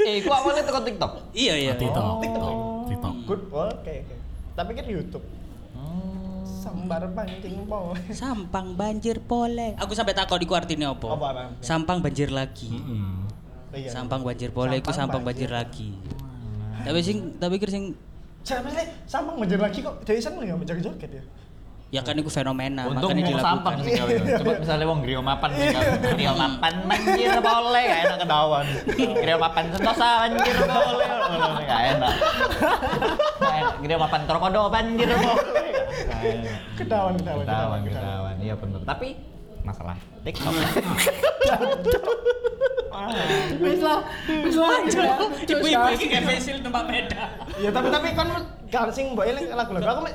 Eh, 0.00 0.24
iku 0.24 0.32
awalnya 0.32 0.64
teko 0.64 0.80
TikTok. 0.80 1.12
iya, 1.36 1.60
iya. 1.60 1.76
TikTok. 1.76 2.24
TikTok. 2.24 2.54
TikTok. 2.88 3.14
good 3.28 3.42
oke 3.52 3.84
oke 3.84 4.16
tapi 4.56 4.70
kan 4.74 4.84
YouTube 4.88 5.22
sambar 6.58 7.06
pancing 7.14 7.62
po 7.70 7.94
Sampang 8.10 8.74
banjir 8.74 9.22
pole. 9.22 9.78
Aku 9.78 9.94
sampai 9.94 10.12
takut 10.12 10.42
iku 10.42 10.58
artinya 10.58 10.90
apa? 10.90 11.14
Apa, 11.14 11.26
apa? 11.30 11.42
Sampang 11.62 12.02
banjir 12.02 12.34
lagi. 12.34 12.68
Hmm. 12.74 13.24
Iya. 13.70 13.88
Sampang 13.94 14.26
banjir 14.26 14.50
pole 14.50 14.82
iku 14.82 14.90
Sampang 14.90 15.22
sampang 15.22 15.22
banjir 15.22 15.48
lagi. 15.54 15.94
Tapi 16.82 16.98
sing 17.00 17.38
tapi 17.38 17.62
kira 17.62 17.70
sing 17.70 17.94
Siapa 18.42 18.68
sih? 18.72 18.86
Sampang 19.04 19.36
menjer 19.36 19.60
lagi 19.60 19.84
kok. 19.84 20.02
Jadi 20.02 20.18
seneng 20.24 20.42
ya 20.42 20.54
menjaga 20.56 20.80
joget 20.80 21.10
ya. 21.20 21.22
Ya 21.88 22.04
kan 22.04 22.12
iku 22.20 22.28
fenomena 22.28 22.84
Untung 22.84 23.16
makanya 23.16 23.24
mau 23.24 23.32
dilakukan. 23.32 23.48
sampang 23.48 23.74
sih 23.80 23.92
kau. 23.96 24.08
Coba 24.12 24.52
misalnya 24.60 24.84
wong 24.92 25.00
griyo 25.00 25.20
mapan. 25.24 25.50
Griyo 26.12 26.32
mapan 26.36 26.74
banjir 26.84 27.32
boleh 27.40 27.84
gak 27.88 28.00
enak 28.04 28.18
kedawan. 28.20 28.66
Griyo 28.92 29.36
mapan 29.40 29.64
sentosa 29.72 30.08
banjir 30.28 30.56
boleh. 30.68 31.08
Gak 31.64 31.82
enak. 31.96 32.14
Gak 33.40 33.54
enak. 33.56 33.74
Griyo 33.80 33.96
mapan 33.96 34.20
krokodo 34.28 34.62
banjir 34.68 35.08
boleh. 35.08 35.72
Gak 35.88 36.20
enak. 36.28 36.58
Kedawan, 36.76 37.14
kedawan, 37.16 37.80
Kedawan. 37.88 38.36
Iya 38.36 38.54
bener. 38.60 38.80
Tapi 38.84 39.08
masalah 39.64 39.96
TikTok. 40.28 40.52
Wis 43.64 43.80
lah, 43.80 44.00
wis 44.28 44.56
lah. 44.60 44.76
Ibu-ibu 45.40 45.88
iki 45.96 46.06
kayak 46.12 46.24
facial 46.28 46.58
tempat 46.60 46.84
beda. 46.84 47.22
Ya 47.64 47.70
tapi 47.72 47.88
tapi 47.88 48.08
kan 48.12 48.28
kan 48.68 48.92
sing 48.92 49.16
mbok 49.16 49.24
eling 49.24 49.48
lagu-lagu 49.56 49.88
aku 49.88 50.00
mek 50.04 50.14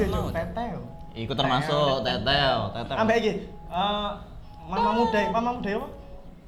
sih 0.00 0.08
Cuk. 0.08 0.32
Iku 1.12 1.32
termasuk 1.36 2.00
tetel, 2.04 2.58
tetel. 2.72 2.96
Ambek 2.96 3.16
iki 3.20 3.32
eh 3.72 4.10
mama 4.68 4.90
muda, 4.96 5.20
mama 5.28 5.50
muda 5.60 5.70
apa? 5.76 5.88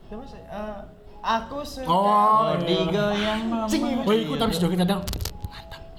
Siapa 0.08 0.24
sih? 0.24 0.40
Eh 0.40 0.78
aku 1.20 1.56
suka 1.64 1.88
Oh, 1.88 2.56
digoyang 2.64 3.48
mama. 3.48 3.68
Sing 3.68 3.80
iku. 3.84 4.08
Woi, 4.08 4.24
iku 4.24 4.34
tapi 4.36 4.52
joget 4.56 4.78
kadang. 4.84 5.02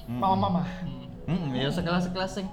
mama-mama. 0.06 0.62
Hmm, 1.26 1.50
ya 1.58 1.66
sekelas-sekelas 1.74 2.38
sing 2.38 2.46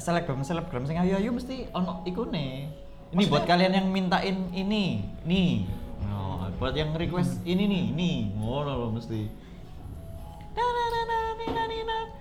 selebgram 0.00 0.40
selebgram 0.40 0.88
sing 0.88 0.96
ayu 0.96 1.20
ayu 1.20 1.36
mesti 1.36 1.68
ono 1.76 2.00
ikune. 2.08 2.72
Ini 3.12 3.24
buat 3.28 3.44
kalian 3.44 3.72
yang 3.76 3.88
mintain 3.92 4.48
ini, 4.52 5.04
nih. 5.24 5.64
Oh, 6.08 6.48
buat 6.56 6.72
yang 6.72 6.96
request 6.96 7.40
ini 7.44 7.64
nih, 7.68 7.84
nih. 7.92 8.16
Ngono 8.36 8.72
loh 8.72 8.90
mesti. 8.92 9.28
Iku 10.56 12.17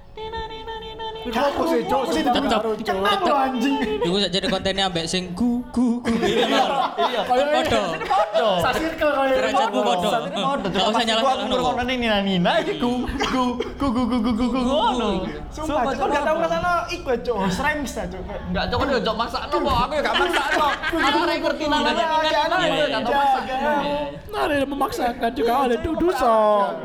apa 1.37 1.63
sih, 1.67 1.81
Cok? 1.87 2.03
Sumpah 2.11 2.21
Tetep. 2.23 2.61
Kenapa 2.87 3.31
anjing? 3.47 3.75
Iku 3.99 4.15
sak 4.21 4.31
jadi 4.31 4.47
kontennya 4.47 4.83
ambek 4.87 5.05
sing 5.09 5.35
gu 5.35 5.59
gu 5.75 5.99
gu. 5.99 6.13
Iya. 6.23 7.21
Kayak 7.27 7.47
Podo. 7.51 7.81
Podo. 8.07 8.49
Sasirkel 8.63 9.09
kayak 9.11 9.35
Derajatmu 9.35 9.79
podo. 9.83 10.09
Podo. 10.31 10.67
Gak 10.71 10.87
usah 10.87 11.03
nyalah 11.03 11.23
Aku 11.27 11.43
ngrungokno 11.51 11.83
ning 11.83 11.97
Nina 11.99 12.19
Nina 12.23 12.51
iki 12.63 12.79
ku 12.79 13.03
ku 13.03 13.43
ku 13.75 13.87
ku 13.91 14.03
ku 14.07 14.17
ku 14.23 14.31
ku 14.33 14.45
ku 14.49 14.59
ngono. 14.63 15.27
Sumpah, 15.51 15.91
Cok, 15.91 15.99
kan 15.99 16.07
gak 16.15 16.23
tau 16.23 16.35
ngrasakno 16.39 16.73
iku 16.95 17.07
ya, 17.11 17.17
Cok. 17.27 17.37
Srems 17.51 17.91
ta, 17.91 18.03
Cok. 18.07 18.23
Enggak 18.53 18.65
cok 18.71 18.81
dia 18.87 18.99
cok 19.03 19.15
maksakno 19.17 19.55
kok 19.57 19.77
aku 19.83 19.93
ya 19.93 20.01
gak 20.01 20.15
maksakno. 20.15 20.67
Aku 20.95 21.19
rek 21.27 21.37
ngerti 21.43 21.63
Nina 21.67 21.91
Nina 21.91 22.05
Iya, 22.57 22.85
ya 22.87 22.99
gak 23.03 23.03
tau. 23.03 23.21
Nah, 24.27 24.43
yang 24.53 24.69
memaksakan 24.69 25.31
juga 25.33 25.53
ada 25.65 25.75
duduk 25.81 26.13
so. 26.13 26.35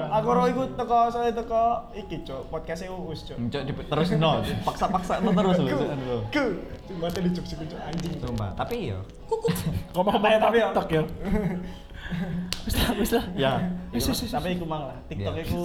Aku 0.09 0.29
ro 0.33 0.43
iku 0.49 0.63
teko 0.75 0.99
soalnya 1.13 1.33
teko 1.39 1.65
iki, 1.95 2.27
Cok. 2.27 2.51
Podcast 2.51 2.83
Uus, 2.91 3.22
Cok. 3.25 3.37
Cok 3.49 3.63
di- 3.65 3.75
terus 3.87 4.09
no, 4.15 4.31
paksa-paksa 4.67 5.15
no 5.19 5.31
terus. 5.33 5.57
Cok, 5.57 5.69
lho. 5.99 6.19
Ku. 6.29 6.45
Cuma 6.87 7.07
tadi 7.09 7.29
cuk 7.31 7.45
cuk 7.45 7.59
cuk 7.65 7.81
anjing. 7.81 8.15
Sumpah, 8.19 8.51
tapi 8.53 8.91
yo 8.91 8.99
Ngomong-ngomong 9.95 10.31
Tapi- 10.31 10.41
tapi- 10.41 10.59
TikTok 10.61 10.89
ya. 10.89 11.03
Wis 12.63 12.75
lah, 12.77 12.91
wis 12.95 13.11
lah. 13.11 13.25
ya. 13.33 13.53
Wis 13.89 14.05
wis 14.05 14.29
tapi 14.29 14.53
iku 14.53 14.65
mang 14.65 14.85
lah. 14.85 14.97
TikTok 15.07 15.33
Iya. 15.33 15.43
iku 15.43 15.61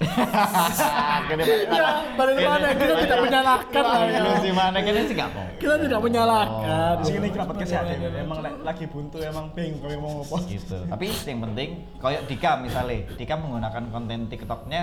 Kene 1.28 1.42
Ya, 1.68 1.88
balik 2.16 2.40
mana 2.40 2.68
kita 2.72 2.94
tidak 2.98 3.18
menyalahkan 3.20 3.82
lah 3.84 4.00
ya. 4.02 4.18
Ilusi 4.18 4.50
mana 4.50 4.78
kene 4.80 5.00
sih 5.04 5.12
gak 5.12 5.28
apa. 5.28 5.42
Kita 5.60 5.74
tidak 5.76 6.00
menyalahkan. 6.00 6.94
di 6.96 7.04
sini 7.06 7.26
kita 7.28 7.44
podcast 7.44 7.70
ya. 7.70 7.80
Emang 8.16 8.38
lagi 8.40 8.84
buntu 8.86 9.20
emang 9.20 9.52
bingung 9.52 9.78
kalau 9.78 10.00
mau 10.00 10.10
ngopo. 10.20 10.36
gitu 10.42 10.78
tapi 10.86 11.04
yang 11.22 11.40
penting 11.44 11.68
kayak 11.98 12.20
Dika 12.26 12.50
misalnya 12.58 12.96
Dika 13.14 13.34
menggunakan 13.36 13.82
konten 13.90 14.18
TikToknya 14.26 14.82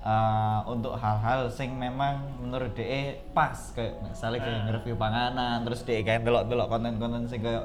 eh, 0.00 0.58
untuk 0.66 0.92
hal-hal 0.94 1.48
sing 1.48 1.74
memang 1.74 2.20
menurut 2.38 2.72
DE 2.72 3.18
pas 3.32 3.54
kayak 3.72 3.98
misalnya 4.04 4.38
kayak 4.40 4.58
nge-review 4.66 4.94
panganan 4.94 5.62
terus 5.62 5.82
DE 5.82 6.02
kayak 6.02 6.22
delok-delok 6.22 6.66
konten-konten 6.68 7.22
sing 7.26 7.40
kayak 7.40 7.64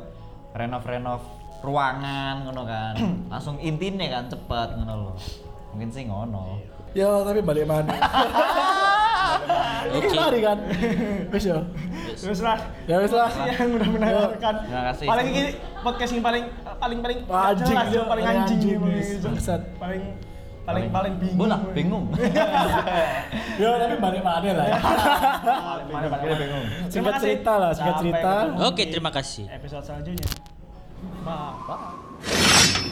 renov-renov 0.53 1.21
ruangan 1.63 2.43
ngono 2.43 2.61
kan 2.65 2.93
langsung 3.31 3.55
intinya 3.57 4.05
kan 4.09 4.23
cepet 4.27 4.67
ngono 4.77 4.93
loh 5.09 5.15
mungkin 5.73 5.89
sih 5.89 6.05
ngono 6.05 6.61
Ya, 6.93 7.09
tapi 7.25 7.41
balik 7.41 7.65
mana? 7.65 7.89
Oke. 9.97 10.13
Lari 10.13 10.45
kan. 10.45 10.61
Wis 11.33 11.49
ya. 11.49 11.57
Terus 12.13 12.45
lah. 12.45 12.61
Ya 12.85 13.01
wis 13.01 13.09
lah. 13.09 13.33
yang 13.49 13.73
udah 13.73 13.89
mendengarkan. 13.89 14.53
Terima 14.61 14.83
kasih. 14.93 15.05
Paling 15.09 15.27
ini 15.33 15.49
podcast 15.81 16.11
yang 16.13 16.21
paling 16.21 16.43
paling 16.77 16.99
paling 17.01 17.17
anjing, 17.25 17.73
paling 17.73 18.05
Paling 18.05 18.25
anjing 18.29 18.57
anjing, 18.61 18.77
gitu. 18.77 18.85
wis. 18.85 19.09
Bangsat. 19.25 19.61
Paling 19.81 20.03
paling 20.63 20.87
paling 20.95 21.13
bingung. 21.19 21.39
bola 21.39 21.57
bingung 21.75 22.05
Ya, 23.61 23.69
tapi 23.77 23.95
balik 24.01 24.21
mana 24.25 24.49
lah 24.57 24.65
ya. 24.65 24.77
Paling 25.93 26.09
paling 26.09 26.37
bingung. 26.41 26.65
Singkat 26.89 27.13
cerita 27.21 27.53
lah, 27.61 27.69
singkat 27.69 27.95
cerita. 28.01 28.33
Oke, 28.65 28.83
terima 28.89 29.13
kasih. 29.13 29.45
Episode 29.45 29.85
selanjutnya. 29.85 30.25
Bye. 31.21 32.89